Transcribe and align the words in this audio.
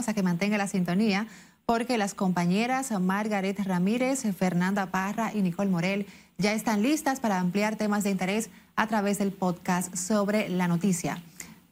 invitamos 0.00 0.08
a 0.08 0.14
que 0.14 0.22
mantenga 0.22 0.56
la 0.56 0.66
sintonía 0.66 1.26
porque 1.66 1.98
las 1.98 2.14
compañeras 2.14 2.90
Margaret 2.90 3.58
Ramírez, 3.60 4.22
Fernanda 4.36 4.86
Parra 4.86 5.32
y 5.34 5.42
Nicole 5.42 5.68
Morel 5.68 6.06
ya 6.38 6.54
están 6.54 6.82
listas 6.82 7.20
para 7.20 7.38
ampliar 7.38 7.76
temas 7.76 8.02
de 8.02 8.10
interés 8.10 8.48
a 8.76 8.86
través 8.86 9.18
del 9.18 9.30
podcast 9.30 9.94
sobre 9.94 10.48
la 10.48 10.68
noticia. 10.68 11.22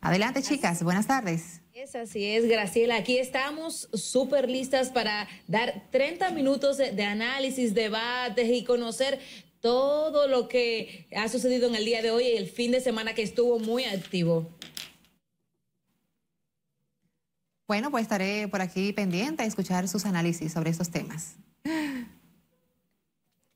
Adelante, 0.03 0.43
chicas. 0.43 0.83
Buenas 0.83 1.06
tardes. 1.06 1.61
Es 1.72 1.95
así 1.95 2.27
es, 2.27 2.46
Graciela. 2.46 2.96
Aquí 2.96 3.19
estamos 3.19 3.88
súper 3.95 4.51
listas 4.51 4.91
para 4.91 5.27
dar 5.47 5.87
30 5.91 6.31
minutos 6.33 6.77
de, 6.77 6.93
de, 6.93 7.05
análisis, 7.05 7.73
debates 7.73 8.51
y 8.51 8.63
conocer 8.63 9.19
todo 9.61 10.29
lo 10.29 10.49
que 10.49 11.07
ha 11.17 11.29
sucedido 11.29 11.67
en 11.69 11.77
el 11.77 11.85
día 11.85 12.03
de 12.03 12.11
hoy 12.11 12.25
y 12.27 12.37
el 12.37 12.47
fin 12.47 12.73
de 12.73 12.81
semana 12.81 13.15
que 13.15 13.23
estuvo 13.23 13.59
muy 13.59 13.85
activo. 13.85 14.57
Bueno, 17.69 17.91
pues 17.91 18.00
estaré 18.05 18.48
por 18.48 18.62
aquí 18.62 18.95
pendiente 18.95 19.43
a 19.43 19.46
escuchar 19.46 19.89
sus 19.89 20.07
análisis 20.07 20.54
sobre 20.54 20.71
estos 20.71 20.90
temas. 20.90 21.35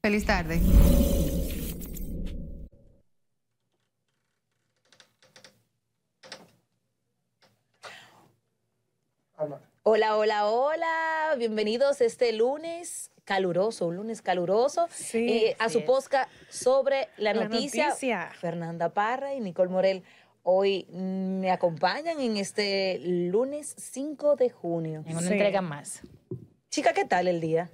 Feliz 0.03 0.27
tarde. 0.27 0.61
Hola, 9.83 10.17
hola, 10.17 10.47
hola. 10.47 11.35
Bienvenidos 11.39 12.03
este 12.03 12.33
lunes 12.33 13.11
caluroso, 13.25 13.87
un 13.87 13.97
lunes 13.97 14.21
caluroso, 14.21 14.89
sí, 14.91 15.29
eh, 15.29 15.57
a 15.59 15.69
su 15.69 15.85
posca 15.85 16.29
sobre 16.49 17.09
la, 17.17 17.33
La 17.33 17.45
noticia. 17.45 17.89
noticia. 17.89 18.31
Fernanda 18.39 18.91
Parra 18.91 19.35
y 19.35 19.41
Nicole 19.41 19.71
Morel 19.71 20.03
hoy 20.43 20.87
me 20.91 21.51
acompañan 21.51 22.21
en 22.21 22.37
este 22.37 22.99
lunes 23.01 23.75
5 23.79 24.37
de 24.37 24.51
junio. 24.51 25.03
En 25.07 25.13
una 25.17 25.27
Sí. 25.27 25.33
entrega 25.33 25.61
más. 25.63 26.03
Chica, 26.71 26.93
¿qué 26.93 27.05
tal 27.05 27.29
el 27.29 27.41
día? 27.41 27.71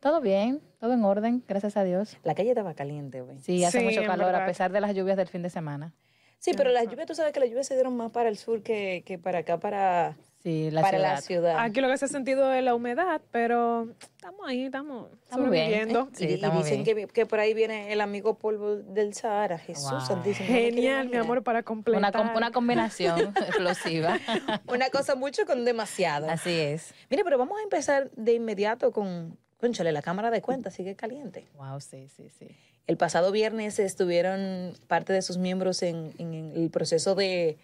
Todo 0.00 0.20
bien, 0.20 0.60
todo 0.80 0.94
en 0.94 1.04
orden, 1.04 1.44
gracias 1.46 1.76
a 1.76 1.84
Dios. 1.84 2.16
La 2.24 2.34
calle 2.34 2.50
estaba 2.50 2.74
caliente 2.74 3.20
hoy. 3.20 3.38
Sí, 3.38 3.62
hace 3.64 3.80
Sí, 3.80 3.84
mucho 3.84 4.02
calor 4.04 4.34
a 4.34 4.46
pesar 4.46 4.72
de 4.72 4.80
las 4.80 4.94
lluvias 4.94 5.16
del 5.16 5.28
fin 5.28 5.42
de 5.42 5.50
semana. 5.50 5.94
Sí, 6.38 6.52
pero 6.56 6.70
las 6.70 6.86
lluvias, 6.88 7.06
tú 7.06 7.14
sabes 7.14 7.32
que 7.34 7.40
las 7.40 7.50
lluvias 7.50 7.66
se 7.66 7.74
dieron 7.74 7.96
más 7.96 8.10
para 8.12 8.30
el 8.30 8.38
sur 8.38 8.62
que, 8.62 9.02
que 9.04 9.18
para 9.18 9.40
acá, 9.40 9.60
para, 9.60 10.16
Sí, 10.42 10.70
la 10.70 10.80
para 10.80 10.96
ciudad. 10.98 11.14
la 11.14 11.20
ciudad. 11.20 11.58
Aquí 11.58 11.80
lo 11.82 11.88
que 11.88 11.98
se 11.98 12.06
ha 12.06 12.08
sentido 12.08 12.50
es 12.52 12.64
la 12.64 12.74
humedad, 12.74 13.20
pero 13.30 13.88
estamos 14.16 14.40
ahí, 14.48 14.64
estamos 14.64 15.08
Estamos 15.24 15.50
bien. 15.50 15.64
sobreviviendo. 15.66 16.08
Sí, 16.14 16.24
y, 16.28 16.32
estamos 16.34 16.64
dicen 16.64 16.82
bien. 16.84 16.96
que, 17.08 17.12
que 17.12 17.26
por 17.26 17.40
ahí 17.40 17.52
viene 17.52 17.92
el 17.92 18.00
amigo 18.00 18.38
polvo 18.38 18.76
del 18.76 19.12
Sahara, 19.12 19.58
Jesús 19.58 19.90
Wow. 19.90 20.00
Santísimo. 20.00 20.48
Genial, 20.48 21.10
mi 21.10 21.16
amor, 21.18 21.42
para 21.42 21.58
Una, 21.58 21.64
completar. 21.64 22.12
com- 22.12 22.36
una 22.36 22.50
combinación 22.52 23.20
explosiva. 23.36 24.18
Una 24.66 24.88
cosa 24.88 25.14
mucho 25.14 25.44
con 25.44 25.64
demasiado. 25.66 26.30
Así 26.30 26.50
es. 26.58 26.94
Mire, 27.10 27.22
pero 27.22 27.36
vamos 27.36 27.58
a 27.60 27.62
empezar 27.62 28.10
de 28.12 28.32
inmediato 28.32 28.92
con, 28.92 29.36
conchale, 29.58 29.92
la 29.92 30.00
Cámara 30.00 30.30
de 30.30 30.40
Cuentas 30.40 30.72
sigue 30.72 30.96
caliente. 30.96 31.46
Wow, 31.58 31.80
sí, 31.82 32.08
sí, 32.16 32.30
sí. 32.30 32.48
El 32.86 32.96
pasado 32.96 33.30
viernes 33.30 33.78
estuvieron 33.78 34.74
parte 34.88 35.12
de 35.12 35.20
sus 35.22 35.36
miembros 35.36 35.82
en, 35.82 36.12
en 36.18 36.52
el 36.56 36.70
proceso 36.70 37.14
de, 37.14 37.58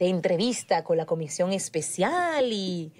de 0.00 0.08
entrevista 0.08 0.82
con 0.82 0.96
la 0.96 1.04
comisión 1.04 1.52
especial 1.52 2.50
y 2.50 2.90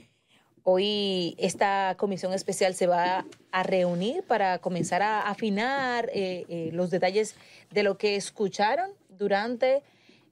hoy 0.65 1.35
esta 1.39 1.95
comisión 1.97 2.35
especial 2.35 2.75
se 2.75 2.87
va 2.87 3.25
a 3.51 3.63
reunir 3.63 4.23
para 4.25 4.59
comenzar 4.59 5.01
a 5.01 5.23
afinar 5.23 6.11
eh, 6.13 6.45
eh, 6.51 6.71
los 6.75 6.91
detalles 6.91 7.37
de 7.71 7.85
lo 7.85 7.97
que 7.97 8.17
escucharon 8.17 8.91
durante 9.09 9.83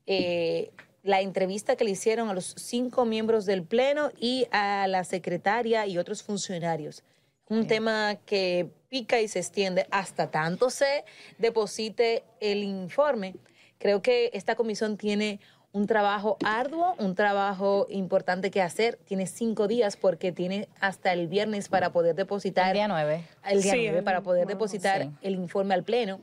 eh, 0.07 0.71
la 1.03 1.23
entrevista 1.23 1.75
que 1.75 1.85
le 1.85 1.93
hicieron 1.93 2.29
a 2.29 2.35
los 2.35 2.55
cinco 2.59 3.07
miembros 3.07 3.47
del 3.47 3.63
Pleno 3.63 4.13
y 4.21 4.47
a 4.51 4.87
la 4.89 5.05
secretaria 5.05 5.87
y 5.87 5.97
otros 5.97 6.23
funcionarios. 6.23 7.03
Un 7.49 7.67
tema 7.67 8.19
que 8.27 8.69
pica 8.91 9.23
y 9.23 9.29
se 9.29 9.39
extiende 9.39 9.87
hasta 9.91 10.31
tanto 10.31 10.69
se 10.69 11.07
deposite 11.39 12.25
el 12.41 12.63
informe. 12.63 13.37
Creo 13.79 14.03
que 14.03 14.31
esta 14.35 14.55
comisión 14.55 14.99
tiene 14.99 15.41
un 15.73 15.87
trabajo 15.87 16.39
arduo, 16.45 16.95
un 16.99 17.15
trabajo 17.15 17.87
importante 17.91 18.51
que 18.51 18.63
hacer. 18.63 18.99
Tiene 19.05 19.27
cinco 19.27 19.69
días 19.69 19.97
porque 19.97 20.33
tiene 20.33 20.69
hasta 20.81 21.13
el 21.13 21.29
viernes 21.29 21.69
para 21.69 21.93
poder 21.93 22.15
depositar 22.15 22.69
El 22.69 22.75
día 22.75 22.89
9. 22.89 23.25
el 23.51 23.63
día 23.63 23.73
Sí, 23.73 23.81
9 23.85 23.99
el- 23.99 24.05
para 24.05 24.23
poder 24.23 24.47
depositar 24.47 25.03
Sí. 25.03 25.11
el 25.23 25.35
informe 25.35 25.75
al 25.75 25.85
Pleno. 25.85 26.21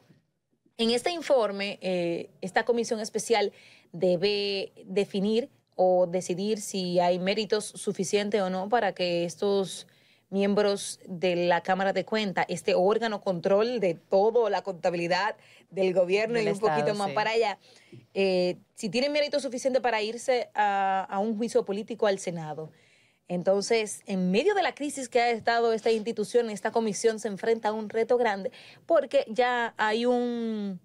En 0.77 0.89
este 0.89 1.11
informe, 1.11 1.77
eh, 1.81 2.29
esta 2.41 2.65
comisión 2.65 2.99
especial 2.99 3.53
debe 3.93 4.73
definir 4.85 5.49
o 5.75 6.07
decidir 6.07 6.59
si 6.59 6.99
hay 6.99 7.19
méritos 7.19 7.65
suficientes 7.65 8.41
o 8.41 8.49
no 8.49 8.67
para 8.67 8.93
que 8.93 9.25
estos 9.25 9.87
miembros 10.29 10.99
de 11.05 11.35
la 11.35 11.61
Cámara 11.61 11.93
de 11.93 12.05
Cuentas, 12.05 12.45
este 12.49 12.73
órgano 12.75 13.21
control 13.21 13.79
de 13.79 13.93
todo, 13.95 14.49
la 14.49 14.63
contabilidad 14.63 15.35
del 15.69 15.93
gobierno 15.93 16.35
Del 16.35 16.47
y 16.47 16.51
un 16.51 16.59
poquito 16.59 16.93
más 16.95 17.09
sí. 17.09 17.13
para 17.13 17.31
allá, 17.31 17.57
eh, 18.13 18.57
si 18.73 18.89
tienen 18.89 19.11
mérito 19.11 19.39
suficiente 19.39 19.81
para 19.81 20.01
irse 20.01 20.49
a, 20.53 21.03
a 21.09 21.19
un 21.19 21.37
juicio 21.37 21.63
político 21.65 22.07
al 22.07 22.19
Senado. 22.19 22.71
Entonces, 23.27 24.01
en 24.05 24.29
medio 24.29 24.53
de 24.53 24.61
la 24.61 24.75
crisis 24.75 25.09
que 25.09 25.19
ha 25.19 25.31
estado 25.31 25.73
esta 25.73 25.89
institución, 25.91 26.49
esta 26.49 26.71
comisión 26.71 27.19
se 27.19 27.27
enfrenta 27.27 27.69
a 27.69 27.73
un 27.73 27.89
reto 27.89 28.17
grande 28.17 28.51
porque 28.85 29.25
ya 29.27 29.73
hay 29.77 30.05
un, 30.05 30.79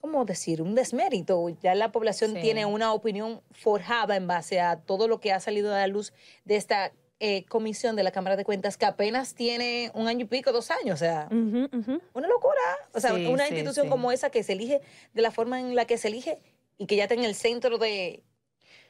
¿cómo 0.00 0.24
decir? 0.24 0.62
Un 0.62 0.76
desmérito. 0.76 1.48
Ya 1.60 1.74
la 1.74 1.90
población 1.90 2.34
Sí. 2.34 2.40
tiene 2.40 2.66
una 2.66 2.92
opinión 2.92 3.40
forjada 3.50 4.14
en 4.14 4.28
base 4.28 4.60
a 4.60 4.76
todo 4.76 5.08
lo 5.08 5.18
que 5.18 5.32
ha 5.32 5.40
salido 5.40 5.74
a 5.74 5.78
la 5.78 5.86
luz 5.88 6.12
de 6.44 6.54
esta 6.56 6.92
eh, 7.24 7.44
comisión 7.44 7.94
de 7.94 8.02
la 8.02 8.10
Cámara 8.10 8.34
de 8.34 8.44
Cuentas 8.44 8.76
que 8.76 8.84
apenas 8.84 9.34
tiene 9.34 9.92
un 9.94 10.08
año 10.08 10.24
y 10.24 10.28
pico, 10.28 10.50
dos 10.50 10.72
años. 10.72 10.94
O 10.96 11.04
sea, 11.04 11.28
Ujú, 11.30 11.68
ujú. 11.72 12.00
una 12.14 12.26
locura. 12.26 12.58
O 12.92 12.98
sea, 12.98 13.14
Sí, 13.14 13.26
una 13.26 13.46
sí, 13.46 13.54
institución 13.54 13.86
sí. 13.86 13.90
como 13.90 14.10
esa 14.10 14.30
que 14.30 14.42
se 14.42 14.54
elige 14.54 14.80
de 15.14 15.22
la 15.22 15.30
forma 15.30 15.60
en 15.60 15.76
la 15.76 15.84
que 15.84 15.98
se 15.98 16.08
elige 16.08 16.40
y 16.78 16.86
que 16.86 16.96
ya 16.96 17.04
está 17.04 17.14
en 17.14 17.22
el 17.22 17.36
centro 17.36 17.78
de, 17.78 18.24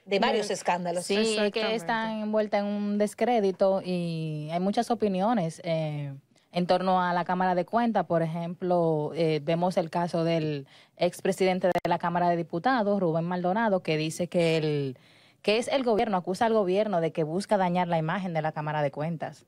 de 0.06 0.19
varios 0.19 0.48
De- 0.48 0.54
escándalos. 0.54 1.04
Sí, 1.04 1.37
que 1.53 1.75
están 1.75 2.20
envueltas 2.22 2.60
en 2.60 2.66
un 2.66 2.97
descrédito 2.97 3.82
y 3.84 4.49
hay 4.50 4.60
muchas 4.60 4.91
opiniones 4.91 5.60
eh, 5.62 6.14
en 6.53 6.66
torno 6.66 7.03
a 7.03 7.12
la 7.12 7.26
Cámara 7.26 7.54
de 7.54 7.66
Cuentas. 7.66 8.06
Por 8.06 8.22
ejemplo, 8.22 9.12
eh, 9.14 9.41
vemos 9.43 9.76
el 9.76 9.91
caso 9.91 10.25
del 10.25 10.66
expresidente 10.97 11.66
de 11.69 11.88
la 11.88 11.99
Cámara 11.99 12.31
de 12.31 12.37
Diputados, 12.37 12.99
Rubén 12.99 13.25
Maldonado, 13.25 13.82
que 13.82 13.99
dice 13.99 14.26
que 14.28 14.56
el 14.56 14.97
que 15.42 15.58
es 15.58 15.69
el 15.69 15.82
gobierno, 15.82 16.16
acusa 16.16 16.47
al 16.47 16.53
gobierno 16.54 17.00
de 17.00 17.12
que 17.12 17.25
busca 17.25 17.56
dañar 17.56 17.88
la 17.88 17.98
imagen 17.98 18.32
de 18.32 18.42
la 18.42 18.53
Cámara 18.53 18.80
de 18.82 18.91
Cuentas. 18.91 19.44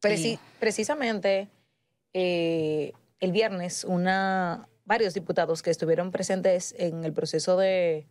Preci- 0.00 0.34
Y- 0.34 0.38
precisamente 0.60 1.48
eh, 2.14 2.92
el 3.20 3.32
viernes, 3.32 3.84
una, 3.84 4.68
varios 4.84 5.14
diputados 5.14 5.62
que 5.62 5.70
estuvieron 5.70 6.12
presentes 6.12 6.74
en 6.78 7.04
el 7.04 7.12
proceso 7.12 7.56
de, 7.56 8.06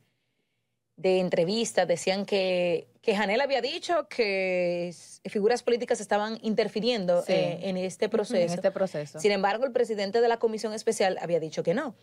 de 0.97 1.19
entrevista 1.19 1.85
decían 1.85 2.25
que, 2.25 2.87
que 3.01 3.15
Janel 3.15 3.39
había 3.39 3.61
dicho 3.61 4.07
que 4.09 4.93
figuras 5.29 5.63
políticas 5.63 6.01
estaban 6.01 6.37
interfiriendo 6.41 7.21
Sí. 7.21 7.31
eh, 7.33 7.59
en 7.69 7.77
este 7.77 8.09
proceso. 8.09 8.35
En 8.35 8.51
este 8.51 8.71
proceso. 8.71 9.19
Sin 9.19 9.31
embargo, 9.31 9.63
el 9.65 9.71
presidente 9.71 10.19
de 10.19 10.27
la 10.27 10.37
comisión 10.39 10.73
especial 10.73 11.17
había 11.21 11.39
dicho 11.39 11.63
que 11.63 11.73
no. 11.73 11.95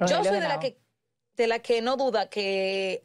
Yo 0.00 0.22
soy 0.22 0.32
de 0.40 0.40
la 0.48 0.60
que 0.60 0.78
de 1.36 1.46
la 1.46 1.58
que 1.60 1.80
no 1.82 1.96
duda 1.96 2.28
que 2.28 3.02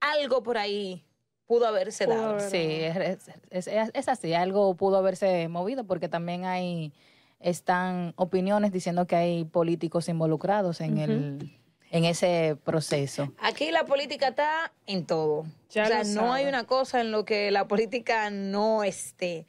algo 0.00 0.42
por 0.42 0.58
ahí 0.58 1.04
pudo 1.46 1.66
haberse 1.66 2.04
Pudo 2.06 2.16
dado. 2.16 2.30
haber- 2.34 2.50
Sí, 2.50 2.58
es, 2.58 3.28
es- 3.50 3.66
es- 3.68 3.90
es 3.94 4.08
así, 4.08 4.34
algo 4.34 4.74
pudo 4.74 4.96
haberse 4.98 5.48
movido 5.48 5.84
porque 5.84 6.08
también 6.08 6.44
hay, 6.44 6.92
están 7.40 8.12
opiniones 8.16 8.72
diciendo 8.72 9.06
que 9.06 9.16
hay 9.16 9.44
políticos 9.44 10.08
involucrados 10.08 10.80
en, 10.80 10.98
el, 10.98 11.56
en 11.90 12.04
ese 12.04 12.56
proceso. 12.64 13.32
Aquí 13.38 13.70
la 13.70 13.84
política 13.84 14.28
está 14.28 14.72
en 14.86 15.06
todo. 15.06 15.44
Ya 15.70 15.84
o 15.84 15.86
sea, 15.86 16.04
no 16.04 16.32
hay 16.32 16.46
una 16.46 16.64
cosa 16.64 17.00
en 17.00 17.12
lo 17.12 17.24
que 17.24 17.50
la 17.50 17.68
política 17.68 18.30
no 18.30 18.82
esté. 18.82 19.46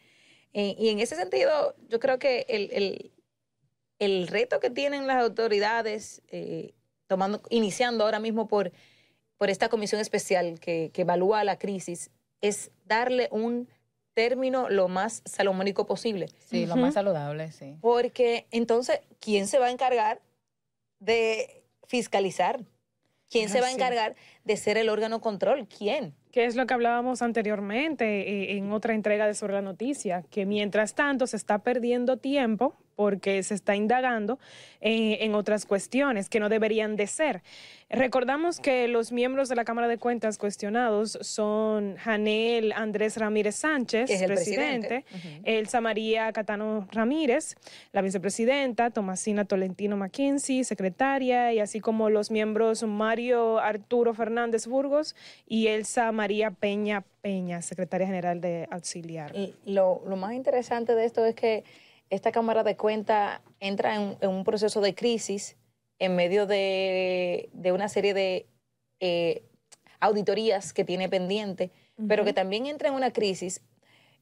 Eh, 0.53 0.75
y 0.77 0.89
en 0.89 0.99
ese 0.99 1.15
sentido, 1.15 1.75
yo 1.89 1.99
creo 1.99 2.19
que 2.19 2.45
el, 2.49 2.69
el- 2.71 3.11
el 3.99 4.27
reto 4.27 4.59
que 4.59 4.69
tienen 4.69 5.07
las 5.07 5.23
autoridades, 5.23 6.21
eh, 6.27 6.73
tomando, 7.07 7.41
iniciando 7.49 8.03
ahora 8.03 8.19
mismo 8.19 8.47
por, 8.47 8.71
por 9.37 9.49
esta 9.49 9.69
comisión 9.69 10.01
especial 10.01 10.59
que, 10.59 10.91
que 10.93 11.01
evalúa 11.01 11.43
la 11.43 11.57
crisis, 11.57 12.11
es 12.41 12.71
darle 12.85 13.29
un 13.31 13.67
término 14.13 14.69
lo 14.69 14.87
más 14.87 15.21
salomónico 15.25 15.85
posible. 15.85 16.27
Sí, 16.39 16.65
lo 16.65 16.75
más 16.75 16.95
saludable, 16.95 17.51
sí. 17.51 17.75
Porque 17.81 18.47
entonces, 18.51 19.01
¿quién 19.19 19.47
se 19.47 19.59
va 19.59 19.67
a 19.67 19.71
encargar 19.71 20.21
de 20.99 21.63
fiscalizar? 21.85 22.59
¿Quién 23.29 23.49
se 23.49 23.61
va 23.61 23.67
a 23.67 23.71
encargar 23.71 24.15
de 24.45 24.57
ser 24.57 24.77
el 24.77 24.89
órgano 24.89 25.21
control? 25.21 25.67
¿Quién? 25.67 26.15
que 26.37 26.45
es 26.45 26.55
lo 26.55 26.67
que 26.67 26.75
hablábamos 26.75 27.23
anteriormente 27.23 28.05
eh, 28.05 28.57
en 28.57 28.71
otra 28.71 28.93
entrega 28.93 29.25
de 29.25 29.33
sobre 29.33 29.53
la 29.53 29.63
noticia, 29.63 30.23
que 30.29 30.45
mientras 30.45 30.93
tanto 30.93 31.25
se 31.25 31.35
está 31.35 31.63
perdiendo 31.63 32.17
tiempo 32.17 32.75
porque 32.97 33.43
se 33.43 33.53
está 33.53 33.75
indagando 33.75 34.39
eh, 34.81 35.19
en 35.21 35.35
otras 35.35 35.67
cuestiones 35.67 36.29
que 36.29 36.39
no 36.39 36.49
deberían 36.49 36.95
de 36.95 37.05
ser. 37.05 37.43
Recordamos 37.89 38.59
que 38.59 38.87
los 38.87 39.11
miembros 39.11 39.47
de 39.49 39.55
la 39.55 39.63
Cámara 39.63 39.87
de 39.87 39.99
Cuentas 39.99 40.37
cuestionados 40.39 41.17
son 41.21 41.95
Janel 41.97 42.73
Andrés 42.73 43.15
Ramírez 43.17 43.55
Sánchez, 43.55 44.07
Que 44.07 44.15
es 44.15 44.21
el 44.23 44.33
presidente, 44.33 45.05
presidente. 45.07 45.59
Elsa 45.59 45.79
María 45.79 46.33
Catano 46.33 46.87
Ramírez, 46.91 47.55
la 47.93 48.01
vicepresidenta, 48.01 48.89
Tomasina 48.89 49.45
Tolentino 49.45 49.95
McKinsey, 49.95 50.63
secretaria, 50.63 51.53
y 51.53 51.59
así 51.59 51.79
como 51.79 52.09
los 52.09 52.31
miembros 52.31 52.81
Mario 52.81 53.59
Arturo 53.59 54.15
Fernández 54.15 54.65
Burgos 54.65 55.15
y 55.45 55.67
Elsa 55.67 56.11
María 56.11 56.49
Peña 56.49 57.03
Peña, 57.21 57.61
secretaria 57.61 58.07
general 58.07 58.41
de 58.41 58.67
Auxiliar. 58.71 59.35
Y 59.35 59.53
Lo, 59.65 60.01
lo 60.07 60.15
más 60.15 60.33
interesante 60.33 60.95
de 60.95 61.05
esto 61.05 61.25
es 61.25 61.35
que 61.35 61.63
esta 62.09 62.31
Cámara 62.31 62.63
de 62.63 62.77
Cuentas 62.77 63.41
entra 63.59 63.95
en, 63.95 64.17
en 64.21 64.29
un 64.29 64.43
proceso 64.43 64.81
de 64.81 64.95
crisis 64.95 65.57
en 65.99 66.15
medio 66.15 66.45
de, 66.45 67.49
de 67.53 67.71
una 67.71 67.89
serie 67.89 68.13
de 68.13 68.47
eh, 68.99 69.43
auditorías 69.99 70.73
que 70.73 70.83
tiene 70.83 71.09
pendiente, 71.09 71.71
pero 72.07 72.23
que 72.23 72.33
también 72.33 72.67
entra 72.67 72.89
en 72.89 72.93
una 72.93 73.11
crisis 73.11 73.61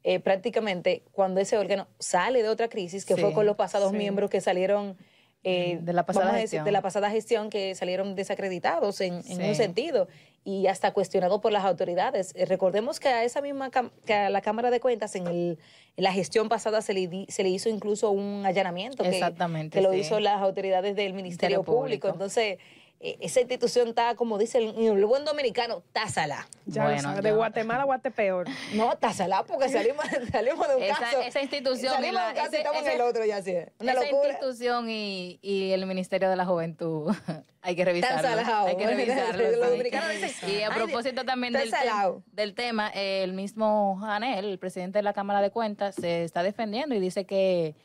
eh, 0.03 0.19
prácticamente 0.19 1.03
cuando 1.11 1.41
ese 1.41 1.57
órgano 1.57 1.87
sale 1.99 2.43
de 2.43 2.49
otra 2.49 2.69
crisis, 2.69 3.05
que 3.05 3.17
fue 3.17 3.33
con 3.33 3.45
los 3.45 3.57
pasados 3.57 3.91
sí. 3.91 3.97
miembros 3.97 4.29
que 4.29 4.39
salieron 4.39 4.97
eh, 5.43 5.79
De 5.81 5.93
la 5.93 6.05
pasada 6.05 6.27
decir, 6.27 6.41
gestión. 6.41 6.65
de 6.65 6.71
la 6.71 6.81
pasada 6.81 7.11
gestión 7.11 7.49
que 7.49 7.75
salieron 7.75 8.15
desacreditados 8.15 8.99
en, 9.01 9.15
un 9.15 9.55
sentido 9.55 10.07
y 10.47 10.67
hasta 10.67 10.93
cuestionados 10.93 11.41
por 11.41 11.51
las 11.51 11.65
autoridades. 11.65 12.31
Eh, 12.35 12.45
recordemos 12.45 12.99
que 12.99 13.09
a 13.09 13.23
esa 13.23 13.41
misma 13.41 13.71
que 14.05 14.13
a 14.13 14.29
la 14.29 14.41
Cámara 14.41 14.69
de 14.69 14.79
Cuentas 14.79 15.15
en, 15.15 15.25
el, 15.25 15.57
en 15.97 16.03
la 16.03 16.13
gestión 16.13 16.47
pasada 16.49 16.81
se 16.83 16.93
le, 16.93 17.07
di- 17.07 17.25
se 17.29 17.41
le 17.43 17.49
hizo 17.49 17.67
incluso 17.67 18.11
un 18.11 18.45
allanamiento 18.45 19.03
que, 19.03 19.09
Exactamente, 19.09 19.77
que 19.77 19.81
lo 19.81 19.91
sí. 19.91 19.99
hizo 20.01 20.19
las 20.19 20.39
autoridades 20.41 20.95
del 20.95 21.13
Ministerio 21.13 21.63
Público. 21.63 21.81
Público. 21.81 22.07
Entonces, 22.09 22.59
esa 22.99 23.39
institución 23.41 23.89
está, 23.89 24.15
como 24.15 24.37
dice 24.37 24.57
el, 24.57 24.75
el 24.77 25.05
buen 25.05 25.25
dominicano, 25.25 25.83
tásala. 25.91 26.47
Ya 26.65 26.83
Bueno, 26.85 27.01
sabes, 27.01 27.23
de 27.23 27.29
ya. 27.29 27.35
Guatemala 27.35 27.81
a 27.83 27.85
Guatepeor. 27.85 28.47
No, 28.73 28.95
tásala 28.97 29.43
porque 29.43 29.69
salimos, 29.69 30.05
salimos 30.31 30.67
de 30.67 30.75
un 30.75 30.83
Esa- 30.83 30.97
caso. 30.99 31.21
esa 31.21 31.41
institución 31.41 31.91
y 31.93 31.95
Salimos 31.95 32.13
la- 32.15 32.23
de 32.25 32.29
un 32.31 32.35
caso 32.35 32.47
y 32.51 32.55
ese- 32.55 32.57
estamos 32.59 32.81
en 32.87 32.91
el 32.93 33.01
otro 33.01 33.25
ya, 33.25 33.41
sí. 33.43 33.53
Una 33.79 33.91
Esa 33.91 34.01
locura. 34.01 34.29
institución 34.29 34.89
y, 34.89 35.39
y 35.41 35.71
el 35.71 35.85
Ministerio 35.85 36.29
de 36.29 36.35
la 36.35 36.45
Juventud 36.45 37.13
hay 37.61 37.75
que 37.75 37.85
revisarlo. 37.85 38.21
salado. 38.27 38.67
Hay 38.67 38.77
que 38.77 38.87
revisarlo. 38.87 39.51
Los 39.51 39.69
dominicanos 39.69 40.09
dicen, 40.09 40.49
Y 40.49 40.61
a 40.63 40.69
"Ay, 40.69 40.73
propósito 40.75 41.25
también 41.25 41.53
del, 41.53 41.67
tem- 41.71 41.77
salado". 41.77 42.23
del 42.31 42.55
tema, 42.55 42.89
el 42.89 43.33
mismo 43.33 43.97
Janel, 44.01 44.45
el 44.45 44.57
presidente 44.57 44.99
de 44.99 45.03
la 45.03 45.13
Cámara 45.13 45.41
de 45.41 45.51
Cuentas, 45.51 45.95
se 45.95 46.23
está 46.23 46.41
defendiendo 46.43 46.95
y 46.95 46.99
dice 46.99 47.25
que, 47.25 47.75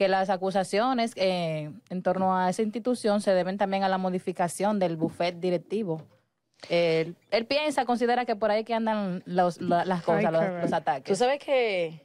que 0.00 0.08
las 0.08 0.30
acusaciones 0.30 1.12
eh, 1.16 1.70
en 1.90 2.02
torno 2.02 2.34
a 2.34 2.48
esa 2.48 2.62
institución 2.62 3.20
se 3.20 3.32
deben 3.34 3.58
también 3.58 3.82
a 3.82 3.88
la 3.90 3.98
modificación 3.98 4.78
del 4.78 4.96
buffet 4.96 5.38
directivo. 5.40 6.00
Él, 6.70 7.16
él 7.30 7.44
piensa, 7.44 7.84
considera 7.84 8.24
que 8.24 8.34
por 8.34 8.50
ahí 8.50 8.64
que 8.64 8.72
andan 8.72 9.22
los- 9.26 9.60
la- 9.60 9.84
las 9.84 10.02
cosas, 10.02 10.24
Ay, 10.24 10.32
los, 10.32 10.62
los 10.62 10.70
Tú 10.70 10.74
ataques. 10.76 11.18
sabes 11.18 11.38
que 11.38 12.00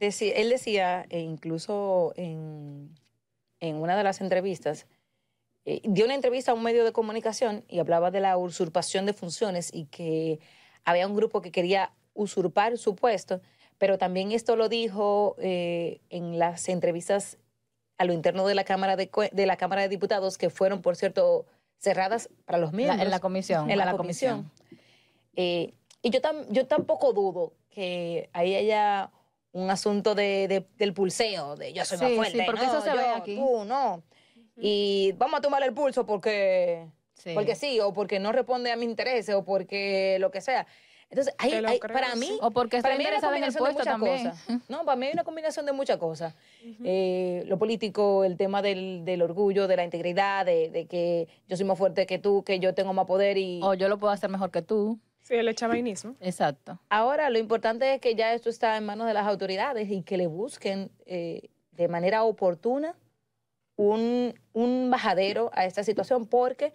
él 0.00 0.48
decía, 0.48 1.04
e 1.10 1.20
incluso 1.20 2.14
en, 2.16 2.94
en 3.60 3.76
una 3.76 3.98
de 3.98 4.02
las 4.04 4.22
entrevistas, 4.22 4.86
eh, 5.66 5.82
dio 5.84 6.06
una 6.06 6.14
entrevista 6.14 6.52
a 6.52 6.54
un 6.54 6.62
medio 6.62 6.86
de 6.86 6.92
comunicación 6.92 7.66
y 7.68 7.80
hablaba 7.80 8.10
de 8.10 8.20
la 8.20 8.38
usurpación 8.38 9.04
de 9.04 9.12
funciones 9.12 9.70
y 9.74 9.84
que 9.84 10.40
había 10.86 11.06
un 11.06 11.14
grupo 11.14 11.42
que 11.42 11.52
quería 11.52 11.92
usurpar 12.14 12.78
su 12.78 12.96
puesto, 12.96 13.42
pero 13.78 13.98
también 13.98 14.32
esto 14.32 14.56
lo 14.56 14.68
dijo 14.68 15.36
eh, 15.38 16.00
en 16.10 16.38
las 16.38 16.68
entrevistas 16.68 17.38
a 17.98 18.04
lo 18.04 18.12
interno 18.12 18.46
de 18.46 18.54
la 18.54 18.64
Cámara 18.64 18.96
de, 18.96 19.10
de 19.32 19.46
la 19.46 19.56
Cámara 19.56 19.82
de 19.82 19.88
Diputados, 19.88 20.36
que 20.38 20.50
fueron, 20.50 20.82
por 20.82 20.96
cierto, 20.96 21.46
cerradas 21.78 22.28
para 22.44 22.58
los 22.58 22.72
La- 22.72 22.76
miembros. 22.76 23.02
en 23.02 23.10
la 23.10 23.20
comisión. 23.20 23.70
En 23.70 23.78
la, 23.78 23.96
comisión. 23.96 24.50
Eh, 25.34 25.74
y 26.02 26.10
yo, 26.10 26.20
tam- 26.20 26.46
yo 26.50 26.66
tampoco 26.66 27.12
dudo 27.12 27.52
que 27.70 28.28
ahí 28.32 28.54
haya 28.54 29.10
un 29.52 29.70
asunto 29.70 30.14
de, 30.14 30.46
de- 30.48 30.66
del 30.76 30.92
pulseo, 30.92 31.56
de 31.56 31.72
yo 31.72 31.84
soy 31.84 31.98
más 31.98 32.08
Sí, 32.10 32.16
fuerte, 32.16 32.38
sí, 32.38 32.44
porque 32.46 32.62
no, 32.66 32.68
eso 32.72 32.80
se 32.82 32.92
ve 32.92 33.06
aquí. 33.08 33.36
tú, 33.36 33.64
no. 33.64 34.02
Y 34.58 35.12
vamos 35.18 35.38
a 35.38 35.42
tomar 35.42 35.62
el 35.62 35.72
pulso 35.74 36.06
porque 36.06 36.86
Sí. 37.14 37.32
porque 37.34 37.54
sí, 37.54 37.80
o 37.80 37.92
porque 37.94 38.18
no 38.20 38.30
responde 38.32 38.70
a 38.70 38.76
mis 38.76 38.88
intereses, 38.90 39.34
o 39.34 39.42
porque 39.44 40.18
lo 40.20 40.30
que 40.30 40.40
sea. 40.42 40.66
Entonces, 41.08 41.34
hay, 41.38 41.78
para 41.78 42.14
mí... 42.16 42.36
O 42.40 42.50
porque 42.50 42.78
está 42.78 42.88
para 42.88 42.98
mí 42.98 43.04
hay 43.04 43.10
una 43.10 43.16
interesada 43.16 43.36
en 43.36 43.44
el 43.44 43.54
combinación 43.54 43.64
de 43.64 43.74
puesto 43.74 43.98
muchas 43.98 44.30
también. 44.30 44.30
cosas. 44.30 44.68
No, 44.68 44.84
para 44.84 44.96
mí 44.96 45.06
hay 45.06 45.12
una 45.12 45.24
combinación 45.24 45.66
de 45.66 45.72
muchas 45.72 45.96
cosas. 45.98 46.34
Eh, 46.84 47.44
lo 47.46 47.58
político, 47.58 48.24
el 48.24 48.36
tema 48.36 48.60
del, 48.60 49.04
del 49.04 49.22
orgullo, 49.22 49.68
de 49.68 49.76
la 49.76 49.84
integridad, 49.84 50.44
de, 50.44 50.70
de 50.70 50.86
que 50.86 51.28
yo 51.48 51.56
soy 51.56 51.64
más 51.64 51.78
fuerte 51.78 52.06
que 52.06 52.18
tú, 52.18 52.42
que 52.42 52.58
yo 52.58 52.74
tengo 52.74 52.92
más 52.92 53.06
poder 53.06 53.38
y... 53.38 53.60
O 53.62 53.74
yo 53.74 53.88
lo 53.88 53.98
puedo 53.98 54.12
hacer 54.12 54.30
mejor 54.30 54.50
que 54.50 54.62
tú. 54.62 54.98
Sí, 55.22 55.34
el 55.34 55.54
chavainismo. 55.54 56.14
Exacto. 56.20 56.78
Ahora, 56.88 57.30
lo 57.30 57.38
importante 57.38 57.94
es 57.94 58.00
que 58.00 58.14
ya 58.14 58.32
esto 58.34 58.48
está 58.48 58.76
en 58.76 58.84
manos 58.86 59.06
de 59.06 59.14
las 59.14 59.26
autoridades 59.26 59.90
y 59.90 60.02
que 60.02 60.16
le 60.16 60.26
busquen 60.26 60.90
eh, 61.04 61.50
de 61.72 61.88
manera 61.88 62.24
oportuna 62.24 62.94
un, 63.76 64.34
un 64.52 64.90
bajadero 64.90 65.50
a 65.52 65.66
esta 65.66 65.82
situación, 65.84 66.26
porque 66.26 66.72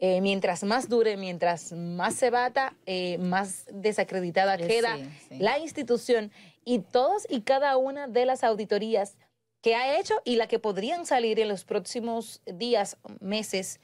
eh, 0.00 0.20
mientras 0.20 0.64
más 0.64 0.88
dure, 0.88 1.16
mientras 1.16 1.72
más 1.72 2.14
se 2.14 2.30
bata, 2.30 2.74
eh, 2.86 3.18
más 3.18 3.66
desacreditada 3.72 4.54
Eh, 4.56 4.66
queda 4.66 4.96
sí, 4.96 5.08
sí. 5.28 5.38
la 5.38 5.58
institución 5.58 6.32
y 6.64 6.80
todas 6.80 7.26
y 7.28 7.42
cada 7.42 7.76
una 7.76 8.08
de 8.08 8.24
las 8.26 8.42
auditorías 8.42 9.16
que 9.60 9.74
ha 9.74 9.98
hecho 10.00 10.14
y 10.24 10.36
la 10.36 10.46
que 10.46 10.58
podrían 10.58 11.04
salir 11.06 11.38
en 11.38 11.48
los 11.48 11.64
próximos 11.64 12.40
días, 12.46 12.96
meses, 13.20 13.78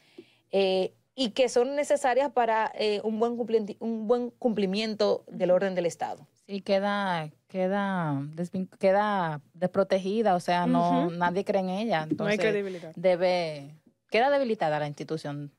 eh, 0.51 0.95
y 1.15 1.31
que 1.31 1.49
son 1.49 1.77
necesarias 1.77 2.31
para 2.33 2.71
eh, 2.75 3.01
un, 3.05 3.19
buen 3.19 3.37
cumplimiento, 3.37 3.85
un 3.85 4.07
buen 4.07 4.31
cumplimiento 4.31 5.25
del 5.29 5.51
orden 5.51 5.75
del 5.75 5.87
Estado. 5.87 6.27
Sí, 6.47 6.61
queda, 6.61 7.31
queda, 7.49 8.23
queda 8.79 9.41
desprotegida, 9.55 10.35
o 10.35 10.41
sea, 10.41 10.67
no, 10.67 11.11
nadie 11.11 11.45
cree 11.45 11.61
en 11.61 11.71
ella. 11.71 11.99
No 12.01 12.05
hay 12.05 12.11
Entonces, 12.11 12.39
credibilidad. 12.41 12.93
debe, 12.97 13.75
queda 14.11 14.31
debilitada 14.31 14.79
la 14.79 14.87
institución. 14.87 15.53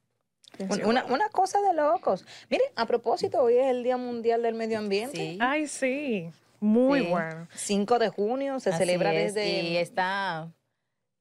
Un- 0.59 0.85
Una, 0.85 1.05
una 1.05 1.29
cosa 1.29 1.61
de 1.61 1.73
locos. 1.73 2.25
Mire, 2.49 2.63
a 2.75 2.85
propósito, 2.85 3.41
hoy 3.41 3.55
es 3.57 3.67
el 3.67 3.83
Día 3.83 3.97
Mundial 3.97 4.41
del 4.41 4.55
Medio 4.55 4.79
Ambiente. 4.79 5.17
Sí. 5.17 5.37
Ay, 5.41 5.67
sí. 5.67 6.29
Muy 6.59 7.01
Sí. 7.01 7.07
bueno. 7.09 7.47
5 7.53 7.99
de 7.99 8.09
junio 8.09 8.59
se 8.59 8.69
Así 8.71 8.79
celebra 8.79 9.13
es, 9.13 9.35
desde... 9.35 9.61
Y 9.61 9.77
está, 9.77 10.51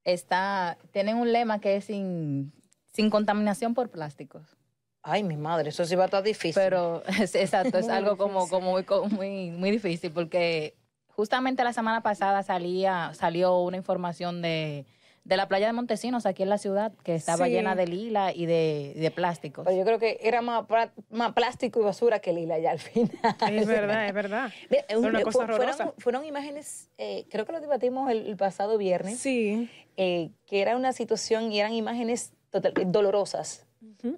está, 0.05 0.79
tienen 0.93 1.17
un 1.17 1.33
lema 1.33 1.61
que 1.61 1.77
es 1.77 1.85
sin, 1.85 2.53
sin 2.93 3.11
contaminación 3.11 3.75
por 3.75 3.91
plásticos. 3.91 4.57
Ay, 5.03 5.23
mi 5.23 5.37
madre, 5.37 5.69
eso 5.69 5.85
sí 5.85 5.95
va 5.95 6.05
a 6.05 6.07
estar 6.07 6.23
difícil. 6.23 6.55
Pero 6.61 7.03
es, 7.21 7.35
exacto, 7.35 7.79
es 7.79 7.89
algo 7.89 8.17
como, 8.17 8.49
como 8.49 8.71
muy, 8.73 8.85
muy, 9.11 9.51
muy 9.51 9.71
difícil 9.71 10.11
porque 10.13 10.75
justamente 11.09 11.63
la 11.65 11.73
semana 11.73 12.03
pasada 12.03 12.43
salía, 12.43 13.13
salió 13.15 13.59
una 13.61 13.77
información 13.77 14.43
de, 14.43 14.87
de 15.27 15.37
la 15.37 15.49
playa 15.49 15.67
de 15.67 15.73
Montesinos 15.73 16.25
aquí 16.25 16.45
en 16.45 16.49
la 16.49 16.57
ciudad 16.59 16.93
que 17.03 17.17
estaba 17.17 17.47
Sí. 17.47 17.51
llena 17.51 17.75
de 17.75 17.89
lila 17.89 18.33
y 18.33 18.47
de, 18.47 18.93
de 18.97 19.11
plásticos. 19.11 19.65
Pero 19.65 19.77
yo 19.77 19.85
creo 19.85 19.99
que 19.99 20.19
era 20.23 20.41
más, 20.41 20.65
más 21.11 21.33
plástico 21.33 21.81
y 21.81 21.83
basura 21.85 22.21
que 22.21 22.33
lila 22.33 22.59
ya 22.61 22.71
al 22.71 22.79
final. 22.79 23.11
Es 23.61 23.67
verdad, 23.67 24.07
es 24.07 24.15
verdad. 24.15 24.53
Mira, 24.71 24.85
Es 24.89 24.97
un- 24.97 25.07
una 25.07 25.23
cosa 25.23 25.47
fueron, 25.49 25.93
fueron 25.99 26.25
imágenes, 26.25 26.91
eh, 26.97 27.27
creo 27.29 27.45
que 27.45 27.51
lo 27.53 27.61
debatimos 27.61 28.09
el, 28.09 28.25
el 28.27 28.37
pasado 28.37 28.79
viernes, 28.79 29.19
Sí. 29.19 29.69
eh, 29.97 30.31
que 30.47 30.63
era 30.63 30.77
una 30.77 30.93
situación 30.93 31.51
y 31.51 31.59
eran 31.59 31.73
imágenes 31.73 32.33
total- 32.51 32.73
eh, 32.81 32.85
dolorosas, 32.87 33.67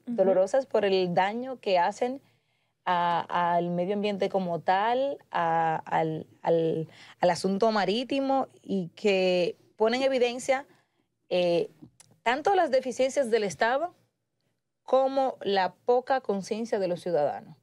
dolorosas 0.05 0.67
por 0.67 0.85
el 0.85 1.15
daño 1.15 1.59
que 1.59 1.79
hacen 1.79 2.21
a- 2.85 3.55
al 3.57 3.71
medio 3.71 3.95
ambiente 3.95 4.29
como 4.29 4.61
tal, 4.61 5.17
a- 5.31 5.77
al, 5.87 6.27
al- 6.43 6.87
al 7.21 7.31
asunto 7.31 7.73
marítimo 7.73 8.49
y 8.63 8.89
que 8.95 9.57
ponen 9.77 10.03
en 10.03 10.07
evidencia 10.09 10.67
eh, 11.31 11.69
tanto 12.23 12.55
las 12.55 12.71
deficiencias 12.71 13.31
del 13.31 13.45
Estado 13.45 13.95
como 14.83 15.37
la 15.43 15.75
poca 15.85 16.21
conciencia 16.21 16.79
de 16.79 16.89
los 16.89 17.01
ciudadanos. 17.03 17.57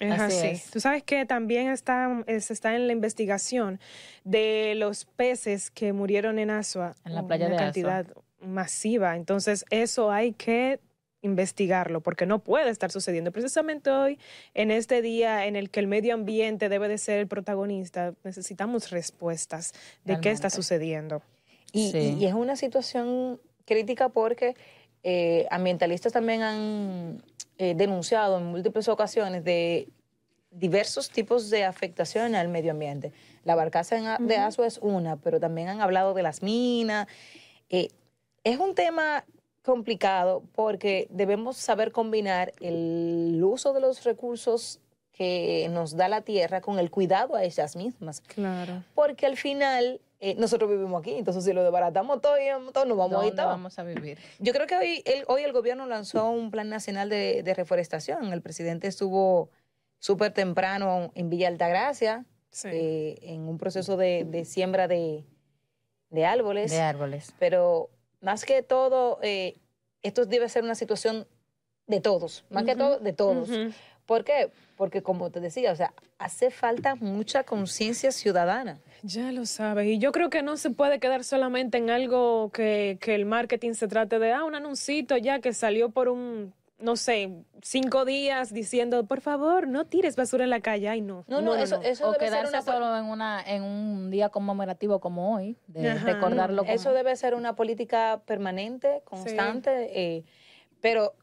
Es 0.00 0.12
Así 0.12 0.36
así. 0.38 0.46
es. 0.48 0.70
Tú 0.70 0.80
sabes 0.80 1.02
que 1.02 1.26
también 1.26 1.68
está, 1.68 2.24
es- 2.26 2.50
está 2.50 2.74
en 2.74 2.86
la 2.86 2.92
investigación 2.94 3.80
de 4.24 4.74
los 4.76 5.04
peces 5.04 5.70
que 5.70 5.92
murieron 5.92 6.38
en 6.38 6.50
Asua. 6.50 6.94
En 7.04 7.14
la 7.14 7.20
una 7.20 7.28
playa 7.28 7.48
de 7.48 7.54
Asua. 7.56 7.64
cantidad 7.66 8.06
masiva. 8.40 9.14
Entonces, 9.14 9.64
eso 9.70 10.10
hay 10.10 10.32
que 10.32 10.80
investigarlo 11.20 12.00
porque 12.00 12.26
no 12.26 12.40
puede 12.40 12.70
estar 12.70 12.90
sucediendo. 12.90 13.30
Precisamente 13.30 13.90
hoy, 13.90 14.18
en 14.54 14.70
este 14.72 15.02
día 15.02 15.46
en 15.46 15.54
el 15.54 15.70
que 15.70 15.78
el 15.80 15.86
medio 15.86 16.14
ambiente 16.14 16.68
debe 16.68 16.88
de 16.88 16.98
ser 16.98 17.18
el 17.20 17.28
protagonista, 17.28 18.14
necesitamos 18.24 18.90
respuestas 18.90 19.72
de 20.04 20.14
qué 20.20 20.30
está 20.30 20.48
Realmente. 20.48 20.50
sucediendo. 20.50 21.22
Y, 21.72 21.90
Sí. 21.90 21.98
y- 22.18 22.24
y 22.24 22.26
es 22.26 22.34
una 22.34 22.56
situación 22.56 23.40
crítica 23.64 24.08
porque 24.10 24.54
eh, 25.04 25.46
ambientalistas 25.50 26.12
también 26.12 26.42
han 26.42 27.22
eh, 27.58 27.74
denunciado 27.76 28.38
en 28.38 28.46
múltiples 28.46 28.86
ocasiones 28.88 29.42
de 29.42 29.88
diversos 30.52 31.10
tipos 31.10 31.50
de 31.50 31.64
afectación 31.64 32.34
al 32.34 32.48
medio 32.48 32.70
ambiente. 32.72 33.12
La 33.44 33.54
barcaza 33.54 33.96
en 33.96 34.26
de 34.28 34.36
Asua 34.36 34.66
es 34.66 34.78
una, 34.78 35.16
pero 35.16 35.40
también 35.40 35.68
han 35.68 35.80
hablado 35.80 36.14
de 36.14 36.22
las 36.22 36.42
minas. 36.42 37.08
Eh, 37.68 37.88
es 38.44 38.58
un 38.58 38.74
tema 38.74 39.24
complicado 39.62 40.42
porque 40.54 41.06
debemos 41.10 41.56
saber 41.56 41.90
combinar 41.92 42.52
el 42.60 43.40
uso 43.42 43.72
de 43.72 43.80
los 43.80 44.04
recursos 44.04 44.78
que 45.12 45.68
nos 45.70 45.96
da 45.96 46.08
la 46.08 46.20
tierra 46.22 46.60
con 46.60 46.78
el 46.78 46.90
cuidado 46.90 47.34
a 47.34 47.44
ellas 47.44 47.76
mismas. 47.76 48.20
Claro. 48.20 48.84
Porque 48.94 49.26
al 49.26 49.36
final 49.36 50.00
eh, 50.24 50.36
nosotros 50.36 50.70
vivimos 50.70 51.00
aquí, 51.00 51.14
entonces 51.18 51.42
si 51.44 51.52
lo 51.52 51.64
desbaratamos 51.64 52.20
todo, 52.22 52.36
y 52.38 52.44
todo 52.72 52.84
nos 52.84 52.96
vamos 52.96 53.20
a 53.22 53.26
ir 53.26 53.32
¿Dónde 53.34 53.42
vamos 53.44 53.76
a 53.78 53.82
vivir? 53.82 54.18
Yo 54.38 54.52
creo 54.52 54.68
que 54.68 54.76
hoy 54.76 55.02
el, 55.04 55.24
hoy 55.26 55.42
el 55.42 55.52
gobierno 55.52 55.84
lanzó 55.86 56.30
un 56.30 56.52
plan 56.52 56.68
nacional 56.68 57.08
de, 57.08 57.42
de 57.42 57.54
reforestación. 57.54 58.32
El 58.32 58.40
presidente 58.40 58.86
estuvo 58.86 59.50
súper 59.98 60.32
temprano 60.32 61.10
en 61.16 61.28
Villa 61.28 61.48
Altagracia, 61.48 62.24
Sí. 62.50 62.68
eh, 62.70 63.18
en 63.22 63.48
un 63.48 63.58
proceso 63.58 63.96
de, 63.96 64.24
de 64.24 64.44
siembra 64.44 64.86
de, 64.86 65.24
de 66.10 66.24
árboles. 66.24 66.70
De 66.70 66.80
árboles. 66.80 67.34
Pero 67.38 67.90
más 68.20 68.44
que 68.44 68.62
todo, 68.62 69.18
eh, 69.22 69.56
esto 70.02 70.24
debe 70.26 70.48
ser 70.48 70.62
una 70.62 70.74
situación 70.74 71.26
de 71.88 72.00
todos, 72.00 72.44
más 72.48 72.64
que 72.64 72.76
todo 72.76 73.00
de 73.00 73.12
todos. 73.12 73.48
¿Por 74.06 74.24
qué? 74.24 74.50
Porque 74.76 75.02
como 75.02 75.30
te 75.30 75.40
decía, 75.40 75.72
o 75.72 75.76
sea, 75.76 75.94
hace 76.18 76.50
falta 76.50 76.94
mucha 76.96 77.44
conciencia 77.44 78.10
ciudadana. 78.12 78.80
Ya 79.02 79.32
lo 79.32 79.46
sabes. 79.46 79.86
Y 79.86 79.98
yo 79.98 80.12
creo 80.12 80.28
que 80.30 80.42
no 80.42 80.56
se 80.56 80.70
puede 80.70 80.98
quedar 80.98 81.24
solamente 81.24 81.78
en 81.78 81.90
algo 81.90 82.50
que, 82.52 82.98
que 83.00 83.14
el 83.14 83.24
marketing 83.26 83.74
se 83.74 83.88
trate 83.88 84.18
de, 84.18 84.32
ah, 84.32 84.44
un 84.44 84.54
anuncito 84.54 85.16
ya 85.16 85.40
que 85.40 85.52
salió 85.52 85.90
por 85.90 86.08
un, 86.08 86.52
no 86.78 86.96
sé, 86.96 87.30
cinco 87.62 88.04
días 88.04 88.52
diciendo, 88.52 89.04
por 89.06 89.20
favor, 89.20 89.68
no 89.68 89.86
tires 89.86 90.16
basura 90.16 90.44
en 90.44 90.50
la 90.50 90.60
calle. 90.60 90.88
Ay, 90.88 91.00
no. 91.00 91.24
No, 91.28 91.40
no, 91.40 91.54
eso, 91.54 91.80
eso 91.82 92.08
o 92.08 92.12
debe 92.12 92.24
ser 92.28 92.32
quedarse 92.40 92.48
una 92.56 92.62
po- 92.64 92.72
solo 92.72 92.96
en 92.96 93.04
una 93.04 93.40
en 93.46 93.62
un 93.62 94.10
día 94.10 94.28
conmemorativo 94.30 95.00
como 95.00 95.34
hoy, 95.36 95.56
de 95.68 95.90
Ajá. 95.92 96.06
recordarlo 96.06 96.64
como 96.64 96.74
Eso 96.74 96.92
debe 96.92 97.14
ser 97.16 97.34
una 97.34 97.54
política 97.54 98.20
permanente, 98.26 99.02
constante, 99.04 99.90
eh, 100.00 100.24
pero 100.80 101.14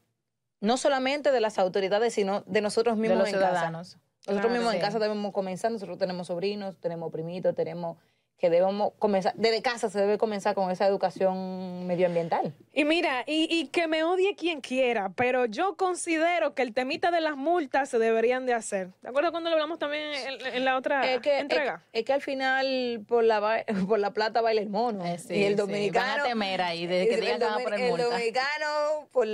no 0.60 0.76
solamente 0.76 1.32
de 1.32 1.40
las 1.40 1.58
autoridades, 1.58 2.14
sino 2.14 2.42
de 2.46 2.60
nosotros 2.60 2.96
de 2.96 3.02
mismos 3.02 3.18
los 3.20 3.28
en 3.28 3.34
casa. 3.34 3.46
ciudadanos. 3.48 3.98
Nosotros 4.26 4.36
Claro. 4.40 4.50
mismos 4.50 4.74
en 4.74 4.80
casa 4.80 4.98
debemos 4.98 5.32
comenzar, 5.32 5.72
nosotros 5.72 5.96
tenemos 5.96 6.26
sobrinos, 6.26 6.76
tenemos 6.78 7.10
primitos, 7.10 7.54
tenemos 7.54 7.96
que 8.40 8.48
debemos 8.50 8.92
comenzar, 8.98 9.34
desde 9.36 9.60
casa 9.60 9.90
se 9.90 10.00
debe 10.00 10.16
comenzar 10.16 10.54
con 10.54 10.70
esa 10.70 10.86
educación 10.86 11.86
medioambiental. 11.86 12.54
Y 12.72 12.84
mira, 12.86 13.22
y, 13.26 13.46
y 13.54 13.66
que 13.68 13.86
me 13.86 14.02
odie 14.02 14.34
quien 14.34 14.62
quiera, 14.62 15.12
pero 15.14 15.44
yo 15.44 15.76
considero 15.76 16.54
que 16.54 16.62
el 16.62 16.72
temita 16.72 17.10
de 17.10 17.20
las 17.20 17.36
multas 17.36 17.90
se 17.90 17.98
deberían 17.98 18.46
de 18.46 18.54
hacer. 18.54 18.88
¿De 19.02 19.10
acuerdo 19.10 19.30
cuando 19.30 19.50
lo 19.50 19.56
hablamos 19.56 19.78
también 19.78 20.14
en, 20.14 20.46
en 20.54 20.64
la 20.64 20.76
otra 20.78 21.12
Es 21.12 21.20
que, 21.20 21.38
entrega? 21.38 21.82
es, 21.92 22.00
es 22.00 22.04
que 22.06 22.12
al 22.14 22.22
final 22.22 23.04
por 23.06 23.24
la, 23.24 23.64
por 23.86 23.98
la 23.98 24.12
plata 24.12 24.40
baila 24.40 24.62
el 24.62 24.70
mono. 24.70 25.04
Eh, 25.04 25.18
sí, 25.18 25.34
y 25.34 25.44
el 25.44 25.52
sí, 25.52 25.56
dominicano... 25.56 26.06
van 26.12 26.20
a 26.20 26.24
temer 26.24 26.62
ahí 26.62 26.86
de 26.86 27.06
que 27.08 27.14
el 27.16 27.20
digan 27.20 27.38
que 27.40 27.44
van 27.44 27.52
a 27.52 27.56
domi- 27.58 27.64
poner 27.64 27.80
El 27.80 27.88
multa. 27.90 28.04
dominicano, 28.04 29.08
por, 29.12 29.26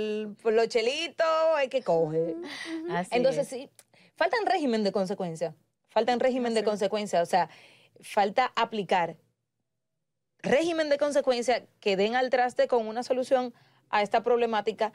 por 0.43 0.51
los 0.53 0.67
chelitos, 0.67 1.25
hay 1.55 1.69
que 1.69 1.81
coger. 1.81 2.35
Así 2.91 3.09
Entonces, 3.13 3.43
es. 3.43 3.47
sí, 3.47 3.69
falta 4.17 4.35
un 4.41 4.47
régimen 4.47 4.83
de 4.83 4.91
consecuencia. 4.91 5.55
Falta 5.89 6.13
un 6.13 6.19
régimen 6.19 6.53
de 6.53 6.63
consecuencia. 6.65 7.21
O 7.21 7.25
sea, 7.25 7.49
falta 8.01 8.51
aplicar 8.55 9.17
régimen 10.39 10.89
de 10.89 10.97
consecuencia 10.97 11.65
que 11.79 11.97
den 11.97 12.15
al 12.15 12.29
traste 12.29 12.67
con 12.67 12.87
una 12.87 13.03
solución 13.03 13.53
a 13.89 14.01
esta 14.01 14.21
problemática 14.23 14.93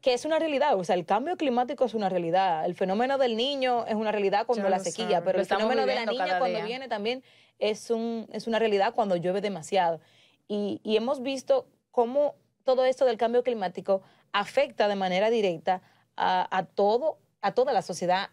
que 0.00 0.14
es 0.14 0.24
una 0.24 0.38
realidad. 0.38 0.76
O 0.78 0.84
sea, 0.84 0.94
el 0.94 1.04
cambio 1.04 1.36
climático 1.36 1.84
es 1.84 1.94
una 1.94 2.08
realidad. 2.08 2.64
El 2.64 2.74
fenómeno 2.74 3.18
del 3.18 3.36
niño 3.36 3.84
es 3.86 3.94
una 3.94 4.10
realidad 4.12 4.46
cuando 4.46 4.68
la 4.68 4.78
sequía, 4.78 5.22
pero 5.22 5.36
Lo 5.38 5.42
el 5.42 5.46
fenómeno 5.48 5.84
de 5.86 5.94
la 5.94 6.06
niña 6.06 6.38
cuando 6.38 6.56
día. 6.56 6.64
viene 6.64 6.88
también 6.88 7.22
es, 7.58 7.90
un, 7.90 8.26
es 8.32 8.46
una 8.46 8.58
realidad 8.58 8.94
cuando 8.94 9.16
llueve 9.16 9.40
demasiado. 9.42 10.00
Y, 10.48 10.80
y 10.82 10.96
hemos 10.96 11.22
visto 11.22 11.68
cómo 11.90 12.34
todo 12.64 12.84
esto 12.86 13.04
del 13.04 13.18
cambio 13.18 13.42
climático 13.42 14.02
afecta 14.32 14.88
de 14.88 14.96
manera 14.96 15.28
directa 15.28 15.82
a, 16.16 16.48
a 16.56 16.64
todo, 16.64 17.18
a 17.42 17.52
toda 17.52 17.72
la 17.74 17.82
sociedad 17.82 18.30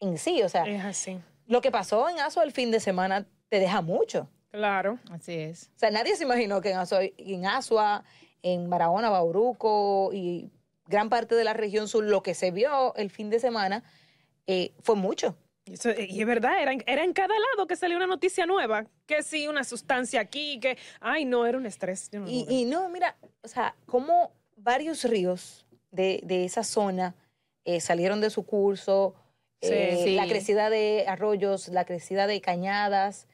en 0.00 0.16
sí. 0.16 0.42
O 0.42 0.48
sea, 0.48 0.64
Es 0.64 0.82
así. 0.84 1.18
lo 1.46 1.60
que 1.60 1.70
pasó 1.70 2.08
en 2.08 2.18
Aso 2.20 2.42
el 2.42 2.52
fin 2.52 2.70
de 2.70 2.80
semana 2.80 3.26
te 3.50 3.58
deja 3.58 3.82
mucho. 3.82 4.28
Claro. 4.50 4.98
Así 5.10 5.34
es. 5.34 5.70
O 5.76 5.78
sea, 5.78 5.90
nadie 5.90 6.16
se 6.16 6.24
imaginó 6.24 6.60
que 6.60 6.70
en, 6.70 7.46
Asua, 7.46 8.04
en 8.42 8.70
Barahona, 8.70 9.10
Bauruco 9.10 10.10
y 10.12 10.50
gran 10.86 11.08
parte 11.08 11.34
de 11.34 11.44
la 11.44 11.52
región 11.52 11.86
sur, 11.88 12.02
lo 12.04 12.22
que 12.22 12.34
se 12.34 12.50
vio 12.50 12.94
el 12.96 13.10
fin 13.10 13.28
de 13.30 13.38
semana 13.38 13.84
eh, 14.46 14.72
fue 14.80 14.96
mucho. 14.96 15.36
Y, 15.66 15.74
eso- 15.74 15.90
y 15.96 16.20
es 16.20 16.26
verdad, 16.26 16.60
era 16.60 16.72
en, 16.72 16.82
era 16.86 17.04
en 17.04 17.12
cada 17.12 17.34
lado 17.38 17.66
que 17.68 17.76
salía 17.76 17.96
una 17.96 18.06
noticia 18.08 18.46
nueva. 18.46 18.86
Que 19.06 19.22
sí, 19.22 19.46
una 19.46 19.62
sustancia 19.62 20.20
aquí, 20.20 20.58
que. 20.58 20.78
Ay, 21.00 21.24
no, 21.26 21.46
era 21.46 21.58
un 21.58 21.66
estrés. 21.66 22.10
No 22.12 22.24
Y, 22.28 22.64
no, 22.64 22.88
mira, 22.88 23.16
o 23.42 23.48
sea, 23.48 23.76
como 23.86 24.32
varios 24.56 25.04
ríos 25.04 25.66
de, 25.92 26.20
de 26.24 26.44
esa 26.44 26.64
zona 26.64 27.14
eh, 27.64 27.80
salieron 27.80 28.20
de 28.20 28.30
su 28.30 28.44
curso, 28.44 29.14
Sí. 29.62 29.68
eh, 29.72 30.00
Sí. 30.04 30.14
la 30.16 30.26
crecida 30.26 30.70
de 30.70 31.04
arroyos, 31.06 31.68
la 31.68 31.84
crecida 31.84 32.26
de 32.26 32.40
cañadas, 32.40 33.28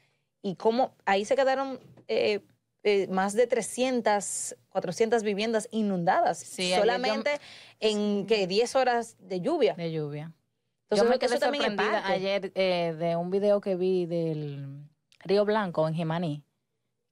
y 0.46 0.54
cómo 0.54 0.94
ahí 1.06 1.24
se 1.24 1.34
quedaron 1.34 1.80
eh, 2.06 2.40
eh, 2.84 3.08
más 3.08 3.32
de 3.34 3.48
300, 3.48 4.54
400 4.70 5.24
viviendas 5.24 5.66
inundadas, 5.72 6.38
Sí, 6.38 6.70
yo- 6.70 6.76
solamente 6.76 7.40
en 7.80 8.26
que 8.26 8.46
10 8.46 8.76
horas 8.76 9.16
de 9.18 9.40
lluvia. 9.40 9.74
De 9.74 9.90
lluvia. 9.90 10.32
Entonces, 10.84 11.04
Yo 11.04 11.10
me 11.10 11.18
quedé 11.18 11.36
sorprendida 11.40 12.06
ayer 12.06 12.52
eh, 12.54 12.94
de 12.96 13.16
un 13.16 13.30
video 13.32 13.60
que 13.60 13.74
vi 13.74 14.06
del 14.06 14.84
Río 15.24 15.44
Blanco 15.44 15.88
en 15.88 15.94
Jimaní, 15.94 16.44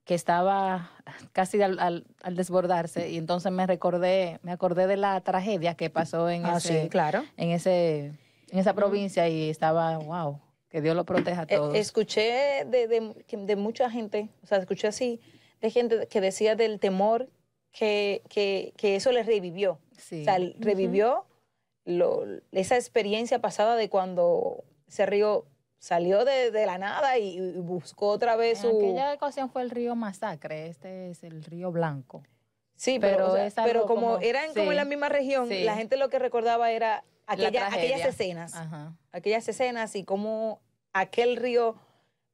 que 0.05 0.15
estaba 0.15 0.91
casi 1.33 1.61
al, 1.61 1.77
al- 1.79 2.05
al 2.23 2.35
desbordarse, 2.37 3.09
y 3.09 3.17
entonces 3.17 3.51
me 3.51 3.67
recordé, 3.67 4.39
me 4.43 4.53
acordé 4.53 4.87
de 4.87 4.95
la 4.95 5.19
tragedia 5.21 5.75
que 5.75 5.89
pasó 5.89 6.29
en 6.29 6.45
Ah, 6.45 6.55
ese, 6.55 6.83
sí, 6.83 6.89
claro. 6.89 7.25
en 7.35 7.49
ese, 7.51 8.13
en 8.49 8.59
esa 8.59 8.73
provincia 8.73 9.27
y 9.27 9.49
estaba, 9.49 9.97
wow, 9.97 10.39
que 10.69 10.81
Dios 10.81 10.95
lo 10.95 11.05
proteja 11.05 11.41
a 11.41 11.43
Eh, 11.45 11.55
todos. 11.57 11.75
escuché 11.75 12.65
de, 12.65 12.87
de- 12.87 13.13
de 13.37 13.55
mucha 13.55 13.89
gente, 13.89 14.29
o 14.43 14.47
sea, 14.47 14.57
escuché 14.57 14.87
así, 14.87 15.21
de 15.61 15.69
gente 15.71 16.07
que 16.07 16.21
decía 16.21 16.55
del 16.55 16.79
temor 16.79 17.29
que, 17.71 18.21
que, 18.29 18.73
que 18.77 18.95
eso 18.95 19.11
les 19.11 19.25
revivió. 19.25 19.79
sí. 19.97 20.21
O 20.21 20.25
sea, 20.25 20.37
revivió 20.59 21.25
lo- 21.85 22.25
esa 22.51 22.75
experiencia 22.75 23.39
pasada 23.39 23.75
de 23.75 23.89
cuando 23.89 24.63
ese 24.87 25.05
río 25.05 25.45
salió 25.77 26.25
de, 26.25 26.49
de 26.51 26.65
la 26.65 26.77
nada 26.77 27.17
y, 27.19 27.37
y 27.37 27.51
buscó 27.59 28.07
otra 28.09 28.35
vez 28.35 28.63
en 28.63 28.71
su... 28.71 28.77
aquella 28.77 29.13
ocasión 29.13 29.49
fue 29.51 29.61
el 29.61 29.69
río 29.69 29.95
Masacre, 29.95 30.67
este 30.67 31.11
es 31.11 31.23
el 31.23 31.43
río 31.43 31.71
Blanco. 31.71 32.23
Sí, 32.75 32.97
pero, 32.99 33.17
pero 33.17 33.31
o 33.31 33.35
sea, 33.35 33.45
es 33.45 33.57
algo 33.57 33.69
pero 33.71 33.85
como, 33.85 34.01
como- 34.13 34.19
eran 34.19 34.53
como 34.53 34.71
en 34.71 34.77
la 34.77 34.85
misma 34.85 35.09
región, 35.09 35.47
sí. 35.47 35.63
la 35.63 35.75
gente 35.75 35.95
lo 35.97 36.09
que 36.09 36.17
recordaba 36.19 36.71
era 36.71 37.03
aquella- 37.27 37.67
aquellas 37.67 38.05
escenas. 38.05 38.53
Ajá. 38.55 38.93
aquellas 39.11 39.47
escenas 39.47 39.95
y 39.95 40.03
cómo 40.03 40.61
aquel 40.93 41.35
río 41.37 41.75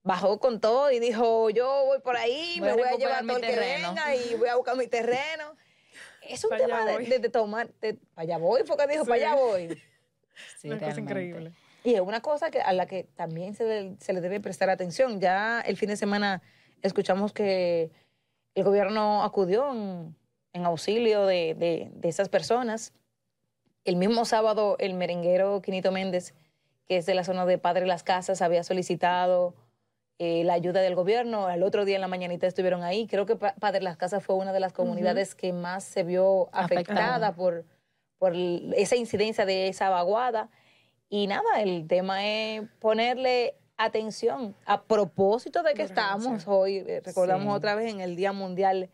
bajó 0.03 0.39
con 0.39 0.59
todo 0.59 0.91
y 0.91 0.99
dijo, 0.99 1.49
yo 1.51 1.85
voy 1.85 1.99
por 1.99 2.17
ahí, 2.17 2.57
Voy 2.59 2.69
me 2.69 2.73
voy 2.73 2.83
a 2.83 2.95
llevar 2.97 3.21
todo 3.25 3.35
el 3.37 3.41
que 3.41 3.47
terreno. 3.47 3.89
venga 3.89 4.15
y 4.15 4.35
voy 4.35 4.49
a 4.49 4.55
buscar 4.55 4.75
mi 4.77 4.87
terreno. 4.87 5.55
Es 6.27 6.43
un 6.45 6.55
tema 6.55 6.85
de, 6.85 6.93
voy. 6.93 7.05
de- 7.07 7.19
de 7.19 7.29
tomar, 7.29 7.71
de, 7.81 7.95
para 7.95 8.23
allá 8.23 8.37
voy, 8.37 8.63
porque 8.63 8.85
dijo, 8.87 9.03
Sí. 9.03 9.09
para 9.09 9.31
allá 9.31 9.35
voy. 9.35 9.67
Sí, 10.59 10.69
una 10.69 10.79
cosa 10.79 10.99
increíble. 10.99 11.51
Y 11.83 11.95
es 11.95 12.01
una 12.01 12.21
cosa 12.21 12.49
que, 12.51 12.61
a 12.61 12.71
la 12.73 12.85
que 12.85 13.03
también 13.03 13.53
se 13.55 13.63
le, 13.63 13.95
se 13.99 14.13
le 14.13 14.21
debe 14.21 14.39
prestar 14.39 14.69
atención. 14.69 15.19
Ya 15.19 15.61
el 15.61 15.77
fin 15.77 15.89
de 15.89 15.97
semana 15.97 16.41
escuchamos 16.83 17.33
que 17.33 17.91
el 18.55 18.63
gobierno 18.63 19.23
acudió 19.23 19.71
en, 19.71 20.15
en 20.53 20.65
auxilio 20.65 21.25
de, 21.25 21.53
de, 21.55 21.89
de 21.93 22.09
esas 22.09 22.29
personas. 22.29 22.93
El 23.83 23.95
mismo 23.95 24.25
sábado, 24.25 24.75
el 24.79 24.93
merenguero 24.93 25.61
Quinito 25.61 25.91
Méndez, 25.91 26.33
que 26.87 26.97
es 26.97 27.05
de 27.05 27.15
la 27.15 27.23
zona 27.23 27.45
de 27.45 27.57
Padre 27.57 27.85
Las 27.87 28.03
Casas, 28.03 28.41
había 28.41 28.63
solicitado 28.63 29.55
eh, 30.19 30.43
la 30.43 30.53
ayuda 30.53 30.81
del 30.81 30.93
gobierno. 30.95 31.47
Al 31.47 31.63
otro 31.63 31.83
día 31.85 31.95
en 31.95 32.01
la 32.01 32.07
mañanita 32.07 32.45
estuvieron 32.45 32.83
ahí. 32.83 33.07
Creo 33.07 33.25
que 33.25 33.35
Pa- 33.35 33.55
Padre 33.59 33.81
Las 33.81 33.97
Casas 33.97 34.23
fue 34.23 34.35
una 34.35 34.53
de 34.53 34.59
las 34.59 34.71
comunidades 34.73 35.33
que 35.33 35.51
más 35.51 35.83
se 35.83 36.03
vio 36.03 36.49
afectada 36.53 37.15
Afectada. 37.27 37.35
por, 37.35 37.65
esa 38.75 38.95
incidencia 38.95 39.45
de 39.47 39.67
esa 39.67 39.89
vaguada. 39.89 40.49
Y 41.09 41.25
nada, 41.27 41.61
el 41.61 41.87
tema 41.87 42.25
es 42.27 42.61
ponerle 42.79 43.55
atención 43.77 44.55
a 44.65 44.83
propósito 44.83 45.63
de 45.63 45.73
que 45.73 45.81
estamos 45.81 46.47
hoy, 46.47 46.77
eh, 46.87 47.01
recordamos 47.03 47.45
Sí. 47.47 47.57
otra 47.57 47.73
vez 47.73 47.91
en 47.91 47.99
el 47.99 48.15
Día 48.15 48.31
Mundial 48.31 48.89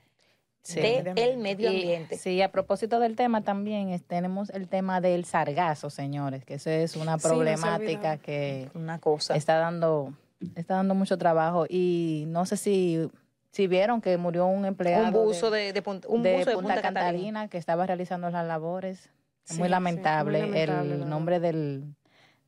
Sí. 0.74 0.82
del 0.82 1.38
medio 1.38 1.72
Y, 1.72 1.82
ambiente. 1.82 2.18
sí, 2.18 2.42
a 2.42 2.52
propósito 2.52 3.00
del 3.00 3.16
tema 3.16 3.42
también 3.42 3.90
es- 3.90 4.04
tenemos 4.04 4.50
el 4.50 4.68
tema 4.68 5.00
del 5.02 5.24
sargazo, 5.26 5.90
señores, 5.90 6.44
que 6.44 6.56
eso 6.56 6.70
es 6.70 6.96
una 6.98 7.18
problemática 7.18 8.18
que 8.18 8.70
Una 8.74 9.00
cosa. 9.00 9.36
está 9.36 9.58
dando 9.58 10.14
está 10.56 10.76
dando 10.76 10.94
mucho 10.94 11.18
trabajo 11.18 11.66
y 11.70 12.26
no 12.28 12.46
sé 12.46 12.58
si 12.58 13.10
si 13.52 13.66
vieron 13.66 14.02
que 14.02 14.18
murió 14.18 14.46
un 14.46 14.66
empleado 14.66 15.06
un 15.08 15.26
buzo 15.28 15.50
de, 15.50 15.74
de 15.74 15.82
Punta, 15.82 16.08
un 16.10 16.22
de 16.22 16.34
buzo 16.38 16.50
de 16.52 16.56
Punta, 16.58 16.76
Punta 16.76 16.82
Catalina, 16.82 17.02
Catalina. 17.12 17.48
que 17.48 17.58
estaba 17.58 17.86
realizando 17.88 18.30
las 18.30 18.46
labores. 18.46 19.10
Sí, 19.46 19.58
muy 19.58 19.68
sí, 19.68 19.72
lamentable. 19.72 20.40
muy 20.40 20.50
lamentable, 20.50 20.76
la 20.78 20.84
el 20.84 20.90
verdad. 21.00 21.08
nombre 21.08 21.40
del, 21.40 21.96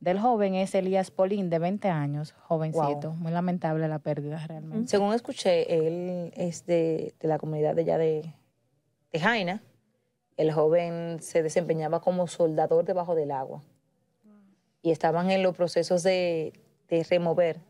del 0.00 0.18
joven 0.18 0.54
es 0.54 0.74
Elías 0.74 1.10
Polín, 1.10 1.50
de 1.50 1.58
20 1.58 1.88
años, 1.88 2.34
jovencito. 2.46 3.12
Muy 3.12 3.32
lamentable 3.32 3.86
la 3.86 3.98
pérdida 3.98 4.44
realmente. 4.46 4.88
Según 4.88 5.12
escuché, 5.12 5.86
él 5.86 6.32
es 6.34 6.64
de, 6.64 7.14
de 7.20 7.28
la 7.28 7.38
comunidad 7.38 7.74
de 7.74 7.82
allá 7.82 7.98
de, 7.98 8.34
de 9.12 9.20
Jaina. 9.20 9.62
El 10.38 10.52
joven 10.52 11.18
se 11.20 11.42
desempeñaba 11.42 12.00
como 12.00 12.26
soldador 12.26 12.86
debajo 12.86 13.14
del 13.14 13.30
agua. 13.30 13.62
Y 14.82 14.90
estaban 14.90 15.30
en 15.30 15.42
los 15.42 15.54
procesos 15.54 16.02
de, 16.02 16.54
de 16.88 17.04
remover 17.04 17.60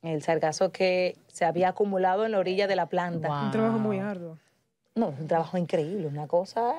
el 0.00 0.22
sargazo 0.22 0.72
que 0.72 1.18
se 1.26 1.44
había 1.44 1.68
acumulado 1.68 2.24
en 2.24 2.32
la 2.32 2.38
orilla 2.38 2.66
de 2.66 2.76
la 2.76 2.86
planta. 2.86 3.28
Wow. 3.28 3.44
Un 3.44 3.50
trabajo 3.50 3.78
muy 3.78 3.98
arduo. 3.98 4.38
No, 4.94 5.10
es 5.10 5.20
un 5.20 5.28
trabajo 5.28 5.58
increíble, 5.58 6.06
una 6.06 6.26
cosa... 6.26 6.74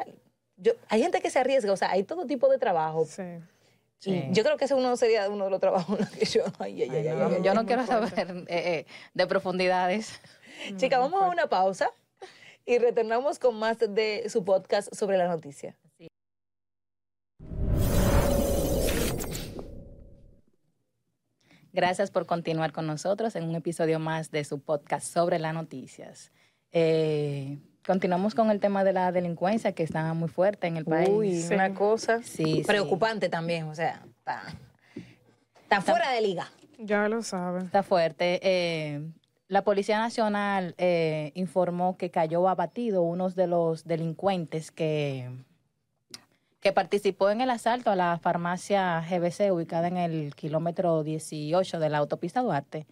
Yo, 0.57 0.73
hay 0.89 1.01
gente 1.01 1.21
que 1.21 1.29
se 1.29 1.39
arriesga, 1.39 1.71
o 1.71 1.77
sea, 1.77 1.91
hay 1.91 2.03
todo 2.03 2.25
tipo 2.25 2.47
de 2.47 2.57
trabajo. 2.57 3.05
Sí. 3.05 3.23
Sí. 4.01 4.29
yo 4.31 4.43
creo 4.43 4.57
que 4.57 4.65
ese 4.65 4.73
uno 4.73 4.97
sería 4.97 5.29
uno 5.29 5.45
de 5.45 5.51
los 5.51 5.59
trabajos 5.59 5.99
en 5.99 6.05
los 6.05 6.09
que 6.09 6.25
yo... 6.25 6.43
Ay, 6.57 6.81
ay, 6.81 6.89
ay, 6.89 7.15
no, 7.15 7.27
ay. 7.27 7.41
yo 7.43 7.53
no 7.53 7.67
quiero 7.67 7.83
fuerte. 7.85 8.15
saber 8.15 8.45
eh, 8.47 8.79
eh, 8.79 8.85
de 9.13 9.27
profundidades. 9.27 10.19
Chicas, 10.77 10.99
vamos 10.99 11.21
a 11.21 11.29
una 11.29 11.45
pausa 11.47 11.91
y 12.65 12.79
retornamos 12.79 13.37
con 13.37 13.59
más 13.59 13.77
de 13.77 14.27
su 14.27 14.43
podcast 14.43 14.91
sobre 14.91 15.17
la 15.17 15.27
noticia. 15.27 15.77
Gracias 21.71 22.09
por 22.09 22.25
continuar 22.25 22.71
con 22.71 22.87
nosotros 22.87 23.35
en 23.35 23.43
un 23.43 23.53
episodio 23.53 23.99
más 23.99 24.31
de 24.31 24.43
su 24.43 24.59
podcast 24.59 25.05
sobre 25.05 25.37
las 25.37 25.53
noticias. 25.53 26.31
Eh, 26.71 27.59
continuamos 27.85 28.35
con 28.35 28.51
el 28.51 28.59
tema 28.59 28.83
de 28.83 28.93
la 28.93 29.11
delincuencia 29.11 29.71
que 29.73 29.83
está 29.83 30.13
muy 30.13 30.29
fuerte 30.29 30.67
en 30.67 30.77
el 30.77 30.85
país. 30.85 31.09
Uy, 31.09 31.41
Sí. 31.41 31.53
una 31.53 31.73
cosa 31.73 32.21
Sí, 32.23 32.43
sí. 32.57 32.63
preocupante 32.65 33.29
también, 33.29 33.65
o 33.65 33.75
sea, 33.75 34.03
está, 34.17 34.43
está 35.63 35.81
fuera 35.81 36.11
de 36.11 36.21
liga. 36.21 36.47
Ya 36.77 37.07
lo 37.07 37.21
saben. 37.21 37.65
Está 37.65 37.83
fuerte. 37.83 38.39
Eh, 38.43 39.01
la 39.47 39.63
Policía 39.63 39.99
Nacional 39.99 40.73
eh, 40.77 41.31
informó 41.35 41.97
que 41.97 42.09
cayó 42.09 42.47
abatido 42.49 43.01
uno 43.03 43.29
de 43.29 43.47
los 43.47 43.83
delincuentes 43.83 44.71
que, 44.71 45.29
que 46.59 46.71
participó 46.71 47.29
en 47.29 47.41
el 47.41 47.49
asalto 47.49 47.91
a 47.91 47.95
la 47.95 48.17
farmacia 48.19 49.01
GBC 49.09 49.51
ubicada 49.51 49.87
en 49.89 49.97
el 49.97 50.33
kilómetro 50.35 51.03
18 51.03 51.79
de 51.79 51.89
la 51.89 51.97
autopista 51.99 52.41
Duarte. 52.41 52.87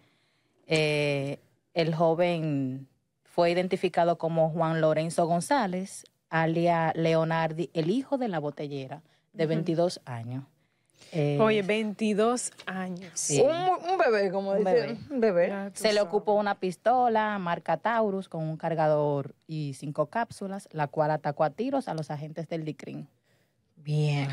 Eh, 0.66 1.38
el 1.74 1.94
joven 1.94 2.86
fue 3.30 3.50
identificado 3.52 4.18
como 4.18 4.50
Juan 4.50 4.80
Lorenzo 4.80 5.26
González, 5.26 6.04
alia 6.30 6.92
Leonardi, 6.96 7.70
el 7.74 7.90
hijo 7.90 8.18
de 8.18 8.28
la 8.28 8.40
botellera, 8.40 9.02
de 9.32 9.46
22 9.46 10.00
años. 10.04 10.44
Eh, 11.12 11.38
Oye, 11.40 11.62
22 11.62 12.52
años. 12.66 13.10
Sí. 13.14 13.40
Un, 13.40 13.90
un 13.90 13.98
bebé, 13.98 14.30
como 14.30 14.50
Un 14.50 14.58
dice. 14.58 14.72
bebé. 14.72 14.98
Un 15.10 15.20
bebé. 15.20 15.48
Ya 15.48 15.70
Se 15.74 15.92
le 15.92 16.00
ocupó 16.00 16.34
una 16.34 16.56
pistola 16.60 17.38
marca 17.38 17.76
Taurus 17.76 18.28
con 18.28 18.42
un 18.44 18.56
cargador 18.56 19.34
y 19.46 19.74
cinco 19.74 20.06
cápsulas, 20.06 20.68
la 20.72 20.88
cual 20.88 21.10
atacó 21.10 21.44
a 21.44 21.50
tiros 21.50 21.88
a 21.88 21.94
los 21.94 22.10
agentes 22.10 22.48
del 22.48 22.64
DICRIN. 22.64 23.08
Bien, 23.82 24.28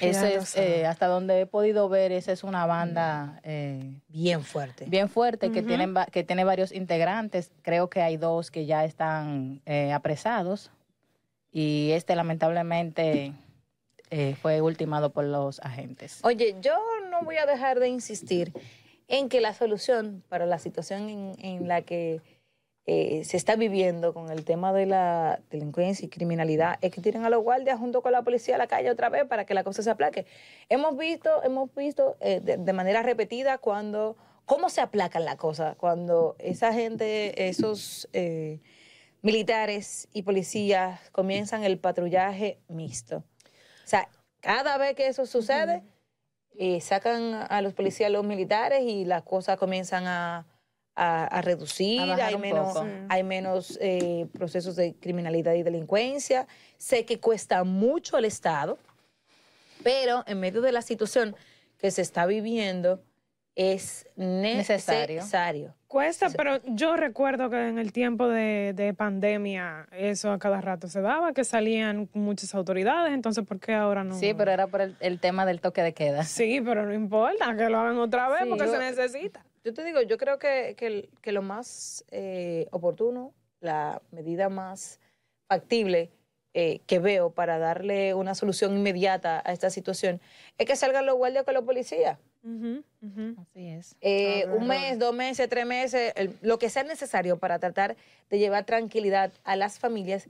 Eso 0.00 0.20
lo 0.20 0.26
es, 0.26 0.56
eh, 0.56 0.86
hasta 0.86 1.06
donde 1.06 1.40
he 1.40 1.46
podido 1.46 1.88
ver, 1.88 2.12
esa 2.12 2.32
es 2.32 2.44
una 2.44 2.64
banda 2.66 3.40
eh, 3.42 3.98
bien 4.08 4.42
fuerte. 4.42 4.84
bien 4.86 5.08
fuerte 5.08 5.50
que, 5.50 5.62
tienen, 5.62 5.94
que 6.12 6.22
tiene 6.22 6.44
varios 6.44 6.72
integrantes. 6.72 7.50
Creo 7.62 7.90
que 7.90 8.02
hay 8.02 8.16
dos 8.16 8.50
que 8.50 8.66
ya 8.66 8.84
están 8.84 9.60
eh, 9.66 9.92
apresados 9.92 10.70
y 11.50 11.90
este 11.92 12.14
lamentablemente 12.14 13.32
eh, 14.10 14.36
fue 14.40 14.60
ultimado 14.60 15.10
por 15.10 15.24
los 15.24 15.60
agentes. 15.60 16.20
Oye, 16.22 16.56
yo 16.60 16.76
no 17.10 17.22
voy 17.22 17.36
a 17.36 17.46
dejar 17.46 17.80
de 17.80 17.88
insistir 17.88 18.52
en 19.08 19.28
que 19.28 19.40
la 19.40 19.54
solución 19.54 20.22
para 20.28 20.46
la 20.46 20.58
situación 20.58 21.08
en, 21.08 21.32
en 21.38 21.68
la 21.68 21.82
que 21.82 22.20
eh, 22.86 23.24
se 23.24 23.38
está 23.38 23.56
viviendo 23.56 24.12
con 24.12 24.30
el 24.30 24.44
tema 24.44 24.74
de 24.74 24.84
la 24.84 25.40
delincuencia 25.50 26.04
y 26.04 26.10
criminalidad 26.10 26.76
es 26.82 26.92
que 26.92 27.00
tiren 27.00 27.24
a 27.24 27.30
los 27.30 27.42
guardias 27.42 27.78
junto 27.78 28.02
con 28.02 28.12
la 28.12 28.20
policía 28.20 28.56
a 28.56 28.58
la 28.58 28.66
calle 28.66 28.90
otra 28.90 29.08
vez 29.08 29.24
para 29.24 29.46
que 29.46 29.54
la 29.54 29.64
cosa 29.64 29.82
se 29.82 29.88
aplaque. 29.88 30.26
Hemos 30.68 30.94
visto, 30.98 31.42
hemos 31.44 31.74
visto 31.74 32.18
eh, 32.20 32.40
de, 32.40 32.58
de 32.58 32.72
manera 32.74 33.02
repetida 33.02 33.56
cuando 33.56 34.16
cómo 34.44 34.68
se 34.68 34.82
aplacan 34.82 35.24
las 35.24 35.36
cosas 35.36 35.76
cuando 35.76 36.36
esa 36.38 36.74
gente, 36.74 37.48
esos 37.48 38.06
eh, 38.12 38.60
militares 39.22 40.08
y 40.12 40.22
policías 40.22 41.08
comienzan 41.10 41.64
el 41.64 41.78
patrullaje 41.78 42.58
mixto. 42.68 43.18
O 43.18 43.86
sea, 43.86 44.10
cada 44.40 44.76
vez 44.76 44.94
que 44.94 45.06
eso 45.06 45.24
sucede, 45.24 45.82
sacan 46.82 47.46
a 47.48 47.62
los 47.62 47.72
policías, 47.72 48.08
a 48.08 48.12
los 48.12 48.24
militares 48.24 48.82
y 48.82 49.06
las 49.06 49.22
cosas 49.22 49.56
comienzan 49.56 50.06
a, 50.06 50.46
a- 50.96 51.24
a 51.26 51.40
reducir, 51.42 52.00
A 52.00 52.26
hay 52.26 52.36
menos, 52.38 52.76
hay 53.08 53.22
menos 53.24 53.78
eh, 53.80 54.26
procesos 54.32 54.76
de 54.76 54.94
criminalidad 54.94 55.54
y 55.54 55.62
delincuencia. 55.62 56.46
Sé 56.78 57.04
que 57.04 57.18
cuesta 57.18 57.64
mucho 57.64 58.16
al 58.16 58.24
Estado, 58.24 58.78
pero 59.82 60.22
en 60.26 60.40
medio 60.40 60.60
de 60.60 60.72
la 60.72 60.82
situación 60.82 61.34
que 61.78 61.90
se 61.90 62.02
está 62.02 62.26
viviendo 62.26 63.02
es 63.56 64.06
Necesario. 64.16 65.20
necesario. 65.20 65.74
Cuesta, 65.86 66.28
pero 66.30 66.60
yo 66.64 66.96
recuerdo 66.96 67.50
que 67.50 67.68
en 67.68 67.78
el 67.78 67.92
tiempo 67.92 68.26
de, 68.26 68.72
de 68.74 68.94
pandemia 68.94 69.86
eso 69.92 70.32
a 70.32 70.40
cada 70.40 70.60
rato 70.60 70.88
se 70.88 71.00
daba, 71.00 71.32
que 71.32 71.44
salían 71.44 72.08
muchas 72.14 72.52
autoridades, 72.56 73.12
entonces 73.12 73.44
¿por 73.46 73.60
qué 73.60 73.74
ahora 73.74 74.02
no? 74.02 74.18
Sí, 74.18 74.34
pero 74.34 74.50
era 74.50 74.66
por 74.66 74.80
el, 74.80 74.96
el 74.98 75.20
tema 75.20 75.46
del 75.46 75.60
toque 75.60 75.82
de 75.82 75.94
queda. 75.94 76.24
Sí, 76.24 76.60
pero 76.64 76.84
no 76.84 76.92
importa, 76.92 77.56
que 77.56 77.68
lo 77.68 77.78
hagan 77.78 77.98
otra 77.98 78.28
vez 78.28 78.40
Sí, 78.42 78.48
porque 78.48 78.64
yo- 78.66 78.72
se 78.72 78.78
necesita. 78.78 79.44
Yo 79.64 79.72
te 79.72 79.82
digo, 79.82 80.02
yo 80.02 80.18
creo 80.18 80.38
que, 80.38 80.76
que, 81.22 81.32
lo 81.32 81.40
más 81.40 82.04
eh, 82.10 82.68
oportuno, 82.70 83.32
la 83.60 84.02
medida 84.10 84.50
más 84.50 85.00
factible 85.48 86.10
eh, 86.52 86.80
que 86.86 86.98
veo 86.98 87.30
para 87.30 87.58
darle 87.58 88.12
una 88.12 88.34
solución 88.34 88.76
inmediata 88.76 89.42
a 89.44 89.52
esta 89.52 89.70
situación 89.70 90.20
es 90.58 90.66
que 90.66 90.76
salgan 90.76 91.06
los 91.06 91.16
guardias 91.16 91.44
con 91.44 91.54
los 91.54 91.64
policías. 91.64 92.18
Así 93.38 93.66
es. 93.68 93.96
Eh, 94.02 94.46
un 94.48 94.66
mes, 94.66 94.98
dos 94.98 95.14
meses, 95.14 95.48
tres 95.48 95.64
meses, 95.64 96.12
el- 96.14 96.36
lo 96.42 96.58
que 96.58 96.68
sea 96.68 96.82
necesario 96.82 97.38
para 97.38 97.58
tratar 97.58 97.96
de 98.28 98.38
llevar 98.38 98.66
tranquilidad 98.66 99.32
a 99.44 99.56
las 99.56 99.78
familias 99.78 100.28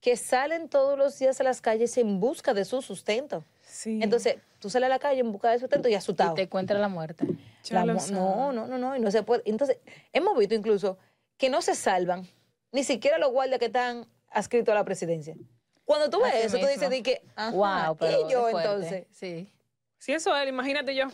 que 0.00 0.16
salen 0.16 0.68
todos 0.68 0.98
los 0.98 1.16
días 1.20 1.40
a 1.40 1.44
las 1.44 1.60
calles 1.60 1.96
en 1.98 2.18
busca 2.18 2.52
de 2.52 2.64
su 2.64 2.82
sustento. 2.82 3.44
Sí. 3.72 3.98
Entonces, 4.02 4.36
tú 4.58 4.68
sales 4.68 4.86
a 4.86 4.90
la 4.90 4.98
calle 4.98 5.20
en 5.20 5.32
busca 5.32 5.50
de 5.50 5.58
sustento 5.58 5.88
y 5.88 5.92
Y 5.92 5.94
asustado. 5.94 6.34
te 6.34 6.42
encuentra 6.42 6.78
la 6.78 6.88
muerte. 6.88 7.26
La 7.70 7.84
no, 7.84 8.52
no, 8.52 8.66
no, 8.66 8.78
no, 8.78 8.96
y 8.96 9.00
no 9.00 9.10
se 9.10 9.22
puede. 9.22 9.42
Entonces, 9.46 9.78
hemos 10.12 10.36
visto 10.38 10.54
incluso 10.54 10.98
que 11.38 11.48
no 11.48 11.62
se 11.62 11.74
salvan 11.74 12.28
ni 12.70 12.84
siquiera 12.84 13.16
los 13.18 13.30
guardias 13.32 13.58
que 13.58 13.66
están 13.66 14.06
adscritos 14.30 14.72
a 14.72 14.74
la 14.74 14.84
presidencia. 14.84 15.34
Cuando 15.84 16.10
tú 16.10 16.20
ves 16.22 16.34
Así 16.34 16.46
eso, 16.46 16.56
tú 16.58 16.66
mismo. 16.66 16.72
dices 16.74 16.90
di 16.90 17.02
que, 17.02 17.22
ajá, 17.34 17.50
wow, 17.86 17.96
pero 17.96 18.28
y 18.28 18.30
yo 18.32 18.48
entonces, 18.48 19.06
Sí. 19.10 19.48
Si 19.98 20.12
eso 20.12 20.36
es, 20.36 20.48
imagínate 20.48 20.94
yo. 20.94 21.06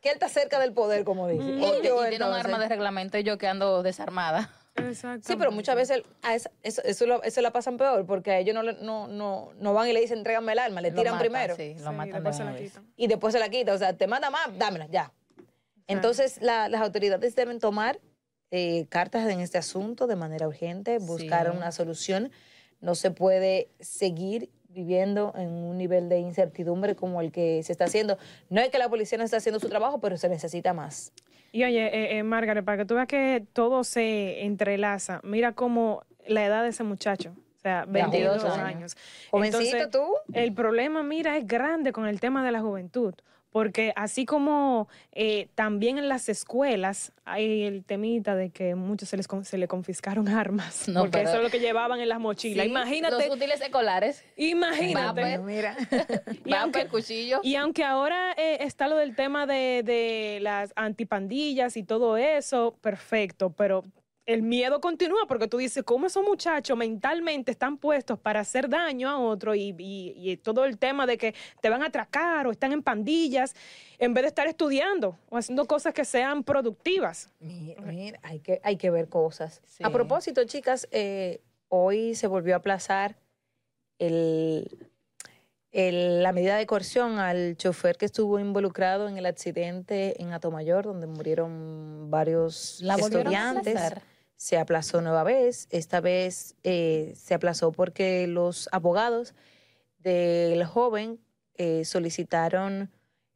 que 0.00 0.08
él 0.10 0.14
está 0.14 0.28
cerca 0.28 0.58
del 0.58 0.72
poder, 0.72 1.04
como 1.04 1.28
dice. 1.28 1.44
Mm. 1.44 1.58
Y 1.62 1.64
Y, 1.64 1.68
yo 1.68 1.76
y 1.76 1.82
tiene 1.82 1.96
un 1.96 2.12
entonces. 2.32 2.44
arma 2.44 2.58
de 2.58 2.68
reglamento 2.68 3.18
y 3.18 3.22
yo 3.22 3.38
que 3.38 3.46
ando 3.46 3.82
desarmada. 3.82 4.50
Exacto. 4.88 5.26
Sí, 5.28 5.36
pero 5.36 5.50
muchas 5.52 5.76
veces 5.76 6.02
a 6.22 6.34
esa- 6.34 6.50
eso, 6.62 6.82
eso, 6.84 7.06
lo- 7.06 7.22
eso 7.22 7.40
la 7.40 7.50
pasan 7.52 7.76
peor 7.76 8.04
porque 8.06 8.30
a 8.32 8.38
ellos 8.38 8.54
no, 8.54 8.62
le- 8.62 8.74
no, 8.82 9.08
no, 9.08 9.52
no 9.58 9.74
van 9.74 9.88
y 9.88 9.92
le 9.92 10.00
dicen, 10.00 10.18
entrégame 10.18 10.52
el 10.52 10.58
arma, 10.58 10.80
le 10.80 10.90
Lo 10.90 10.96
tiran 10.96 11.18
primero 11.18 11.56
Sí, 11.56 11.74
lo 11.74 11.90
Sí, 11.90 11.96
matan 11.96 12.06
de 12.08 12.12
después 12.14 12.36
se 12.36 12.42
una 12.42 12.52
la 12.52 12.58
vez. 12.60 12.70
quitan. 12.70 12.92
y 12.96 13.06
después 13.06 13.32
se 13.32 13.38
la 13.40 13.48
quita. 13.48 13.72
O 13.74 13.78
sea, 13.78 13.96
te 13.96 14.06
manda 14.06 14.30
más, 14.30 14.48
dámela, 14.58 14.86
ya. 14.86 15.12
Entonces, 15.86 16.40
la- 16.40 16.68
las 16.68 16.80
autoridades 16.80 17.34
deben 17.34 17.58
tomar 17.58 18.00
eh, 18.54 18.86
cartas 18.90 19.26
en 19.30 19.40
este 19.40 19.56
asunto 19.56 20.06
de 20.06 20.14
manera 20.14 20.46
urgente, 20.46 20.98
buscar 20.98 21.50
Sí. 21.50 21.56
una 21.56 21.72
solución. 21.72 22.30
No 22.80 22.94
se 22.94 23.10
puede 23.10 23.70
seguir 23.80 24.50
viviendo 24.72 25.32
en 25.36 25.50
un 25.50 25.78
nivel 25.78 26.08
de 26.08 26.18
incertidumbre 26.18 26.94
como 26.94 27.20
el 27.20 27.32
que 27.32 27.62
se 27.62 27.72
está 27.72 27.84
haciendo. 27.84 28.18
No 28.50 28.60
es 28.60 28.70
que 28.70 28.78
la 28.78 28.88
policía 28.88 29.18
no 29.18 29.24
esté 29.24 29.36
haciendo 29.36 29.60
su 29.60 29.68
trabajo, 29.68 30.00
pero 30.00 30.16
se 30.16 30.28
necesita 30.28 30.72
más. 30.72 31.12
Y 31.52 31.64
oye, 31.64 31.86
eh, 31.86 32.18
eh, 32.18 32.22
Margaret, 32.22 32.64
para 32.64 32.78
que 32.78 32.84
tú 32.86 32.94
veas 32.94 33.06
que 33.06 33.44
todo 33.52 33.84
se 33.84 34.44
entrelaza, 34.44 35.20
mira 35.22 35.52
cómo 35.52 36.02
la 36.26 36.44
edad 36.44 36.62
de 36.62 36.70
ese 36.70 36.82
muchacho, 36.82 37.34
o 37.58 37.60
sea, 37.60 37.84
22 37.86 38.42
22 38.42 38.58
años. 38.58 38.64
años. 38.64 38.96
Entonces, 39.32 39.90
tú. 39.90 40.06
El 40.32 40.54
problema, 40.54 41.02
mira, 41.02 41.36
es 41.36 41.46
grande 41.46 41.92
con 41.92 42.06
el 42.06 42.20
tema 42.20 42.44
de 42.44 42.52
la 42.52 42.60
juventud, 42.60 43.14
porque 43.52 43.92
así 43.96 44.24
como 44.26 44.88
eh, 45.12 45.48
también 45.54 45.98
en 45.98 46.08
las 46.08 46.28
escuelas 46.28 47.12
hay 47.24 47.62
el 47.62 47.84
temita 47.84 48.34
de 48.34 48.50
que 48.50 48.74
muchos 48.74 49.08
se 49.10 49.16
les 49.16 49.28
con- 49.28 49.44
se 49.44 49.58
le 49.58 49.68
confiscaron 49.68 50.26
armas, 50.28 50.88
No, 50.88 51.00
porque 51.00 51.18
pero- 51.18 51.28
eso 51.28 51.36
es 51.38 51.44
lo 51.44 51.50
que 51.50 51.60
llevaban 51.60 52.00
en 52.00 52.08
las 52.08 52.18
mochilas. 52.18 52.64
Sí, 52.64 52.70
Imagínate, 52.70 53.28
Los 53.28 53.36
útiles 53.36 53.60
escolares. 53.60 54.24
imagínate. 54.36 55.20
Vapor. 55.36 55.44
Mira. 55.46 55.76
Y 56.44 56.54
aunque- 56.54 56.80
el 56.82 56.88
cuchillo. 56.88 57.40
Y 57.42 57.54
aunque 57.56 57.84
ahora 57.84 58.32
eh, 58.36 58.58
está 58.60 58.88
lo 58.88 58.96
del 58.96 59.14
tema 59.14 59.46
de, 59.46 59.82
de 59.84 60.38
las 60.40 60.72
antipandillas 60.76 61.76
y 61.76 61.82
todo 61.84 62.16
eso, 62.16 62.76
perfecto, 62.80 63.50
pero 63.56 63.84
el 64.24 64.42
miedo 64.42 64.80
continúa 64.80 65.26
porque 65.26 65.48
tú 65.48 65.58
dices, 65.58 65.82
¿cómo 65.84 66.06
esos 66.06 66.22
muchachos 66.24 66.76
mentalmente 66.76 67.50
están 67.50 67.76
puestos 67.76 68.18
para 68.20 68.40
hacer 68.40 68.68
daño 68.68 69.08
a 69.10 69.18
otro 69.18 69.54
y, 69.54 69.74
y- 69.78 70.14
y 70.16 70.36
todo 70.36 70.64
el 70.64 70.78
tema 70.78 71.06
de 71.06 71.18
que 71.18 71.34
te 71.60 71.68
van 71.68 71.82
a 71.82 71.86
atracar 71.86 72.46
o 72.46 72.52
están 72.52 72.72
en 72.72 72.82
pandillas, 72.82 73.54
en 73.98 74.14
vez 74.14 74.22
de 74.22 74.28
estar 74.28 74.46
estudiando 74.46 75.18
o 75.28 75.36
haciendo 75.38 75.66
cosas 75.66 75.92
que 75.92 76.04
sean 76.04 76.44
productivas? 76.44 77.30
Mira, 77.40 77.82
mira, 77.82 78.20
hay 78.22 78.38
que, 78.38 78.60
hay 78.62 78.76
que 78.76 78.90
ver 78.90 79.08
cosas. 79.08 79.60
Sí. 79.66 79.82
A 79.84 79.90
propósito, 79.90 80.44
chicas, 80.44 80.86
eh, 80.92 81.40
hoy 81.68 82.14
se 82.14 82.28
volvió 82.28 82.54
a 82.54 82.58
aplazar 82.58 83.16
el, 83.98 84.68
el- 85.72 86.22
la 86.22 86.30
medida 86.32 86.56
de 86.56 86.66
coerción 86.66 87.18
al 87.18 87.56
chofer 87.56 87.96
que 87.96 88.04
estuvo 88.04 88.38
involucrado 88.38 89.08
en 89.08 89.16
el 89.16 89.26
accidente 89.26 90.20
en 90.22 90.32
Atomayor, 90.32 90.84
donde 90.84 91.08
murieron 91.08 92.08
varios 92.10 92.78
La 92.82 92.94
a 92.94 92.98
estudiantes. 92.98 93.76
aplazar. 93.76 94.11
Se 94.42 94.58
aplazó 94.58 95.00
nueva 95.02 95.22
vez. 95.22 95.68
Esta 95.70 96.00
vez 96.00 96.56
eh, 96.64 97.12
se 97.14 97.32
aplazó 97.32 97.70
porque 97.70 98.26
los 98.26 98.68
abogados 98.72 99.36
del 99.98 100.64
joven 100.64 101.20
eh, 101.54 101.84
solicitaron 101.84 102.90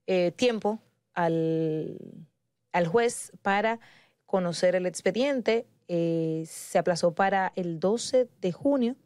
eh, 0.08 0.32
tiempo 0.32 0.80
al, 1.14 2.26
al 2.72 2.88
juez 2.88 3.30
para 3.42 3.78
conocer 4.24 4.74
el 4.74 4.84
expediente. 4.84 5.68
Se 5.86 6.76
aplazó 6.76 7.14
para 7.14 7.52
el 7.54 7.78
12 7.78 8.28
de 8.40 8.50
junio. 8.50 8.96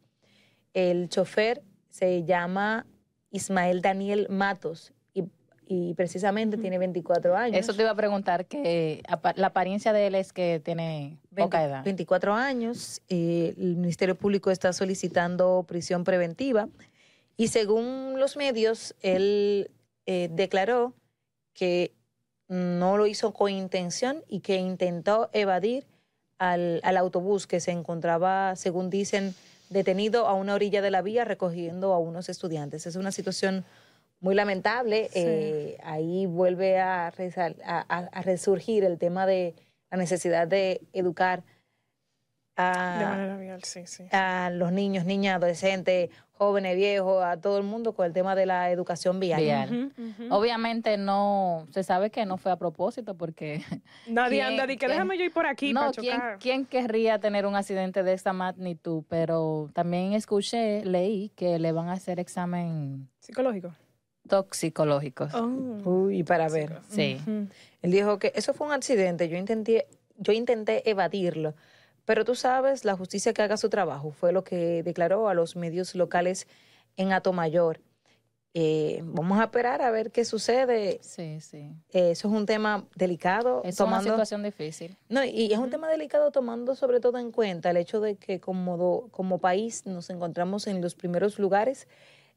El 0.73 1.07
chofer 1.07 1.61
se 1.87 2.23
llama 2.23 2.87
Ismael 3.29 3.83
Daniel 3.83 4.25
Matos 4.27 4.91
y, 5.71 5.93
precisamente 5.93 6.57
tiene 6.57 6.77
24 6.77 7.35
años. 7.35 7.57
Eso 7.57 7.73
te 7.73 7.83
iba 7.83 7.91
a 7.91 7.95
preguntar, 7.95 8.45
que 8.45 9.01
la 9.35 9.47
apariencia 9.47 9.93
de 9.93 10.07
él 10.07 10.15
es 10.15 10.33
que 10.33 10.61
tiene 10.63 11.17
20 11.31 11.43
poca 11.43 11.63
edad. 11.63 11.83
24 11.85 12.33
años. 12.33 13.01
eh, 13.07 13.53
el 13.57 13.77
Ministerio 13.77 14.15
Público 14.15 14.51
está 14.51 14.73
solicitando 14.73 15.63
prisión 15.67 16.03
preventiva 16.03 16.67
y 17.37 17.47
según 17.47 18.19
los 18.19 18.35
medios, 18.35 18.95
él 19.01 19.71
eh, 20.05 20.29
declaró 20.31 20.93
que 21.53 21.93
no 22.49 22.97
lo 22.97 23.07
hizo 23.07 23.31
con 23.33 23.49
intención 23.49 24.23
y 24.27 24.41
que 24.41 24.57
intentó 24.57 25.29
evadir 25.31 25.85
al, 26.37 26.81
al 26.83 26.97
autobús 26.97 27.47
que 27.47 27.61
se 27.61 27.71
encontraba, 27.71 28.57
según 28.57 28.89
dicen, 28.89 29.35
detenido 29.69 30.27
a 30.27 30.33
una 30.33 30.53
orilla 30.53 30.81
de 30.81 30.91
la 30.91 31.01
vía 31.01 31.23
recogiendo 31.23 31.93
a 31.93 31.99
unos 31.99 32.27
estudiantes. 32.27 32.85
Es 32.87 32.97
una 32.97 33.13
situación 33.13 33.63
muy 34.21 34.33
lamentable. 34.35 35.09
Sí. 35.09 35.19
eh, 35.19 35.77
ahí 35.83 36.25
vuelve 36.27 36.79
a, 36.79 37.11
resal- 37.11 37.57
a- 37.65 37.85
a- 37.89 38.07
a 38.11 38.21
resurgir 38.21 38.83
el 38.85 38.97
tema 38.97 39.25
de 39.25 39.55
la 39.89 39.97
necesidad 39.97 40.47
de 40.47 40.81
educar 40.93 41.43
a, 42.57 43.07
manera 43.09 43.37
vial, 43.37 43.63
sí, 43.63 43.81
sí. 43.87 44.03
a 44.11 44.49
los 44.53 44.71
niños, 44.71 45.05
niñas, 45.05 45.37
adolescentes, 45.37 46.09
jóvenes, 46.33 46.75
viejos, 46.75 47.23
a 47.23 47.37
todo 47.39 47.57
el 47.57 47.63
mundo 47.63 47.93
con 47.93 48.05
el 48.05 48.13
tema 48.13 48.35
de 48.35 48.45
la 48.45 48.69
educación 48.71 49.19
vial. 49.19 49.91
Obviamente 50.29 50.97
no, 50.97 51.65
se 51.71 51.83
sabe 51.83 52.09
que 52.11 52.25
no 52.25 52.37
fue 52.37 52.51
a 52.51 52.57
propósito 52.57 53.15
porque 53.15 53.61
Nadie 54.07 54.37
¿Quién- 54.39 54.47
anda 54.47 54.67
de 54.67 54.77
que 54.77 54.87
déjame 54.87 55.17
yo 55.17 55.23
ir 55.25 55.33
por 55.33 55.45
aquí 55.47 55.71
no, 55.73 55.79
para 55.81 55.91
¿quién, 55.93 56.13
chocar. 56.13 56.39
quién 56.39 56.65
querría 56.65 57.19
tener 57.19 57.45
un 57.45 57.55
accidente 57.55 58.03
de 58.03 58.13
esta 58.13 58.33
magnitud? 58.33 59.03
Pero 59.07 59.69
también 59.73 60.13
escuché, 60.13 60.83
leí 60.85 61.29
que 61.35 61.57
le 61.57 61.71
van 61.71 61.87
a 61.89 61.93
hacer 61.93 62.19
examen 62.19 63.07
Psicológico. 63.19 63.73
Toxicológicos. 64.31 65.33
Oh. 65.35 65.45
Uy, 66.05 66.23
para 66.23 66.47
ver. 66.47 66.79
Sí. 66.89 67.17
Ujú. 67.21 67.47
Él 67.81 67.91
dijo 67.91 68.17
que 68.17 68.31
eso 68.33 68.53
fue 68.53 68.65
un 68.67 68.73
accidente, 68.73 69.27
yo 69.27 69.37
intenté, 69.37 69.87
yo 70.17 70.31
intenté 70.33 70.89
evadirlo, 70.89 71.53
pero 72.05 72.23
tú 72.25 72.33
sabes, 72.35 72.85
la 72.85 72.95
justicia 72.95 73.33
que 73.33 73.41
haga 73.41 73.57
su 73.57 73.69
trabajo 73.69 74.11
fue 74.11 74.31
lo 74.31 74.43
que 74.43 74.83
declaró 74.83 75.27
a 75.27 75.33
los 75.33 75.55
medios 75.55 75.93
locales 75.95 76.47
en 76.97 77.11
Atomayor. 77.11 77.81
Eh, 78.53 78.99
vamos 79.05 79.39
a 79.39 79.43
esperar 79.45 79.81
a 79.81 79.91
ver 79.91 80.11
qué 80.11 80.25
sucede. 80.25 80.99
Sí, 81.01 81.39
sí. 81.39 81.71
Eh, 81.93 82.11
eso 82.11 82.27
es 82.27 82.33
un 82.33 82.45
tema 82.45 82.85
delicado. 82.95 83.61
Es 83.63 83.77
tomando, 83.77 84.03
una 84.09 84.11
situación 84.15 84.43
difícil. 84.43 84.97
No, 85.07 85.23
y 85.23 85.53
es 85.53 85.57
un 85.57 85.69
tema 85.69 85.87
delicado 85.89 86.31
tomando 86.31 86.75
sobre 86.75 86.99
todo 86.99 87.17
en 87.17 87.31
cuenta 87.31 87.69
el 87.69 87.77
hecho 87.77 88.01
de 88.01 88.17
que 88.17 88.39
como, 88.41 88.75
do- 88.77 89.07
como 89.11 89.37
país 89.39 89.85
nos 89.85 90.09
encontramos 90.09 90.67
en 90.67 90.81
los 90.81 90.95
primeros 90.95 91.39
lugares 91.39 91.87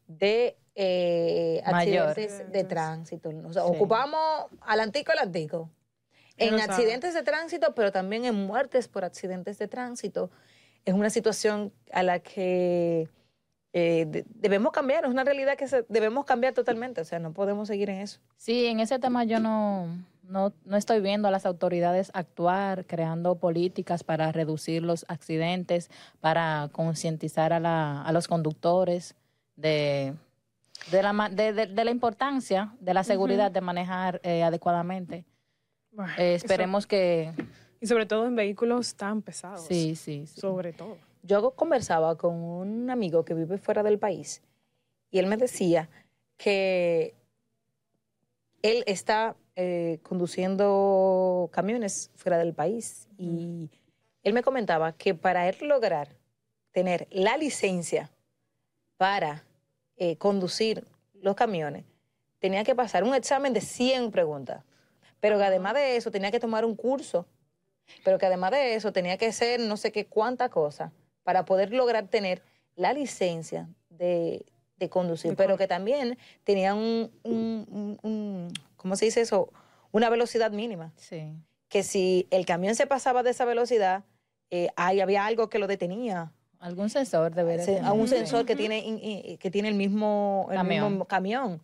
de 0.07 0.57
eh, 0.77 1.63
Mayor. 1.71 2.09
accidentes 2.09 2.51
de 2.53 2.65
tránsito. 2.65 3.29
O 3.45 3.53
sea, 3.53 3.63
Sí. 3.63 3.69
ocupamos 3.73 4.47
al 4.61 4.81
antico 4.81 5.13
al 5.13 5.19
antico. 5.21 5.71
En 6.37 6.59
sabe. 6.59 6.63
accidentes 6.63 7.15
de 7.15 7.23
tránsito, 7.23 7.75
pero 7.77 7.93
también 7.93 8.25
en 8.25 8.35
muertes 8.35 8.89
por 8.89 9.05
accidentes 9.05 9.57
de 9.59 9.69
tránsito. 9.69 10.31
Es 10.85 10.93
una 10.95 11.11
situación 11.11 11.73
a 11.93 12.03
la 12.03 12.19
que 12.19 13.09
eh, 13.77 14.05
de- 14.09 14.25
debemos 14.29 14.71
cambiar, 14.73 15.05
es 15.05 15.11
una 15.11 15.25
realidad 15.25 15.57
que 15.57 15.67
se- 15.67 15.85
debemos 15.89 16.25
cambiar 16.25 16.55
totalmente. 16.55 17.01
O 17.01 17.05
sea, 17.05 17.19
no 17.19 17.33
podemos 17.33 17.67
seguir 17.69 17.91
en 17.91 17.99
eso. 18.01 18.21
Sí, 18.37 18.67
en 18.67 18.79
ese 18.81 18.99
tema 19.01 19.25
yo 19.25 19.41
no, 19.41 19.89
no, 20.23 20.53
no 20.65 20.77
estoy 20.77 21.01
viendo 21.01 21.27
a 21.27 21.33
las 21.33 21.45
autoridades 21.45 22.11
actuar, 22.15 22.85
creando 22.87 23.35
políticas 23.37 24.05
para 24.05 24.31
reducir 24.31 24.83
los 24.85 25.05
accidentes, 25.09 25.91
para 26.21 26.69
concientizar 26.73 27.53
a, 27.53 27.59
la, 27.59 28.03
a 28.03 28.13
los 28.13 28.29
conductores 28.29 29.17
de, 29.57 30.15
de, 30.91 31.03
la, 31.03 31.13
ma- 31.13 31.29
de, 31.31 31.53
de- 31.53 31.67
de 31.67 31.85
la 31.85 31.91
importancia 31.91 32.75
de 32.81 32.95
la 32.95 33.05
seguridad 33.05 33.51
de 33.51 33.61
manejar 33.61 34.21
eh, 34.23 34.43
adecuadamente. 34.43 35.25
Bueno, 35.93 36.13
Eh, 36.19 36.35
eso- 36.35 36.47
esperemos 36.47 36.87
que... 36.87 37.33
y 37.81 37.87
sobre 37.87 38.07
todo 38.07 38.27
en 38.27 38.35
vehículos 38.37 38.95
tan 38.95 39.23
pesados. 39.23 39.63
Sí, 39.67 39.95
sí, 39.97 40.27
sí. 40.27 40.41
Sobre 40.41 40.73
todo. 40.73 40.99
Yo 41.23 41.53
conversaba 41.53 42.17
con 42.17 42.35
un 42.35 42.91
amigo 42.91 43.25
que 43.25 43.35
vive 43.35 43.57
fuera 43.59 43.83
del 43.83 43.99
país 43.99 44.43
y 45.11 45.19
él 45.19 45.27
me 45.27 45.37
decía 45.37 45.89
que 46.37 47.15
él 48.63 48.83
está 48.87 49.37
eh, 49.57 50.01
conduciendo 50.03 51.49
camiones 51.53 52.11
fuera 52.17 52.39
del 52.39 52.53
país 52.55 53.09
y 53.17 53.71
él 54.23 54.33
me 54.33 54.43
comentaba 54.43 54.93
que 54.93 55.15
para 55.15 55.49
él 55.49 55.57
lograr 55.63 56.17
tener 56.73 57.07
la 57.11 57.37
licencia 57.37 58.11
para 58.97 59.45
eh, 59.97 60.17
conducir 60.17 60.85
los 61.15 61.35
camiones, 61.37 61.85
tenía 62.39 62.65
que 62.65 62.75
pasar 62.75 63.05
un 63.05 63.15
examen 63.15 63.53
de 63.53 63.61
100 63.61 64.11
preguntas, 64.11 64.63
pero 65.21 65.39
que 65.39 65.45
además 65.45 65.75
de 65.75 65.97
eso 65.97 66.11
tenía 66.11 66.31
que 66.31 66.41
tomar 66.41 66.65
un 66.65 66.77
curso, 66.77 67.27
pero 68.05 68.19
que 68.19 68.27
además 68.27 68.51
de 68.53 68.75
eso 68.75 68.93
tenía 68.93 69.17
que 69.19 69.33
ser 69.33 69.61
no 69.61 69.77
sé 69.77 69.93
qué 69.93 70.07
cuánta 70.07 70.49
cosa 70.49 70.93
para 71.23 71.45
poder 71.45 71.73
lograr 71.73 72.09
tener 72.09 72.43
la 72.77 72.93
licencia 72.93 73.69
de, 73.89 74.45
de 74.77 74.89
conducir, 74.91 75.31
De 75.31 75.37
pero 75.37 75.57
que 75.57 75.67
también 75.69 76.19
tenía 76.45 76.75
un, 76.75 77.11
un- 77.23 77.67
un- 77.71 77.99
un- 78.03 78.53
¿cómo 78.77 78.97
se 78.97 79.07
dice 79.07 79.21
eso? 79.23 79.51
Una 79.93 80.11
velocidad 80.11 80.51
mínima. 80.51 80.93
Sí. 80.97 81.33
Que 81.69 81.83
si 81.83 82.27
el 82.31 82.45
camión 82.47 82.75
se 82.75 82.87
pasaba 82.87 83.23
de 83.23 83.31
esa 83.31 83.45
velocidad, 83.45 84.05
eh, 84.51 84.69
ahí 84.77 85.01
había 85.01 85.25
algo 85.25 85.49
que 85.49 85.59
lo 85.59 85.67
detenía. 85.67 86.33
Algún 86.65 86.89
sensor 86.89 87.35
debería 87.35 87.63
Se- 87.63 87.75
tener. 87.75 87.85
a 87.85 87.93
un 87.93 88.09
sensor 88.09 88.47
que 88.47 88.57
tiene, 88.57 88.79
in- 88.79 88.99
in- 88.99 89.37
que 89.37 89.51
tiene 89.51 89.69
el 89.69 89.75
mismo, 89.75 90.47
el 90.51 90.57
Camión. 90.57 90.89
mismo 90.93 91.05
camión. 91.05 91.61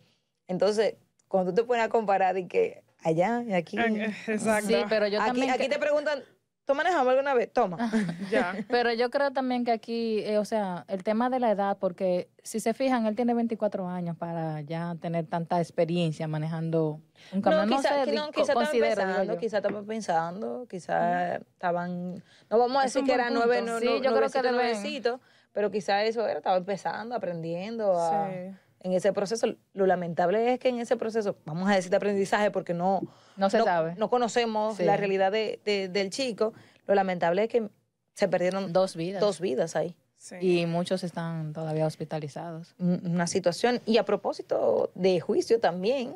Entonces, 0.47 0.93
cuando 1.27 1.51
tú 1.51 1.61
te 1.61 1.63
pones 1.67 1.83
a 1.83 1.89
comparar 1.89 2.37
y 2.37 2.47
que 2.47 2.83
allá 3.03 3.41
y 3.41 3.53
aquí, 3.53 3.77
Exacto. 4.27 4.67
Sí, 4.67 4.75
pero 4.89 5.07
yo 5.07 5.19
aquí, 5.19 5.27
también... 5.31 5.49
aquí 5.49 5.67
te 5.69 5.79
preguntan, 5.79 6.23
¿tú 6.65 6.75
manejas 6.75 7.05
alguna 7.05 7.33
vez? 7.33 7.51
Toma. 7.51 7.77
Ya. 8.31 8.55
Pero 8.69 8.93
yo 8.93 9.09
creo 9.09 9.31
también 9.31 9.65
que 9.65 9.71
aquí, 9.71 10.19
eh, 10.19 10.37
o 10.37 10.45
sea, 10.45 10.85
el 10.87 11.03
tema 11.03 11.29
de 11.29 11.39
la 11.39 11.51
edad, 11.51 11.77
porque 11.79 12.29
si 12.43 12.59
se 12.59 12.73
fijan, 12.73 13.05
él 13.05 13.15
tiene 13.15 13.33
24 13.33 13.87
años 13.87 14.15
para 14.17 14.61
ya 14.61 14.95
tener 15.01 15.25
tanta 15.27 15.59
experiencia 15.59 16.27
manejando 16.27 17.01
un 17.33 17.41
camión. 17.41 17.69
No, 17.69 17.77
quizá, 17.77 17.89
sé, 17.99 18.05
que 18.05 18.11
di- 18.11 18.17
no, 18.17 18.31
quizá 18.31 18.53
estaban 18.53 18.71
pensando, 18.71 19.37
quizá 19.37 19.57
estaban 19.57 19.85
pensando, 19.85 20.67
quizá 20.69 21.35
estaban, 21.35 22.23
no 22.49 22.57
vamos 22.57 22.77
a 22.81 22.83
decir 22.83 23.03
que 23.03 23.13
eran 23.13 23.33
nueve, 23.33 23.61
no, 23.61 23.79
Sí, 23.79 23.85
no- 23.85 23.97
yo 24.01 24.13
creo 24.15 24.29
que 24.29 24.39
deben- 24.41 24.51
nuevecitos, 24.53 25.19
pero 25.53 25.69
quizá 25.69 26.03
eso 26.03 26.25
era, 26.27 26.37
estaba 26.37 26.57
empezando, 26.57 27.13
aprendiendo 27.15 27.99
a- 27.99 28.29
Sí. 28.29 28.55
En 28.81 28.93
ese 28.93 29.13
proceso. 29.13 29.47
Lo 29.73 29.85
lamentable 29.85 30.53
es 30.53 30.59
que 30.59 30.69
en 30.69 30.79
ese 30.79 30.97
proceso, 30.97 31.37
vamos 31.45 31.69
a 31.69 31.75
decir 31.75 31.89
de 31.91 31.97
aprendizaje, 31.97 32.51
porque 32.51 32.73
no, 32.73 33.01
No 33.37 33.49
se 33.49 33.61
sabe. 33.61 33.95
no 33.97 34.09
conocemos 34.09 34.77
Sí. 34.77 34.83
la 34.83 34.97
realidad 34.97 35.31
de- 35.31 35.59
de- 35.65 35.87
del 35.87 36.09
chico, 36.09 36.53
lo 36.87 36.95
lamentable 36.95 37.43
es 37.43 37.49
que 37.49 37.69
se 38.15 38.27
perdieron 38.27 38.73
Dos 38.73 38.95
vidas. 38.95 39.21
dos 39.21 39.39
vidas 39.39 39.75
ahí. 39.75 39.95
Sí. 40.17 40.35
Y 40.39 40.65
muchos 40.67 41.03
están 41.03 41.53
todavía 41.53 41.85
hospitalizados. 41.87 42.75
un- 42.77 43.01
una 43.05 43.25
situación. 43.27 43.81
Y 43.85 43.97
a 43.97 44.05
propósito 44.05 44.91
de 44.93 45.19
juicio 45.19 45.59
también, 45.59 46.15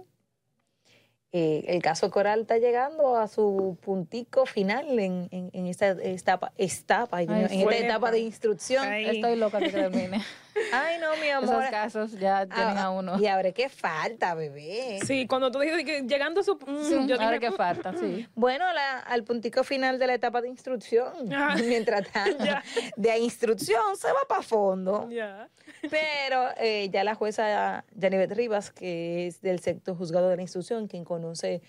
eh, 1.38 1.66
el 1.68 1.82
caso 1.82 2.10
Coral 2.10 2.42
está 2.42 2.58
llegando 2.60 3.18
a 3.18 3.28
su 3.28 3.78
puntico 3.84 4.46
final 4.46 4.98
en, 5.00 5.28
en- 5.32 5.50
en 5.52 5.68
esta 5.68 5.90
etapa, 5.90 6.54
etapa, 6.58 7.18
Ay, 7.18 7.26
en 7.26 7.36
esta 7.42 7.64
fue. 7.66 7.86
etapa 7.86 8.10
de 8.12 8.20
instrucción. 8.20 8.86
Ay. 8.88 9.18
Estoy 9.18 9.36
loca 9.36 9.60
que 9.60 9.70
termine. 9.70 10.24
Ay, 10.72 10.96
no, 11.02 11.08
mi 11.22 11.28
amor. 11.30 11.56
Esos 11.64 11.70
casos 11.70 12.12
ya 12.14 12.46
tienen 12.46 12.78
a 12.78 12.90
uno. 12.90 13.20
Y 13.20 13.28
ahora 13.28 13.52
qué 13.52 13.68
falta, 13.68 14.34
bebé. 14.36 15.00
Sí, 15.06 15.28
cuando 15.28 15.52
tú 15.52 15.60
dijiste 15.60 15.84
que 15.84 16.02
llegando 16.04 16.40
a 16.40 16.44
su... 16.46 16.56
mm, 16.56 16.84
Sí, 16.84 17.08
yo 17.08 17.16
ahora 17.16 17.32
dije, 17.32 17.40
que 17.42 17.52
falta, 17.52 17.92
sí. 18.00 18.26
Bueno, 18.36 18.64
la- 18.72 19.00
al 19.00 19.26
puntico 19.26 19.66
final 19.66 20.00
de 20.00 20.08
la 20.08 20.14
etapa 20.14 20.42
de 20.42 20.48
instrucción. 20.48 21.12
Ah. 21.34 21.56
Mientras 21.66 22.10
tanto, 22.10 22.46
Ya. 22.46 22.64
de 22.96 23.18
instrucción 23.18 23.98
se 23.98 24.08
va 24.08 24.22
para 24.30 24.42
fondo. 24.42 25.10
Ya. 25.10 25.50
Pero 25.90 26.50
eh, 26.58 26.90
ya 26.92 27.04
la 27.04 27.16
jueza 27.16 27.86
Yanivet 27.96 28.32
Rivas, 28.32 28.72
que 28.72 29.28
es 29.28 29.42
del 29.42 29.60
sexto 29.60 29.96
juzgado 29.96 30.30
de 30.30 30.36
la 30.36 30.42
instrucción, 30.42 30.88
quien 30.88 31.04
conoce 31.04 31.62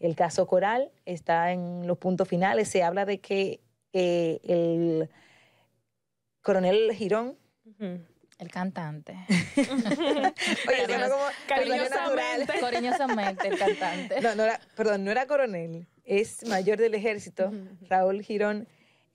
el 0.00 0.16
caso 0.16 0.46
Coral, 0.46 0.90
está 1.06 1.52
en 1.52 1.86
los 1.86 1.98
puntos 1.98 2.28
finales. 2.28 2.68
Se 2.68 2.82
habla 2.82 3.04
de 3.04 3.20
que 3.20 3.60
eh, 3.92 4.40
el 4.44 5.08
coronel 6.42 6.92
Girón. 6.94 7.36
El 8.38 8.50
cantante. 8.50 9.16
oye, 9.56 11.08
como. 11.08 11.22
Cariñosamente. 11.46 12.60
Cariñosamente, 12.60 13.48
el 13.48 13.58
cantante. 13.58 14.20
No, 14.20 14.34
no 14.34 14.44
era, 14.44 14.60
perdón, 14.74 15.04
no 15.04 15.12
era 15.12 15.26
coronel, 15.26 15.86
es 16.04 16.44
mayor 16.48 16.78
del 16.78 16.94
ejército, 16.94 17.52
Raúl 17.88 18.22
Girón 18.22 18.66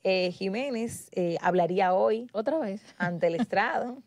eh, 0.03 0.31
Jiménez, 0.31 1.09
eh, 1.11 1.37
hablaría 1.41 1.93
hoy 1.93 2.29
Otra 2.31 2.59
vez. 2.59 2.81
ante 2.97 3.27
el 3.27 3.35
estrado. 3.35 4.01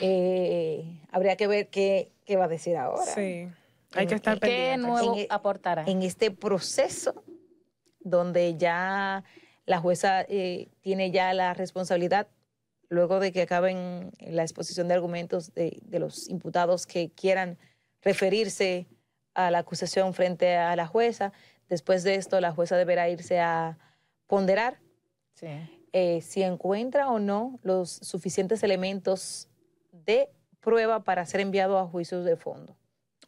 Eh, 0.00 1.00
habría 1.10 1.36
que 1.36 1.46
ver 1.46 1.68
qué, 1.68 2.12
qué 2.24 2.36
va 2.36 2.44
a 2.44 2.48
decir 2.48 2.76
ahora. 2.76 3.04
Sí. 3.04 3.48
Hay 3.94 4.06
que 4.06 4.14
estar 4.14 4.34
¿Qué 4.40 4.46
pendiente. 4.48 4.86
nuevo 4.86 5.14
En 5.14 5.20
e- 5.20 5.26
aportará? 5.30 5.84
En 5.86 6.02
este 6.02 6.30
proceso 6.30 7.22
donde 8.00 8.56
ya 8.56 9.22
la 9.66 9.78
jueza 9.78 10.22
eh, 10.28 10.68
tiene 10.80 11.10
ya 11.10 11.32
la 11.34 11.54
responsabilidad, 11.54 12.26
luego 12.88 13.20
de 13.20 13.32
que 13.32 13.42
acaben 13.42 14.10
la 14.20 14.42
exposición 14.42 14.88
de 14.88 14.94
argumentos 14.94 15.54
de, 15.54 15.78
de 15.82 15.98
los 15.98 16.28
imputados 16.28 16.86
que 16.86 17.10
quieran 17.10 17.58
referirse 18.02 18.86
a 19.34 19.50
la 19.50 19.58
acusación 19.58 20.14
frente 20.14 20.56
a 20.56 20.74
la 20.76 20.86
jueza, 20.86 21.32
después 21.68 22.02
de 22.02 22.16
esto 22.16 22.40
la 22.40 22.52
jueza 22.52 22.76
deberá 22.76 23.08
irse 23.08 23.40
a 23.40 23.78
ponderar 24.26 24.78
Sí. 25.34 25.48
Eh, 25.92 26.20
si 26.22 26.42
encuentra 26.42 27.08
o 27.10 27.18
no 27.18 27.58
los 27.62 27.90
suficientes 27.90 28.62
elementos 28.62 29.48
de 29.92 30.30
prueba 30.60 31.04
para 31.04 31.26
ser 31.26 31.40
enviado 31.40 31.78
a 31.78 31.86
juicios 31.86 32.24
de 32.24 32.36
fondo. 32.36 32.76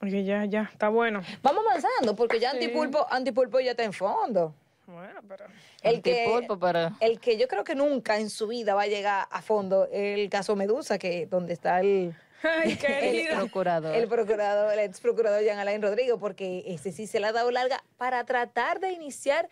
Oye, 0.01 0.25
ya, 0.25 0.45
ya, 0.45 0.69
está 0.73 0.89
bueno. 0.89 1.23
Vamos 1.43 1.65
avanzando, 1.67 2.17
porque 2.17 2.41
ya 2.41 2.51
Sí. 2.51 2.57
Antipulpo, 2.59 3.07
Antipulpo 3.11 3.61
ya 3.61 3.73
está 3.73 3.85
en 3.85 3.93
fondo. 3.93 4.55
Bueno, 4.87 5.21
pero... 5.27 5.47
El 5.83 6.03
que, 6.03 6.47
pero... 6.61 6.91
el 7.01 7.21
que 7.21 7.39
yo 7.39 7.49
creo 7.49 7.65
que 7.65 7.75
nunca 7.75 8.19
en 8.19 8.29
su 8.29 8.49
vida 8.49 8.75
va 8.75 8.83
a 8.83 8.87
llegar 8.87 9.27
a 9.31 9.41
fondo 9.41 9.89
es 9.91 10.19
el 10.19 10.29
caso 10.29 10.57
Medusa, 10.57 10.99
que 10.99 11.27
donde 11.27 11.55
está 11.55 11.81
el, 11.81 12.15
Ay, 12.45 12.79
El 12.83 13.37
procurador. 13.37 13.95
el 13.95 14.09
procurador, 14.09 14.73
el 14.75 14.81
ex 14.81 15.01
procurador 15.01 15.43
Jean 15.43 15.59
Alain 15.59 15.81
Rodrigo, 15.81 16.19
porque 16.19 16.65
ese 16.67 16.93
sí 16.93 17.07
se 17.07 17.19
le 17.21 17.27
ha 17.29 17.33
dado 17.33 17.51
larga 17.51 17.83
para 17.97 18.25
tratar 18.25 18.81
de 18.81 18.93
iniciar 18.93 19.49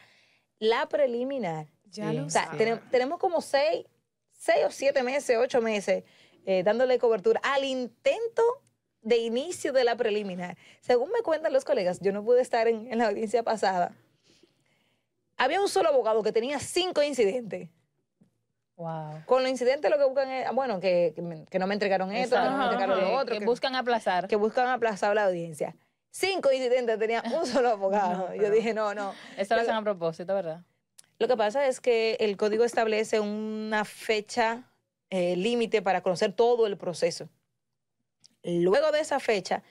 la 0.58 0.86
preliminar. 0.88 1.66
Ya 1.92 2.12
lo 2.12 2.26
O 2.26 2.30
sea, 2.30 2.50
tenemos 2.90 3.18
como 3.18 3.40
seis, 3.40 3.86
seis 4.32 4.64
o 4.66 4.70
siete 4.70 5.02
meses, 5.02 5.36
ocho 5.38 5.60
meses, 5.60 6.04
eh, 6.44 6.62
dándole 6.64 6.98
cobertura 6.98 7.40
al 7.44 7.64
intento 7.64 8.42
de 9.02 9.18
inicio 9.18 9.72
de 9.72 9.84
la 9.84 9.96
preliminar. 9.96 10.56
Según 10.80 11.10
me 11.10 11.22
cuentan 11.22 11.52
los 11.52 11.64
colegas, 11.64 12.00
yo 12.00 12.12
no 12.12 12.24
pude 12.24 12.40
estar 12.40 12.66
en, 12.68 12.90
en 12.90 12.98
la 12.98 13.08
audiencia 13.08 13.42
pasada. 13.42 13.94
Había 15.36 15.60
un 15.60 15.68
solo 15.68 15.88
abogado 15.88 16.22
que 16.22 16.32
tenía 16.32 16.58
cinco 16.60 17.02
incidentes. 17.02 17.68
Wow. 18.76 19.24
Con 19.26 19.42
los 19.42 19.50
incidentes 19.50 19.90
lo 19.90 19.98
que 19.98 20.04
buscan 20.04 20.30
es, 20.30 20.52
bueno, 20.52 20.80
que, 20.80 21.12
que 21.14 21.22
me- 21.22 21.44
que 21.46 21.58
no 21.58 21.66
me 21.66 21.74
entregaron 21.74 22.10
esto, 22.12 22.36
que 22.36 22.42
no 22.42 22.56
me 22.56 22.64
entregaron 22.64 23.00
lo 23.00 23.12
otro, 23.14 23.34
que, 23.34 23.40
que, 23.40 23.44
buscan 23.46 23.74
aplazar. 23.76 24.28
que 24.28 24.36
buscan 24.36 24.68
aplazar 24.68 25.14
la 25.14 25.26
audiencia. 25.26 25.76
Cinco 26.10 26.50
incidentes 26.52 26.98
tenía 26.98 27.22
un 27.34 27.46
solo 27.46 27.70
abogado. 27.70 28.28
No, 28.34 28.34
Yo 28.34 28.50
dije, 28.50 28.72
no, 28.74 28.94
no. 28.94 29.14
Eso 29.36 29.54
lo 29.54 29.60
hacen 29.62 29.74
a 29.74 29.82
propósito, 29.82 30.34
¿verdad? 30.34 30.62
Lo 31.18 31.28
que 31.28 31.36
pasa 31.36 31.66
es 31.66 31.80
que 31.80 32.16
el 32.20 32.36
código 32.36 32.64
establece 32.64 33.20
una 33.20 33.84
fecha 33.84 34.64
eh, 35.10 35.36
límite 35.36 35.82
para 35.82 36.02
conocer 36.02 36.32
todo 36.32 36.66
el 36.66 36.76
proceso. 36.76 37.28
Luego 38.42 38.90
de 38.90 39.00
esa 39.00 39.20
fecha, 39.20 39.62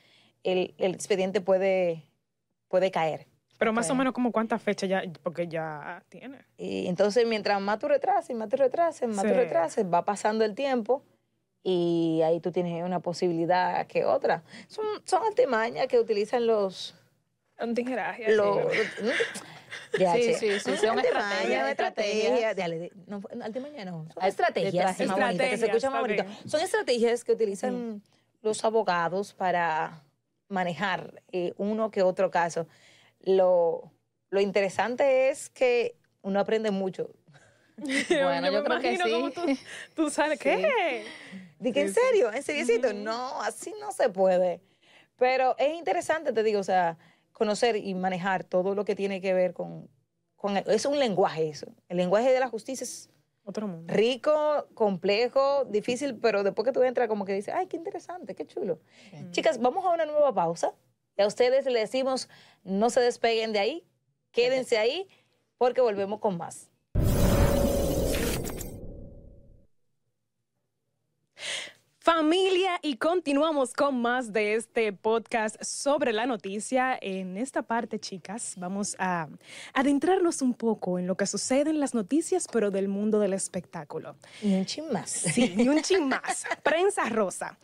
el, 0.44 0.74
el 0.78 0.94
expediente 0.94 1.42
puede, 1.42 2.06
puede 2.70 2.90
caer. 2.92 3.28
Pero 3.58 3.74
más 3.74 3.90
o 3.90 3.94
Ok. 3.94 4.00
menos 4.00 4.14
como 4.14 4.32
cuántas 4.32 4.62
fechas 4.62 4.90
ya, 4.90 5.04
porque 5.24 5.48
ya 5.48 6.04
tiene. 6.10 6.40
Y 6.58 6.88
entonces, 6.88 7.28
mientras 7.28 7.60
más 7.62 7.78
tú 7.80 7.88
retrases, 7.88 8.36
más 8.36 8.50
tú 8.50 8.58
retrases, 8.58 9.08
más 9.10 9.24
tú 9.24 9.30
Sí. 9.30 9.36
retrases, 9.36 9.86
va 9.86 10.04
pasando 10.06 10.46
el 10.46 10.56
tiempo 10.56 11.04
y 11.64 12.22
ahí 12.24 12.40
tú 12.40 12.52
tienes 12.52 12.84
una 12.84 13.02
posibilidad 13.02 13.86
que 13.88 14.04
otra. 14.06 14.42
Son, 14.68 14.86
son 15.06 15.24
artimañas 15.28 15.88
que 15.88 16.00
utilizan 16.00 16.48
los... 16.48 16.96
Un 17.60 17.76
tijeraje. 17.76 18.36
los 18.36 18.58
Ya, 19.98 20.14
Sí, 20.14 20.34
sí, 20.36 20.60
sí, 20.60 20.60
son 20.60 20.74
estrategias, 21.00 21.02
estrategia. 21.02 21.70
estrategias. 21.70 22.56
Dale, 22.56 22.80
de- 22.80 22.92
no, 23.08 23.22
artimaña 23.44 23.86
no. 23.86 24.06
Son 24.14 24.24
Ay, 24.24 24.30
estrategias. 24.30 24.74
estrategias. 24.74 25.10
más 25.10 25.20
bonitas, 25.20 25.50
que 25.50 25.58
se 25.58 25.66
escuchan 25.66 25.92
más 25.92 26.02
bonito. 26.02 26.26
Son 26.46 26.62
estrategias 26.62 27.24
que 27.24 27.32
utilizan 27.34 28.02
los 28.42 28.64
abogados 28.64 29.34
para 29.34 30.04
manejar 30.48 31.22
eh, 31.32 31.54
uno 31.58 31.92
que 31.92 32.02
otro 32.04 32.32
caso. 32.32 32.68
Lo, 33.22 33.92
lo 34.30 34.40
interesante 34.42 35.30
es 35.30 35.50
que 35.50 35.98
uno 36.22 36.40
aprende 36.40 36.72
mucho. 36.72 37.10
Bueno, 38.10 38.48
yo, 38.52 38.60
me 38.60 38.64
creo 38.64 38.80
que 38.80 38.94
imagino 38.94 39.06
sí. 39.06 39.12
cómo 39.12 39.32
Tú, 39.32 39.58
tú 39.96 40.10
sabes, 40.10 40.40
¿qué? 40.40 41.06
Dije, 41.60 41.82
¿en 41.82 41.94
serio? 41.94 42.32
¿En 42.32 42.44
seriecito? 42.44 42.94
No, 42.94 43.42
así 43.42 43.74
no 43.80 43.92
se 43.92 44.10
puede. 44.10 44.62
Pero 45.18 45.56
es 45.58 45.74
interesante, 45.78 46.32
te 46.34 46.44
digo, 46.44 46.60
o 46.60 46.64
sea, 46.64 46.98
conocer 47.42 47.76
y 47.76 47.96
manejar 47.96 48.44
todo 48.44 48.76
lo 48.76 48.86
que 48.86 48.96
tiene 48.96 49.20
que 49.20 49.34
ver 49.34 49.54
con... 49.54 49.90
con 50.36 50.58
es 50.58 50.86
un 50.86 51.00
lenguaje 51.00 51.50
eso. 51.50 51.66
El 51.90 51.98
lenguaje 51.98 52.32
de 52.32 52.40
la 52.40 52.48
justicia 52.50 52.84
es 52.84 53.10
Otro 53.44 53.68
mundo. 53.68 53.92
rico, 53.92 54.68
complejo, 54.76 55.66
difícil, 55.66 56.20
pero 56.20 56.44
después 56.44 56.68
que 56.68 56.72
tú 56.72 56.84
entras 56.84 57.08
como 57.08 57.26
que 57.26 57.34
dices, 57.34 57.54
ay, 57.58 57.66
qué 57.66 57.78
interesante, 57.78 58.36
qué 58.36 58.46
chulo. 58.46 58.80
Chicas, 59.32 59.60
vamos 59.60 59.84
a 59.86 59.90
una 59.90 60.06
nueva 60.06 60.32
pausa. 60.32 60.76
Y 61.18 61.24
a 61.24 61.28
ustedes 61.28 61.66
les 61.66 61.92
decimos, 61.92 62.30
no 62.64 62.90
se 62.92 63.00
despeguen 63.02 63.54
de 63.54 63.60
ahí, 63.60 63.84
quédense 64.32 64.78
ahí, 64.78 65.08
porque 65.58 65.82
volvemos 65.82 66.20
con 66.20 66.38
más. 66.38 66.71
Y 72.84 72.96
continuamos 72.98 73.74
con 73.74 74.02
más 74.02 74.34
de 74.34 74.56
este 74.56 74.92
podcast 74.94 75.62
sobre 75.64 76.14
la 76.14 76.26
noticia. 76.26 76.98
En 77.02 77.38
esta 77.38 77.62
parte, 77.62 78.00
chicas, 78.00 78.56
vamos 78.58 78.96
a 78.98 79.28
adentrarnos 79.74 80.42
un 80.42 80.54
poco 80.54 80.98
en 80.98 81.06
lo 81.08 81.16
que 81.16 81.26
sucede 81.28 81.70
en 81.70 81.80
las 81.80 81.94
noticias, 81.94 82.48
pero 82.52 82.72
del 82.72 82.88
mundo 82.88 83.20
del 83.20 83.34
espectáculo. 83.34 84.16
Y 84.42 84.54
un 84.56 84.66
chin 84.66 84.86
más. 84.92 85.10
Sí, 85.12 85.54
y 85.58 85.70
un 85.70 85.82
chin 85.82 86.08
más. 86.08 86.44
Prensa 86.64 87.06
rosa. 87.10 87.58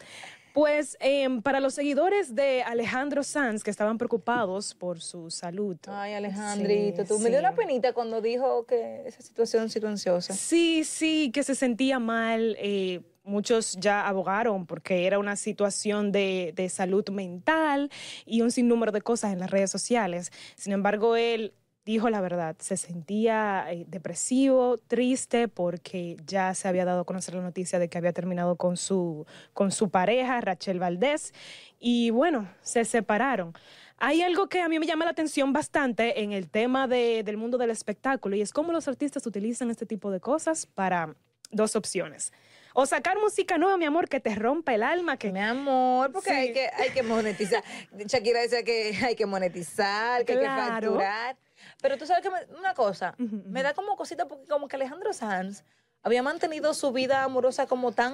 Pues 0.53 0.97
em, 0.99 1.41
para 1.43 1.59
los 1.59 1.75
seguidores 1.75 2.33
de 2.33 2.63
Alejandro 2.63 3.21
Sanz 3.23 3.63
que 3.63 3.69
estaban 3.69 3.97
preocupados 3.99 4.73
por 4.73 5.01
su 5.01 5.29
salud. 5.29 5.77
Ay, 5.87 6.13
Alejandrito, 6.13 7.03
Sí, 7.03 7.07
tú 7.07 7.19
me 7.19 7.29
dio 7.29 7.37
sí. 7.39 7.45
una 7.45 7.55
penita 7.55 7.93
cuando 7.93 8.21
dijo 8.21 8.65
que 8.65 9.03
esa 9.05 9.21
situación 9.21 9.69
silenciosa. 9.69 10.33
Sí, 10.33 10.83
sí, 10.83 11.31
que 11.31 11.43
se 11.43 11.53
sentía 11.53 11.99
mal. 11.99 12.55
eh, 12.59 13.01
muchos 13.27 13.77
ya 13.79 14.07
abogaron 14.07 14.65
porque 14.65 15.05
era 15.05 15.19
una 15.19 15.35
situación 15.35 16.11
de, 16.11 16.53
de 16.55 16.69
salud 16.69 17.07
mental 17.09 17.91
y 18.25 18.41
un 18.41 18.51
sinnúmero 18.51 18.91
de 18.91 19.01
cosas 19.01 19.33
en 19.33 19.39
las 19.39 19.51
redes 19.51 19.69
sociales. 19.69 20.31
Sin 20.55 20.73
embargo, 20.73 21.15
él 21.15 21.53
dijo 21.85 22.09
la 22.09 22.19
verdad, 22.19 22.55
se 22.59 22.75
sentía 22.75 23.65
eh, 23.71 23.85
depresivo, 23.87 24.77
triste 24.87 25.47
porque 25.47 26.17
ya 26.25 26.53
se 26.53 26.67
había 26.67 26.83
dado 26.83 27.01
a 27.01 27.05
conocer 27.05 27.35
la 27.35 27.41
noticia 27.41 27.79
de 27.79 27.87
que 27.87 27.97
había 27.97 28.11
terminado 28.11 28.57
con 28.57 28.75
su, 28.75 29.25
con 29.53 29.71
su 29.71 29.89
pareja, 29.89 30.41
Rachel 30.41 30.79
Valdés, 30.79 31.33
y 31.79 32.09
bueno, 32.09 32.49
se 32.61 32.83
separaron. 32.83 33.53
Hay 33.99 34.21
algo 34.21 34.47
que 34.49 34.61
a 34.61 34.67
mí 34.69 34.79
me 34.79 34.85
llama 34.85 35.05
la 35.05 35.11
atención 35.11 35.53
bastante 35.53 36.21
en 36.21 36.33
el 36.33 36.49
tema 36.49 36.87
de- 36.87 37.23
del 37.23 37.37
mundo 37.37 37.57
del 37.57 37.69
espectáculo 37.71 38.35
y 38.35 38.41
es 38.41 38.51
cómo 38.51 38.71
los 38.73 38.87
artistas 38.89 39.25
utilizan 39.25 39.71
este 39.71 39.85
tipo 39.85 40.11
de 40.11 40.19
cosas 40.19 40.65
para 40.65 41.15
dos 41.51 41.75
opciones. 41.77 42.33
O 42.79 42.85
sacar 42.85 43.17
música 43.17 43.57
nueva, 43.57 43.75
mi 43.75 43.85
amor, 43.85 44.07
que 44.07 44.19
te 44.19 44.35
rompa 44.35 44.75
el 44.75 44.83
alma, 44.83 45.17
que 45.17 45.31
Mi 45.31 45.39
amor, 45.39 46.11
porque 46.11 46.29
Sí. 46.29 46.35
hay, 46.35 46.53
que, 46.53 46.69
hay 46.77 46.91
que 46.91 47.01
monetizar. 47.01 47.63
Shakira 48.05 48.39
decía 48.41 48.61
que 48.61 48.95
hay 49.03 49.15
que 49.15 49.25
monetizar, 49.25 50.23
que 50.23 50.33
hay 50.33 50.39
que 50.39 50.45
facturar. 50.45 51.37
Pero 51.81 51.97
tú 51.97 52.05
sabes 52.05 52.21
que 52.21 52.29
me- 52.29 52.45
una 52.55 52.75
cosa, 52.75 53.15
me 53.17 53.63
da 53.63 53.73
como 53.73 53.95
cosita 53.95 54.27
porque 54.27 54.45
como 54.45 54.67
que 54.67 54.75
Alejandro 54.75 55.11
Sanz 55.11 55.63
había 56.03 56.21
mantenido 56.21 56.75
su 56.75 56.91
vida 56.91 57.23
amorosa 57.23 57.65
como 57.65 57.93
tan 57.93 58.13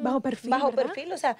Bajo 0.00 0.20
perfil, 0.20 0.50
bajo 0.50 0.70
¿verdad? 0.70 0.84
perfil, 0.92 1.12
o 1.12 1.18
sea, 1.18 1.36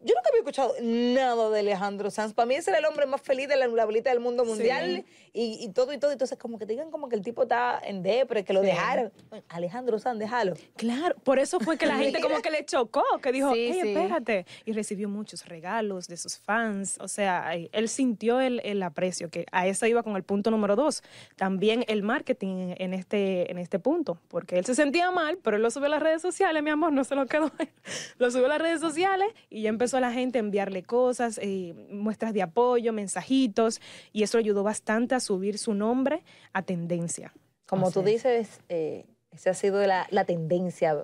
yo 0.00 0.14
nunca 0.14 0.28
había 0.28 0.40
escuchado 0.40 0.74
nada 0.82 1.50
de 1.50 1.60
Alejandro 1.60 2.10
Sanz. 2.10 2.34
Para 2.34 2.46
mí 2.46 2.54
ese 2.54 2.70
era 2.70 2.78
el 2.78 2.84
hombre 2.84 3.06
más 3.06 3.20
feliz 3.22 3.48
de 3.48 3.56
la, 3.56 3.66
bolita 3.66 4.10
del 4.10 4.20
mundo 4.20 4.44
mundial 4.44 5.04
y, 5.32 5.58
y 5.64 5.68
todo 5.72 5.92
y 5.92 5.98
todo. 5.98 6.12
Entonces, 6.12 6.38
como 6.38 6.58
que 6.58 6.66
te 6.66 6.74
digan 6.74 6.90
como 6.90 7.08
que 7.08 7.16
el 7.16 7.22
tipo 7.22 7.42
está 7.44 7.80
en 7.82 8.02
depre, 8.02 8.44
que 8.44 8.52
lo 8.52 8.60
dejaron. 8.60 9.10
Alejandro 9.48 9.98
Sanz, 9.98 10.18
déjalo. 10.18 10.54
Claro, 10.76 11.16
por 11.24 11.38
eso 11.38 11.58
fue 11.60 11.78
que 11.78 11.86
la 11.86 11.96
gente 11.98 12.20
como 12.20 12.40
que 12.42 12.50
le 12.50 12.64
chocó, 12.64 13.04
que 13.22 13.32
dijo, 13.32 13.52
Sí, 13.54 13.58
"Ey, 13.60 13.72
sí. 13.72 13.88
espérate. 13.88 14.46
Y 14.64 14.72
recibió 14.72 15.08
muchos 15.08 15.46
regalos 15.46 16.08
de 16.08 16.16
sus 16.18 16.38
fans. 16.38 16.98
O 17.00 17.08
sea, 17.08 17.54
él 17.54 17.88
sintió 17.88 18.40
el, 18.40 18.60
el 18.64 18.82
aprecio, 18.82 19.30
que 19.30 19.46
a 19.50 19.66
eso 19.66 19.86
iba 19.86 20.02
con 20.02 20.14
el 20.16 20.22
punto 20.22 20.50
número 20.50 20.76
dos. 20.76 21.02
También 21.36 21.84
el 21.88 22.02
marketing 22.02 22.74
en 22.78 22.92
este, 22.94 23.50
en 23.50 23.58
este 23.58 23.78
punto, 23.78 24.18
porque 24.28 24.58
él 24.58 24.64
se 24.66 24.74
sentía 24.74 25.10
mal, 25.10 25.38
pero 25.42 25.56
él 25.56 25.62
lo 25.62 25.70
subió 25.70 25.86
a 25.86 25.90
las 25.90 26.02
redes 26.02 26.22
sociales, 26.22 26.62
mi 26.62 26.70
amor, 26.70 26.92
no 26.92 27.02
se 27.02 27.14
lo 27.14 27.26
quedó. 27.26 27.50
lo 28.18 28.30
subió 28.30 28.46
a 28.46 28.50
las 28.50 28.60
redes 28.60 28.80
sociales 28.80 29.28
y 29.50 29.62
ya 29.62 29.68
empezó 29.70 29.85
la 30.00 30.12
gente 30.12 30.38
a 30.38 30.40
enviarle 30.40 30.82
cosas, 30.82 31.38
eh, 31.42 31.74
muestras 31.90 32.32
de 32.34 32.42
apoyo, 32.42 32.92
mensajitos, 32.92 33.80
y 34.12 34.22
eso 34.22 34.38
ayudó 34.38 34.62
bastante 34.62 35.14
a 35.14 35.20
subir 35.20 35.58
su 35.58 35.74
nombre 35.74 36.22
a 36.52 36.62
tendencia. 36.62 37.32
Como 37.66 37.86
Así 37.86 37.94
tú 37.94 38.00
es. 38.00 38.06
dices, 38.06 38.60
eh, 38.68 39.04
esa 39.32 39.50
ha 39.50 39.54
sido 39.54 39.84
la, 39.86 40.06
la 40.10 40.24
tendencia. 40.24 40.96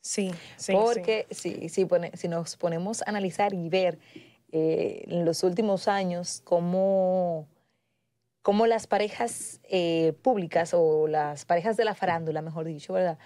Sí, 0.00 0.30
sí. 0.30 0.36
sí. 0.56 0.72
porque 0.72 1.26
Si, 1.30 1.68
si, 1.68 1.84
pone- 1.84 2.12
si 2.16 2.28
nos 2.28 2.56
ponemos 2.56 3.02
a 3.02 3.10
analizar 3.10 3.52
y 3.54 3.68
ver 3.68 3.98
eh, 4.52 5.04
en 5.08 5.24
los 5.24 5.42
últimos 5.42 5.88
años 5.88 6.40
cómo, 6.44 7.48
cómo 8.42 8.66
las 8.66 8.86
parejas 8.86 9.60
eh, 9.64 10.12
públicas 10.22 10.72
o 10.74 11.08
las 11.08 11.44
parejas 11.44 11.76
de 11.76 11.84
la 11.84 11.94
farándula, 11.96 12.40
mejor 12.42 12.66
dicho, 12.66 12.92
¿verdad? 12.92 13.18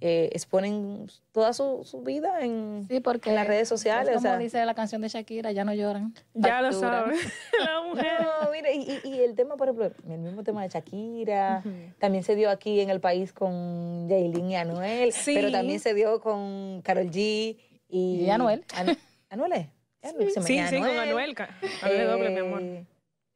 Eh, 0.00 0.28
exponen 0.32 1.06
toda 1.32 1.52
su, 1.54 1.82
su 1.84 2.02
vida 2.02 2.40
en, 2.44 2.84
Sí, 2.88 3.00
porque 3.00 3.30
en 3.30 3.36
las 3.36 3.46
redes 3.46 3.68
sociales. 3.68 4.08
es 4.10 4.16
o 4.16 4.18
como 4.18 4.28
sea, 4.28 4.38
dice 4.38 4.64
la 4.66 4.74
canción 4.74 5.00
de 5.00 5.08
Shakira, 5.08 5.50
ya 5.52 5.64
no 5.64 5.72
lloran. 5.74 6.14
Ya 6.34 6.60
lo 6.60 6.72
saben. 6.72 7.16
La 7.64 7.82
mujer. 7.82 8.12
No, 8.20 8.50
mira, 8.52 8.70
y, 8.72 9.20
el 9.20 9.34
tema, 9.34 9.56
por 9.56 9.68
ejemplo, 9.68 9.90
el 10.12 10.18
mismo 10.18 10.44
tema 10.44 10.62
de 10.62 10.68
Shakira, 10.68 11.62
también 11.98 12.22
se 12.22 12.36
dio 12.36 12.50
aquí 12.50 12.80
en 12.80 12.90
el 12.90 13.00
país 13.00 13.32
con 13.32 14.08
Yailin 14.08 14.50
y 14.50 14.56
Anuel, 14.56 15.12
Sí. 15.12 15.32
pero 15.34 15.50
también 15.50 15.80
se 15.80 15.94
dio 15.94 16.20
con 16.20 16.82
Carol 16.82 17.06
G 17.10 17.56
y... 17.88 18.24
Y 18.24 18.30
Anuel. 18.30 18.64
Anu- 18.76 18.98
¿Anuel 19.30 19.52
es? 19.52 19.66
Anuel, 20.02 20.30
Sí, 20.30 20.58
sí, 20.68 20.78
con 20.78 20.86
Anuel. 20.90 21.34
ca- 21.34 21.48
Anuel 21.82 22.06
doble, 22.06 22.30
mi 22.30 22.38
amor. 22.40 22.62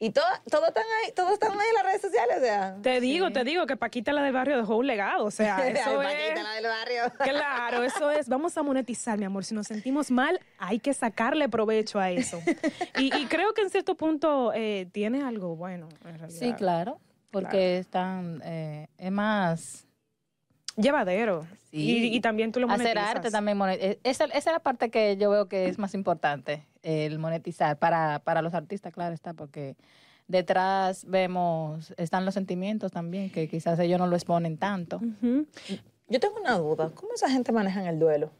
Y 0.03 0.11
todo, 0.11 0.25
todo 0.51 0.67
están 0.67 0.83
ahí, 0.83 1.13
todos 1.13 1.35
están 1.35 1.53
ahí 1.53 1.69
en 1.69 1.75
las 1.75 1.85
redes 1.85 2.01
sociales, 2.01 2.39
o 2.39 2.41
sea. 2.41 2.77
Te 2.83 3.01
digo, 3.01 3.31
te 3.31 3.45
digo 3.45 3.67
que 3.67 3.77
Paquita 3.77 4.13
la 4.13 4.25
del 4.25 4.33
barrio 4.33 4.57
dejó 4.57 4.79
un 4.79 4.89
legado, 4.89 5.27
o 5.27 5.31
sea, 5.31 5.57
Ay, 5.59 5.75
eso 5.75 5.97
Paquita, 5.97 6.35
es... 6.35 6.43
la 6.43 6.55
del 6.55 6.65
barrio. 6.65 7.03
Claro, 7.21 7.85
eso 7.85 8.11
es, 8.11 8.29
vamos 8.29 8.59
a 8.59 8.65
monetizar, 8.65 9.17
mi 9.17 9.27
amor. 9.27 9.45
Si 9.45 9.55
nos 9.55 9.69
sentimos 9.69 10.11
mal, 10.11 10.41
hay 10.59 10.81
que 10.81 10.93
sacarle 10.93 11.49
provecho 11.49 12.01
a 12.01 12.11
eso. 12.11 12.43
Y, 12.99 13.17
y 13.17 13.27
creo 13.27 13.55
que 13.55 13.63
en 13.63 13.71
cierto 13.71 13.95
punto 13.95 14.53
eh, 14.53 14.89
tiene 14.91 15.23
algo 15.23 15.55
bueno, 15.55 15.89
en 16.05 16.19
realidad. 16.19 16.41
Sí, 16.41 16.53
claro, 16.55 16.99
porque 17.31 17.79
están, 17.79 18.43
eh, 18.45 18.89
es 18.99 19.13
más 19.13 19.87
Llevadero. 20.77 21.47
Sí. 21.71 22.09
Y, 22.13 22.17
y 22.17 22.21
también 22.21 22.53
tú 22.53 22.61
lo 22.61 22.67
hacer 22.69 22.95
monetizas. 22.97 23.17
arte 23.17 23.31
también. 23.31 23.59
eh, 23.71 23.99
Esa, 24.05 24.25
esa 24.25 24.37
es 24.39 24.47
la 24.47 24.61
parte 24.61 24.91
que 24.91 25.17
yo 25.17 25.31
veo 25.31 25.49
que 25.49 25.69
es 25.69 25.79
más 25.79 25.95
importante, 25.95 26.67
el 26.83 27.19
monetizar 27.19 27.79
para, 27.79 28.19
para 28.21 28.43
los 28.43 28.55
artistas, 28.55 28.93
claro 28.93 29.15
está, 29.15 29.35
porque 29.35 29.77
detrás 30.29 31.05
vemos, 31.05 31.93
están 31.97 32.25
los 32.25 32.35
sentimientos 32.35 32.93
también, 32.93 33.31
que 33.31 33.49
quizás 33.49 33.79
ellos 33.79 33.99
no 33.99 34.07
lo 34.07 34.17
exponen 34.17 34.57
tanto. 34.57 35.01
Yo 36.09 36.21
tengo 36.21 36.41
una 36.41 36.59
duda, 36.59 36.91
¿cómo 36.95 37.13
esa 37.15 37.29
gente 37.31 37.53
maneja 37.53 37.89
el 37.89 37.99
duelo? 37.99 38.31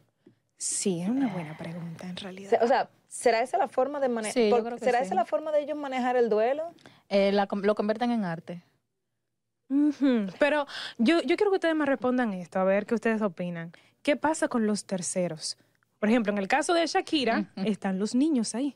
Sí, 0.57 1.01
es 1.01 1.09
una 1.09 1.27
buena 1.27 1.57
pregunta, 1.57 2.07
en 2.07 2.15
realidad. 2.15 2.61
O 2.63 2.67
sea, 2.67 2.89
¿será 3.07 3.41
esa 3.41 3.57
la 3.57 3.67
forma 3.67 3.99
de 3.99 4.09
manejar? 4.09 4.33
Sí, 4.33 4.49
¿Será 4.79 4.99
sí. 4.99 5.05
esa 5.05 5.15
la 5.15 5.25
forma 5.25 5.51
de 5.51 5.61
ellos 5.61 5.77
manejar 5.77 6.15
el 6.15 6.29
duelo? 6.29 6.71
Eh, 7.09 7.31
la 7.31 7.47
lo 7.51 7.75
convierten 7.75 8.11
en 8.11 8.23
arte. 8.23 8.63
Pero 10.39 10.65
yo, 10.97 11.21
yo 11.21 11.35
quiero 11.37 11.51
que 11.51 11.55
ustedes 11.57 11.75
me 11.75 11.85
respondan 11.85 12.33
esto, 12.33 12.59
a 12.59 12.63
ver 12.63 12.85
qué 12.85 12.95
ustedes 12.95 13.21
opinan. 13.21 13.71
¿Qué 14.01 14.15
pasa 14.15 14.47
con 14.47 14.67
los 14.67 14.85
terceros? 14.85 15.57
Por 15.99 16.09
ejemplo, 16.09 16.31
en 16.33 16.37
el 16.39 16.47
caso 16.47 16.73
de 16.73 16.85
Shakira, 16.85 17.49
están 17.55 17.99
los 17.99 18.13
niños 18.15 18.55
ahí. 18.55 18.75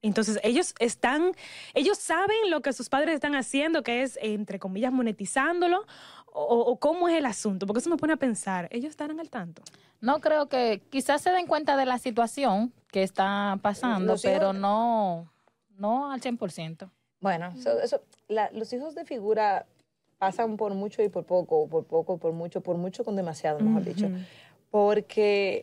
Entonces, 0.00 0.38
ellos 0.42 0.74
están, 0.80 1.32
ellos 1.72 1.96
saben 1.98 2.50
lo 2.50 2.60
que 2.60 2.72
sus 2.74 2.88
padres 2.90 3.14
están 3.14 3.34
haciendo, 3.34 3.82
que 3.82 4.02
es, 4.02 4.18
entre 4.22 4.58
comillas, 4.58 4.92
monetizándolo, 4.92 5.86
o, 6.26 6.42
o 6.58 6.76
cómo 6.78 7.08
es 7.08 7.14
el 7.16 7.26
asunto, 7.26 7.66
porque 7.66 7.78
eso 7.80 7.88
me 7.90 7.96
pone 7.96 8.12
a 8.12 8.16
pensar, 8.16 8.68
ellos 8.70 8.90
estarán 8.90 9.20
al 9.20 9.30
tanto. 9.30 9.62
No 10.00 10.20
creo 10.20 10.48
que, 10.48 10.82
quizás 10.90 11.22
se 11.22 11.30
den 11.30 11.46
cuenta 11.46 11.76
de 11.76 11.86
la 11.86 11.98
situación 11.98 12.72
que 12.90 13.02
está 13.02 13.58
pasando, 13.62 14.12
Los 14.12 14.24
hijos- 14.24 14.34
pero 14.34 14.52
no, 14.52 15.32
no 15.78 16.10
al 16.12 16.20
100%. 16.20 16.90
Bueno, 17.20 17.52
eso, 17.56 17.80
eso- 17.80 18.02
la- 18.28 18.50
los 18.52 18.70
hijos 18.74 18.94
de 18.94 19.04
figura 19.06 19.64
pasan 20.26 20.56
por 20.56 20.74
mucho 20.74 21.02
y 21.02 21.08
por 21.08 21.24
poco, 21.24 21.68
por 21.68 21.84
poco, 21.86 22.18
por 22.18 22.32
mucho, 22.32 22.60
por 22.60 22.76
mucho 22.76 23.04
con 23.04 23.16
demasiado, 23.16 23.60
mejor 23.60 23.84
dicho. 23.84 24.08
Porque 24.70 25.62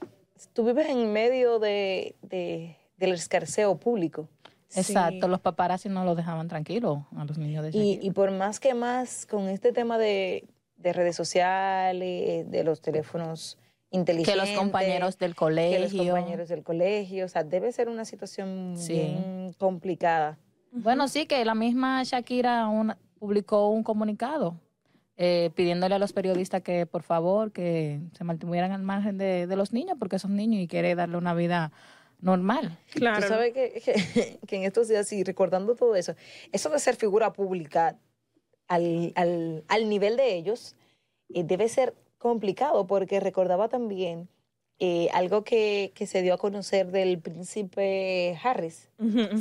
tú 0.54 0.66
vives 0.66 0.88
en 0.90 1.12
medio 1.12 1.60
de, 1.60 2.16
de- 2.22 2.78
del 2.98 3.14
escarceo 3.14 3.78
público. 3.78 4.28
Exacto, 4.74 5.26
Sí. 5.26 5.30
los 5.30 5.42
paparazzi 5.42 5.90
no 5.90 6.06
los 6.06 6.16
dejaban 6.16 6.48
tranquilos 6.48 7.00
a 7.18 7.26
los 7.26 7.38
niños 7.38 7.64
de 7.64 7.72
Y, 7.78 8.00
y 8.02 8.12
por 8.12 8.32
más 8.32 8.60
que 8.60 8.74
más 8.74 9.26
con 9.26 9.50
este 9.50 9.74
tema 9.74 9.98
de, 9.98 10.46
de 10.78 10.94
redes 10.94 11.16
sociales, 11.18 12.50
de 12.50 12.64
los 12.64 12.80
teléfonos 12.82 13.58
que 13.90 13.98
inteligentes. 13.98 14.38
los 14.38 14.50
compañeros 14.58 15.18
del 15.18 15.32
que 15.32 15.36
colegio. 15.36 16.04
los 16.04 16.08
compañeros 16.14 16.48
del 16.48 16.64
colegio, 16.64 17.26
o 17.26 17.28
sea, 17.28 17.44
debe 17.44 17.72
ser 17.74 17.90
una 17.90 18.06
situación 18.06 18.76
Sí. 18.78 18.94
bien 18.94 19.54
complicada. 19.58 20.38
Bueno, 20.72 21.10
sí, 21.10 21.26
que 21.26 21.44
la 21.44 21.54
misma 21.56 22.02
Shakira 22.04 22.70
una- 22.70 22.98
publicó 23.22 23.70
un 23.70 23.84
comunicado 23.84 24.56
eh, 25.16 25.52
pidiéndole 25.54 25.94
a 25.94 26.00
los 26.00 26.12
periodistas 26.12 26.64
que 26.64 26.88
por 26.88 27.04
favor 27.04 27.52
que 27.52 28.02
se 28.18 28.24
mantuvieran 28.24 28.72
al 28.72 28.82
margen 28.82 29.20
de, 29.20 29.46
de 29.46 29.56
los 29.56 29.74
niños 29.74 29.96
porque 30.00 30.18
son 30.18 30.36
niños 30.36 30.60
y 30.60 30.68
quiere 30.68 30.96
darle 30.96 31.18
una 31.18 31.36
vida 31.36 31.72
normal. 32.20 32.80
Claro. 32.90 33.22
Tú 33.22 33.28
sabes 33.28 33.54
que, 33.54 33.80
que, 33.80 34.40
que 34.48 34.56
en 34.56 34.64
estos 34.64 34.88
días, 34.88 35.14
y 35.14 35.24
recordando 35.24 35.76
todo 35.76 35.96
eso, 35.96 36.16
eso 36.52 36.72
de 36.72 36.80
ser 36.80 36.96
figura 36.96 37.32
pública 37.32 37.96
al, 38.68 39.14
al, 39.16 39.66
al 39.68 39.88
nivel 39.88 40.18
de 40.18 40.34
ellos 40.34 40.76
eh, 41.30 41.44
debe 41.44 41.70
ser 41.70 41.94
complicado 42.18 42.88
porque 42.88 43.20
recordaba 43.20 43.70
también 43.70 44.30
eh, 44.84 45.10
algo 45.14 45.44
que, 45.44 45.92
que 45.94 46.08
se 46.08 46.24
dio 46.24 46.34
a 46.34 46.38
conocer 46.40 46.88
del 46.92 47.20
príncipe 47.20 48.36
Harris. 48.44 48.90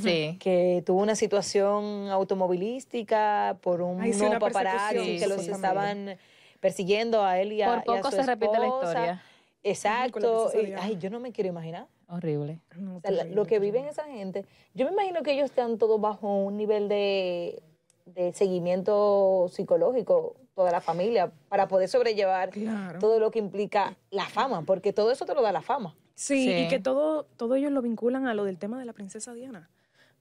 Sí. 0.02 0.36
que 0.38 0.82
tuvo 0.84 1.00
una 1.00 1.14
situación 1.16 2.08
automovilística 2.10 3.56
por 3.62 3.80
un 3.82 4.00
Ay, 4.02 4.12
sí, 4.12 4.24
paparazzi 4.38 4.96
que 4.96 5.18
sí, 5.20 5.26
los 5.26 5.48
estaban 5.48 6.16
persiguiendo 6.60 7.24
a 7.24 7.40
él 7.40 7.52
y 7.54 7.62
a, 7.62 7.66
Por 7.66 7.76
y 7.94 7.98
a 7.98 8.02
poco 8.02 8.10
su 8.10 8.16
se 8.16 8.22
repite 8.24 8.58
la 8.58 8.66
esposa. 8.66 8.88
historia. 8.90 9.22
Exacto. 9.62 10.50
Y- 10.54 10.72
ay, 10.78 10.96
yo 10.98 11.10
no 11.10 11.20
me 11.20 11.32
quiero 11.32 11.48
imaginar. 11.48 11.86
Horrible. 12.08 12.58
No, 12.76 12.96
O 12.96 13.00
sea, 13.00 13.10
la- 13.10 13.18
terrible, 13.18 13.36
lo 13.36 13.46
que 13.46 13.58
viven 13.60 13.84
esa 13.86 14.04
gente, 14.04 14.44
yo 14.74 14.84
me 14.86 14.92
imagino 14.92 15.22
que 15.22 15.32
ellos 15.32 15.46
están 15.46 15.78
todos 15.78 16.00
bajo 16.00 16.28
un 16.44 16.56
nivel 16.56 16.88
de, 16.88 17.62
de 18.06 18.32
seguimiento 18.32 19.46
psicológico, 19.50 20.34
toda 20.54 20.70
la 20.70 20.80
familia, 20.80 21.30
para 21.48 21.68
poder 21.68 21.88
sobrellevar 21.88 22.50
Claro. 22.50 22.98
todo 22.98 23.18
lo 23.20 23.30
que 23.30 23.38
implica 23.38 23.96
la 24.10 24.26
fama, 24.26 24.62
porque 24.62 24.92
todo 24.92 25.10
eso 25.10 25.24
te 25.24 25.34
lo 25.34 25.42
da 25.42 25.52
la 25.52 25.62
fama. 25.62 25.94
Sí, 26.14 26.44
Sí. 26.44 26.54
y 26.64 26.68
que 26.68 26.78
todo, 26.78 27.24
todo 27.36 27.54
ellos 27.54 27.72
lo 27.72 27.80
vinculan 27.82 28.26
a 28.26 28.34
lo 28.34 28.44
del 28.44 28.58
tema 28.58 28.78
de 28.78 28.84
la 28.84 28.92
princesa 28.92 29.32
Diana, 29.32 29.70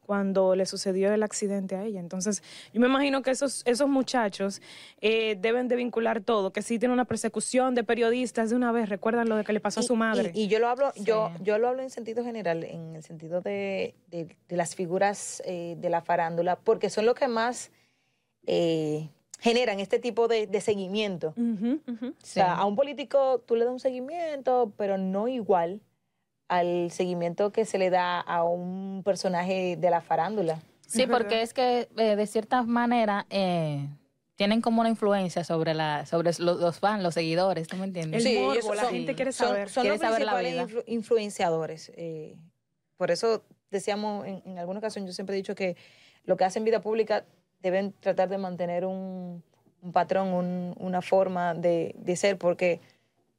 cuando 0.01 0.55
le 0.55 0.65
sucedió 0.65 1.13
el 1.13 1.21
accidente 1.23 1.75
a 1.75 1.83
ella. 1.83 1.99
Entonces, 1.99 2.41
yo 2.73 2.79
me 2.81 2.87
imagino 2.87 3.21
que 3.21 3.29
esos, 3.31 3.61
esos 3.65 3.87
muchachos 3.89 4.59
eh, 5.01 5.35
deben 5.39 5.67
de 5.67 5.75
vincular 5.75 6.21
todo, 6.21 6.51
que 6.51 6.61
sí 6.63 6.79
tienen 6.79 6.93
una 6.93 7.05
persecución 7.05 7.75
de 7.75 7.83
periodistas 7.83 8.49
de 8.49 8.55
una 8.55 8.71
vez, 8.71 8.87
recuerdan 8.89 9.29
lo 9.29 9.35
de 9.35 9.43
que 9.43 9.53
le 9.53 9.59
pasó 9.59 9.81
a 9.81 9.83
su 9.83 9.95
madre. 9.95 10.31
Y, 10.33 10.43
y 10.43 10.47
yo 10.47 10.57
lo 10.59 10.67
hablo, 10.69 10.91
yo, 10.95 11.31
yo 11.41 11.57
lo 11.59 11.67
hablo 11.67 11.83
en 11.83 11.89
sentido 11.91 12.23
general, 12.23 12.63
en 12.63 12.95
el 12.95 13.03
sentido 13.03 13.41
de, 13.41 13.93
de- 14.07 14.35
de 14.47 14.55
las 14.57 14.73
figuras 14.75 15.43
eh, 15.45 15.75
de 15.77 15.89
la 15.91 16.01
farándula, 16.01 16.55
porque 16.55 16.89
son 16.89 17.05
los 17.05 17.13
que 17.13 17.27
más 17.27 17.71
eh, 18.47 19.09
generan 19.39 19.79
este 19.79 19.99
tipo 19.99 20.27
de, 20.27 20.47
de 20.47 20.61
seguimiento. 20.61 21.33
O 21.37 22.13
sea, 22.23 22.55
a 22.55 22.65
un 22.65 22.75
político 22.75 23.39
tú 23.45 23.55
le 23.55 23.65
das 23.65 23.71
un 23.73 23.79
seguimiento, 23.79 24.71
pero 24.77 24.97
no 24.97 25.27
igual 25.27 25.81
al 26.47 26.91
seguimiento 26.91 27.51
que 27.51 27.65
se 27.65 27.77
le 27.77 27.89
da 27.89 28.19
a 28.19 28.43
un 28.43 29.01
personaje 29.03 29.75
de 29.77 29.89
la 29.89 30.01
farándula. 30.01 30.59
Sí, 30.87 31.05
porque 31.05 31.41
es 31.43 31.53
que 31.53 31.87
eh, 31.97 32.15
de 32.15 32.27
cierta 32.27 32.63
manera 32.63 33.27
eh, 33.29 33.87
tienen 34.35 34.59
como 34.61 34.81
una 34.81 34.89
influencia 34.89 35.43
sobre 35.43 35.73
la 35.75 36.05
sobre 36.07 36.29
los, 36.29 36.39
los 36.39 36.79
fans, 36.79 37.03
los 37.03 37.13
seguidores, 37.13 37.67
¿tú 37.67 37.77
me 37.77 37.85
entiendes? 37.85 38.25
El 38.25 38.39
morbo, 38.43 38.73
la 38.73 38.85
gente 38.85 39.13
quiere 39.13 39.31
son- 39.31 39.49
saber. 39.49 39.69
Son, 39.69 39.81
Quiere 39.83 39.97
los 39.97 40.01
saber 40.01 40.25
la 40.25 40.33
principales 40.35 40.67
vida. 40.73 40.81
influ- 40.81 40.83
influenciadores. 40.87 41.91
eh, 41.95 42.35
por 42.97 43.11
eso 43.11 43.43
decíamos 43.71 44.25
en, 44.25 44.41
en 44.45 44.57
alguna 44.57 44.79
ocasión, 44.79 45.05
yo 45.05 45.13
siempre 45.13 45.35
he 45.35 45.37
dicho 45.37 45.53
que 45.55 45.77
lo 46.25 46.35
que 46.35 46.43
hacen 46.45 46.63
vida 46.65 46.81
pública 46.81 47.23
deben 47.61 47.93
tratar 47.99 48.29
de 48.29 48.37
mantener 48.37 48.85
un, 48.85 49.43
un 49.81 49.91
patrón, 49.91 50.29
un- 50.33 50.75
una 50.79 51.01
forma 51.01 51.53
de, 51.53 51.93
de 51.97 52.15
ser, 52.15 52.37
porque 52.37 52.79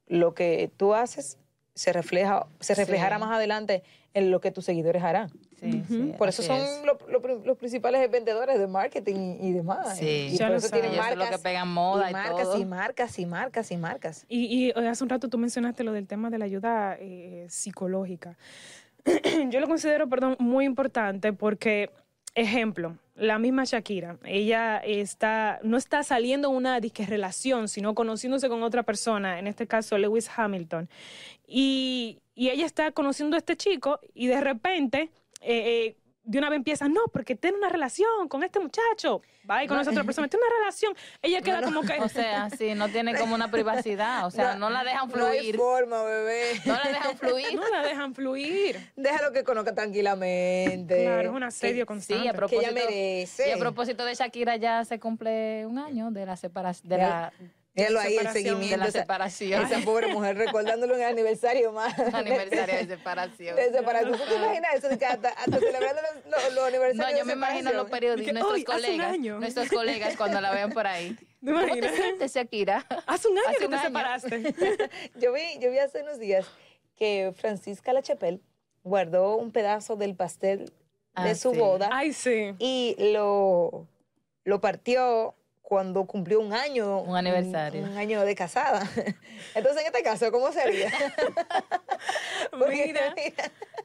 lo 0.07 0.33
que 0.33 0.69
tú 0.77 0.93
haces 0.93 1.37
se 1.73 1.93
refleja, 1.93 2.45
se 2.59 2.75
reflejará 2.75 3.15
Sí. 3.15 3.21
más 3.21 3.31
adelante 3.35 3.83
en 4.13 4.29
lo 4.29 4.41
que 4.41 4.51
tus 4.51 4.65
seguidores 4.65 5.03
harán. 5.03 5.29
Sí, 5.61 5.83
sí, 5.87 6.13
Por 6.17 6.27
eso 6.27 6.41
son 6.43 6.57
es. 6.57 6.81
lo- 6.83 6.97
lo 7.07 7.37
los 7.45 7.57
principales 7.57 8.09
vendedores 8.11 8.59
de 8.59 8.67
marketing 8.67 9.37
y, 9.39 9.47
y 9.47 9.51
demás. 9.53 9.97
Sí. 9.97 10.29
Y 10.33 10.37
por 10.37 10.49
lo 10.49 10.55
eso 10.55 10.69
tienen 10.69 10.97
marcas. 10.97 11.29
que 11.29 11.37
pegan 11.39 11.67
moda 11.71 12.09
y 12.09 12.13
marcas 12.13 12.41
todo. 12.43 12.57
y 12.59 12.65
marcas 12.65 13.19
y 13.19 13.25
marcas 13.25 13.71
y 13.71 13.77
marcas. 13.77 14.25
Y, 14.27 14.67
y 14.67 14.71
hace 14.71 15.03
un 15.03 15.09
rato 15.09 15.29
tú 15.29 15.37
mencionaste 15.37 15.83
lo 15.83 15.93
del 15.93 16.07
tema 16.07 16.29
de 16.29 16.39
la 16.39 16.45
ayuda 16.45 16.97
eh, 16.99 17.45
psicológica. 17.49 18.37
Yo 19.49 19.59
lo 19.59 19.67
considero, 19.67 20.09
perdón, 20.09 20.35
muy 20.39 20.65
importante 20.65 21.31
porque, 21.31 21.89
ejemplo, 22.35 22.97
la 23.21 23.37
misma 23.39 23.63
Shakira, 23.65 24.17
ella 24.25 24.77
está, 24.77 25.59
no 25.63 25.77
está 25.77 26.03
saliendo 26.03 26.49
en 26.49 26.55
una 26.55 26.79
disque 26.79 27.05
relación, 27.05 27.67
sino 27.67 27.93
conociéndose 27.93 28.49
con 28.49 28.63
otra 28.63 28.83
persona, 28.83 29.39
en 29.39 29.47
este 29.47 29.67
caso 29.67 29.97
Lewis 29.97 30.29
Hamilton. 30.35 30.89
Y, 31.47 32.19
y 32.35 32.49
ella 32.49 32.65
está 32.65 32.91
conociendo 32.91 33.35
a 33.35 33.39
este 33.39 33.55
chico 33.55 33.99
y 34.13 34.27
de 34.27 34.41
repente... 34.41 35.09
eh, 35.41 35.87
eh, 35.87 35.95
de 36.23 36.37
una 36.37 36.49
vez 36.49 36.57
empieza, 36.57 36.87
no, 36.87 37.01
porque 37.11 37.35
tiene 37.35 37.57
una 37.57 37.69
relación 37.69 38.27
con 38.29 38.43
este 38.43 38.59
muchacho. 38.59 39.21
Va 39.49 39.63
y 39.63 39.67
conoce 39.67 39.89
a 39.89 39.91
otra 39.91 40.03
persona, 40.05 40.27
tiene 40.27 40.45
una 40.45 40.55
relación. 40.59 40.93
Ella 41.21 41.41
queda 41.41 41.61
como 41.63 41.81
que. 41.81 41.99
O 41.99 42.07
sea, 42.09 42.49
sí, 42.51 42.73
no 42.75 42.89
tiene 42.89 43.15
como 43.17 43.33
una 43.35 43.49
privacidad, 43.49 44.25
o 44.27 44.31
sea, 44.31 44.55
no, 44.57 44.69
la 44.69 44.83
dejan 44.83 45.09
No 45.09 45.25
hay 45.25 45.39
fluir. 45.39 45.55
forma, 45.57 46.03
bebé. 46.03 46.61
No 46.65 46.73
la 46.73 46.89
dejan 46.89 47.17
fluir. 47.17 47.55
no 47.55 47.69
la 47.69 47.81
dejan 47.81 48.13
fluir. 48.15 48.91
Déjalo 48.95 49.31
que 49.31 49.43
conozca 49.43 49.73
tranquilamente. 49.73 51.03
Claro, 51.03 51.21
es 51.29 51.35
un 51.35 51.43
asedio 51.43 51.83
Sí, 51.83 51.87
constante. 51.87 52.25
y 52.25 52.27
a 52.27 52.33
propósito, 52.33 52.61
ella 52.61 52.71
merece. 52.71 53.49
Y 53.49 53.51
a 53.51 53.57
propósito 53.57 54.05
de 54.05 54.13
Shakira, 54.15 54.55
ya 54.57 54.85
se 54.85 54.99
cumple 54.99 55.65
un 55.65 55.79
año 55.79 56.11
de 56.11 56.25
la 56.25 56.37
separación, 56.37 56.89
de 56.89 56.97
Ya. 56.97 57.07
la 57.09 57.33
Míralo 57.73 57.99
ahí, 58.01 58.17
el 58.17 58.27
seguimiento. 58.29 58.67
De 58.71 58.77
la 58.77 58.87
esa- 58.87 58.99
separación. 58.99 59.63
Esa 59.63 59.79
pobre 59.79 60.07
mujer 60.13 60.37
recordándolo 60.37 60.95
en 60.95 61.01
el 61.01 61.07
aniversario 61.07 61.71
más. 61.71 61.93
aniversario 62.13 62.75
de 62.75 62.85
separación. 62.87 63.55
De 63.55 63.71
separación. 63.71 64.11
¿Tú 64.17 64.23
te 64.27 64.35
imaginas 64.35 64.75
eso? 64.75 64.89
De 64.89 64.97
que 64.97 65.05
hasta, 65.05 65.29
hasta 65.29 65.57
celebrando 65.59 66.01
los, 66.01 66.31
los- 66.43 66.53
los 66.53 66.63
aniversarios 66.65 66.97
No, 66.97 67.07
de 67.13 67.19
yo 67.19 67.25
me 67.25 67.33
imagino 67.33 67.71
los 67.71 67.89
periodistas, 67.89 68.33
nuestros 68.33 68.55
"Ay, 68.55 68.61
hace 68.63 68.71
un 68.71 68.81
colegas, 68.97 69.13
año". 69.13 69.39
nuestros 69.39 69.69
colegas 69.69 70.17
cuando 70.17 70.41
la 70.41 70.51
vean 70.51 70.71
por 70.73 70.85
ahí. 70.85 71.13
¿Te 71.15 71.25
¿Cómo 71.45 71.59
te 71.59 71.65
imaginas? 71.67 71.95
sientes, 71.95 72.33
Shakira? 72.35 72.85
Hace 73.07 73.27
un 73.29 73.37
año 73.37 73.47
Hace 73.47 73.57
que 73.59 73.65
un 73.65 73.71
te 73.71 73.77
año. 73.77 73.85
separaste. 73.87 74.89
Yo 75.15 75.31
vi, 75.33 75.41
yo 75.59 75.71
vi 75.71 75.79
hace 75.79 76.01
unos 76.01 76.19
días 76.19 76.45
que 76.97 77.31
Francisca 77.35 77.93
Lachapelle 77.93 78.41
guardó 78.83 79.37
un 79.37 79.51
pedazo 79.51 79.95
del 79.95 80.15
pastel 80.15 80.65
de 80.65 80.71
Ah, 81.31 81.35
su 81.35 81.51
sí. 81.51 81.57
boda 81.57 81.89
Ay, 81.91 82.13
sí. 82.13 82.53
y 82.59 82.95
lo, 83.13 83.87
lo 84.43 84.59
partió 84.61 85.35
cuando 85.71 86.03
cumplió 86.03 86.41
un 86.41 86.51
año. 86.51 86.99
Un 86.99 87.15
aniversario. 87.15 87.83
Un, 87.83 87.95
año 87.95 88.25
de 88.25 88.35
casada. 88.35 88.81
Entonces, 89.55 89.83
en 89.83 89.87
este 89.87 90.03
caso, 90.03 90.29
¿cómo 90.29 90.51
sería? 90.51 90.91
Porque, 92.51 92.87
Mira. 92.87 93.15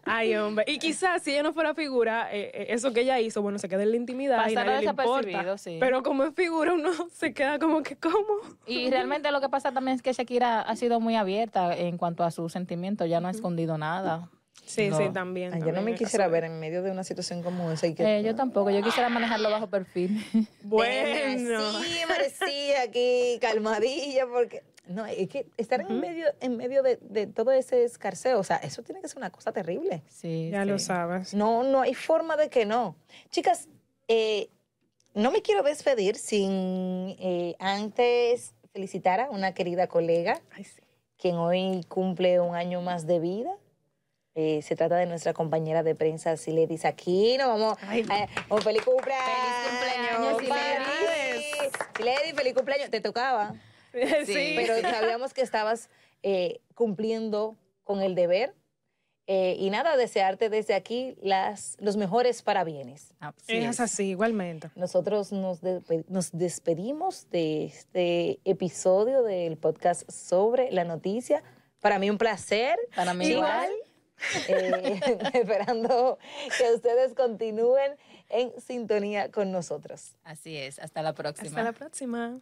Ay, 0.04 0.34
hombre. 0.34 0.64
Y 0.66 0.80
quizás 0.80 1.22
si 1.22 1.30
ella 1.30 1.44
no 1.44 1.52
fuera 1.52 1.74
figura, 1.74 2.28
eh, 2.34 2.50
eh, 2.52 2.66
eso 2.70 2.92
que 2.92 3.02
ella 3.02 3.20
hizo, 3.20 3.40
bueno, 3.40 3.60
se 3.60 3.68
queda 3.68 3.84
en 3.84 3.92
la 3.92 3.96
intimidad 3.98 4.48
y 4.48 4.54
Pasará 4.54 4.72
nadie 4.72 4.86
le 4.86 4.90
importa. 4.90 5.16
desapercibido, 5.18 5.58
sí. 5.58 5.76
Pero 5.78 6.02
como 6.02 6.24
es 6.24 6.34
figura, 6.34 6.72
uno 6.72 6.90
se 7.12 7.32
queda 7.32 7.60
como 7.60 7.84
que, 7.84 7.94
¿cómo? 7.94 8.40
Y 8.66 8.90
realmente 8.90 9.30
lo 9.30 9.40
que 9.40 9.48
pasa 9.48 9.70
también 9.70 9.94
es 9.94 10.02
que 10.02 10.12
Shakira 10.12 10.62
ha 10.62 10.74
sido 10.74 10.98
muy 10.98 11.14
abierta 11.14 11.72
en 11.76 11.98
cuanto 11.98 12.24
a 12.24 12.32
sus 12.32 12.50
sentimientos, 12.50 13.08
ya 13.08 13.20
no 13.20 13.28
ha 13.28 13.30
escondido 13.30 13.78
nada. 13.78 14.28
Sí, 14.64 14.88
No. 14.88 14.98
sí, 14.98 15.08
también. 15.12 15.54
Ay, 15.54 15.60
yo 15.60 15.72
no 15.72 15.80
me 15.82 15.92
caso 15.92 16.04
quisiera 16.04 16.26
ver 16.28 16.44
en 16.44 16.58
medio 16.58 16.82
de 16.82 16.90
una 16.90 17.04
situación 17.04 17.42
como 17.42 17.70
esa. 17.70 17.86
Y 17.86 17.94
que, 17.94 18.18
Eh, 18.18 18.22
yo 18.22 18.34
tampoco, 18.34 18.70
yo 18.70 18.82
quisiera 18.82 19.08
manejarlo 19.08 19.50
bajo 19.50 19.68
perfil. 19.68 20.10
Bueno. 20.62 21.82
Sí, 21.82 21.98
merecía 22.08 22.82
aquí, 22.82 23.38
calmadilla, 23.40 24.26
porque. 24.26 24.62
No, 24.88 25.04
es 25.04 25.28
que 25.28 25.48
estar 25.56 25.80
en 25.80 25.98
medio, 25.98 26.26
en 26.40 26.56
medio 26.56 26.82
de, 26.84 26.96
de 27.02 27.26
todo 27.26 27.50
ese 27.50 27.82
escarceo, 27.84 28.38
o 28.38 28.44
sea, 28.44 28.56
eso 28.58 28.82
tiene 28.84 29.00
que 29.00 29.08
ser 29.08 29.18
una 29.18 29.30
cosa 29.30 29.50
terrible. 29.52 30.02
Sí, 30.08 30.50
Ya 30.52 30.62
sí. 30.62 30.68
lo 30.68 30.78
sabes. 30.78 31.34
No, 31.34 31.64
no 31.64 31.80
hay 31.80 31.94
forma 31.94 32.36
de 32.36 32.50
que 32.50 32.66
no. 32.66 32.94
Chicas, 33.30 33.68
eh, 34.06 34.48
no 35.14 35.32
me 35.32 35.42
quiero 35.42 35.64
despedir 35.64 36.14
sin 36.16 37.16
eh, 37.18 37.56
antes 37.58 38.54
felicitar 38.72 39.18
a 39.20 39.30
una 39.30 39.54
querida 39.54 39.88
colega, 39.88 40.40
Ay, 40.52 40.62
sí. 40.62 40.80
quien 41.18 41.34
hoy 41.34 41.80
cumple 41.88 42.38
un 42.40 42.54
año 42.54 42.80
más 42.80 43.08
de 43.08 43.18
vida. 43.18 43.56
Eh, 44.38 44.60
se 44.60 44.76
trata 44.76 44.96
de 44.96 45.06
nuestra 45.06 45.32
compañera 45.32 45.82
de 45.82 45.94
prensa, 45.94 46.36
Siledis 46.36 46.84
Aquino. 46.84 47.48
Vamos, 47.48 47.78
Ay. 47.80 48.02
eh, 48.02 48.26
un 48.50 48.60
feliz 48.60 48.82
cumpleaños. 48.84 49.24
cumpleaños, 49.70 50.38
Siledis. 50.38 51.72
Siledis, 51.96 52.34
feliz 52.34 52.52
cumpleaños. 52.54 52.90
Te 52.90 53.00
tocaba, 53.00 53.54
Sí. 54.26 54.52
pero 54.56 54.78
sabíamos 54.82 55.32
que 55.32 55.40
estabas 55.40 55.88
eh, 56.22 56.60
cumpliendo 56.74 57.56
con 57.82 58.02
el 58.02 58.14
deber. 58.14 58.54
Eh, 59.28 59.56
y 59.58 59.70
nada, 59.70 59.96
desearte 59.96 60.50
desde 60.50 60.74
aquí 60.74 61.16
las, 61.20 61.76
los 61.80 61.96
mejores 61.96 62.42
parabienes. 62.42 63.14
Así 63.18 63.56
es 63.56 63.70
es. 63.70 63.80
así, 63.80 64.10
igualmente. 64.10 64.70
Nosotros 64.76 65.32
nos, 65.32 65.62
despe- 65.62 66.04
nos 66.08 66.30
despedimos 66.30 67.28
de 67.30 67.64
este 67.64 68.38
episodio 68.44 69.22
del 69.24 69.56
podcast 69.56 70.08
sobre 70.10 70.70
la 70.70 70.84
noticia. 70.84 71.42
Para 71.80 71.98
mí 71.98 72.08
un 72.10 72.18
placer. 72.18 72.76
Para 72.94 73.14
mí 73.14 73.26
Igual. 73.26 73.64
igual. 73.64 73.70
Eh, 74.48 75.00
esperando 75.34 76.18
que 76.58 76.72
ustedes 76.74 77.14
continúen 77.14 77.96
en 78.28 78.52
sintonía 78.60 79.30
con 79.30 79.52
nosotros. 79.52 80.14
Así 80.24 80.56
es, 80.56 80.78
hasta 80.78 81.02
la 81.02 81.14
próxima. 81.14 81.48
Hasta 81.48 81.62
la 81.62 81.72
próxima. 81.72 82.40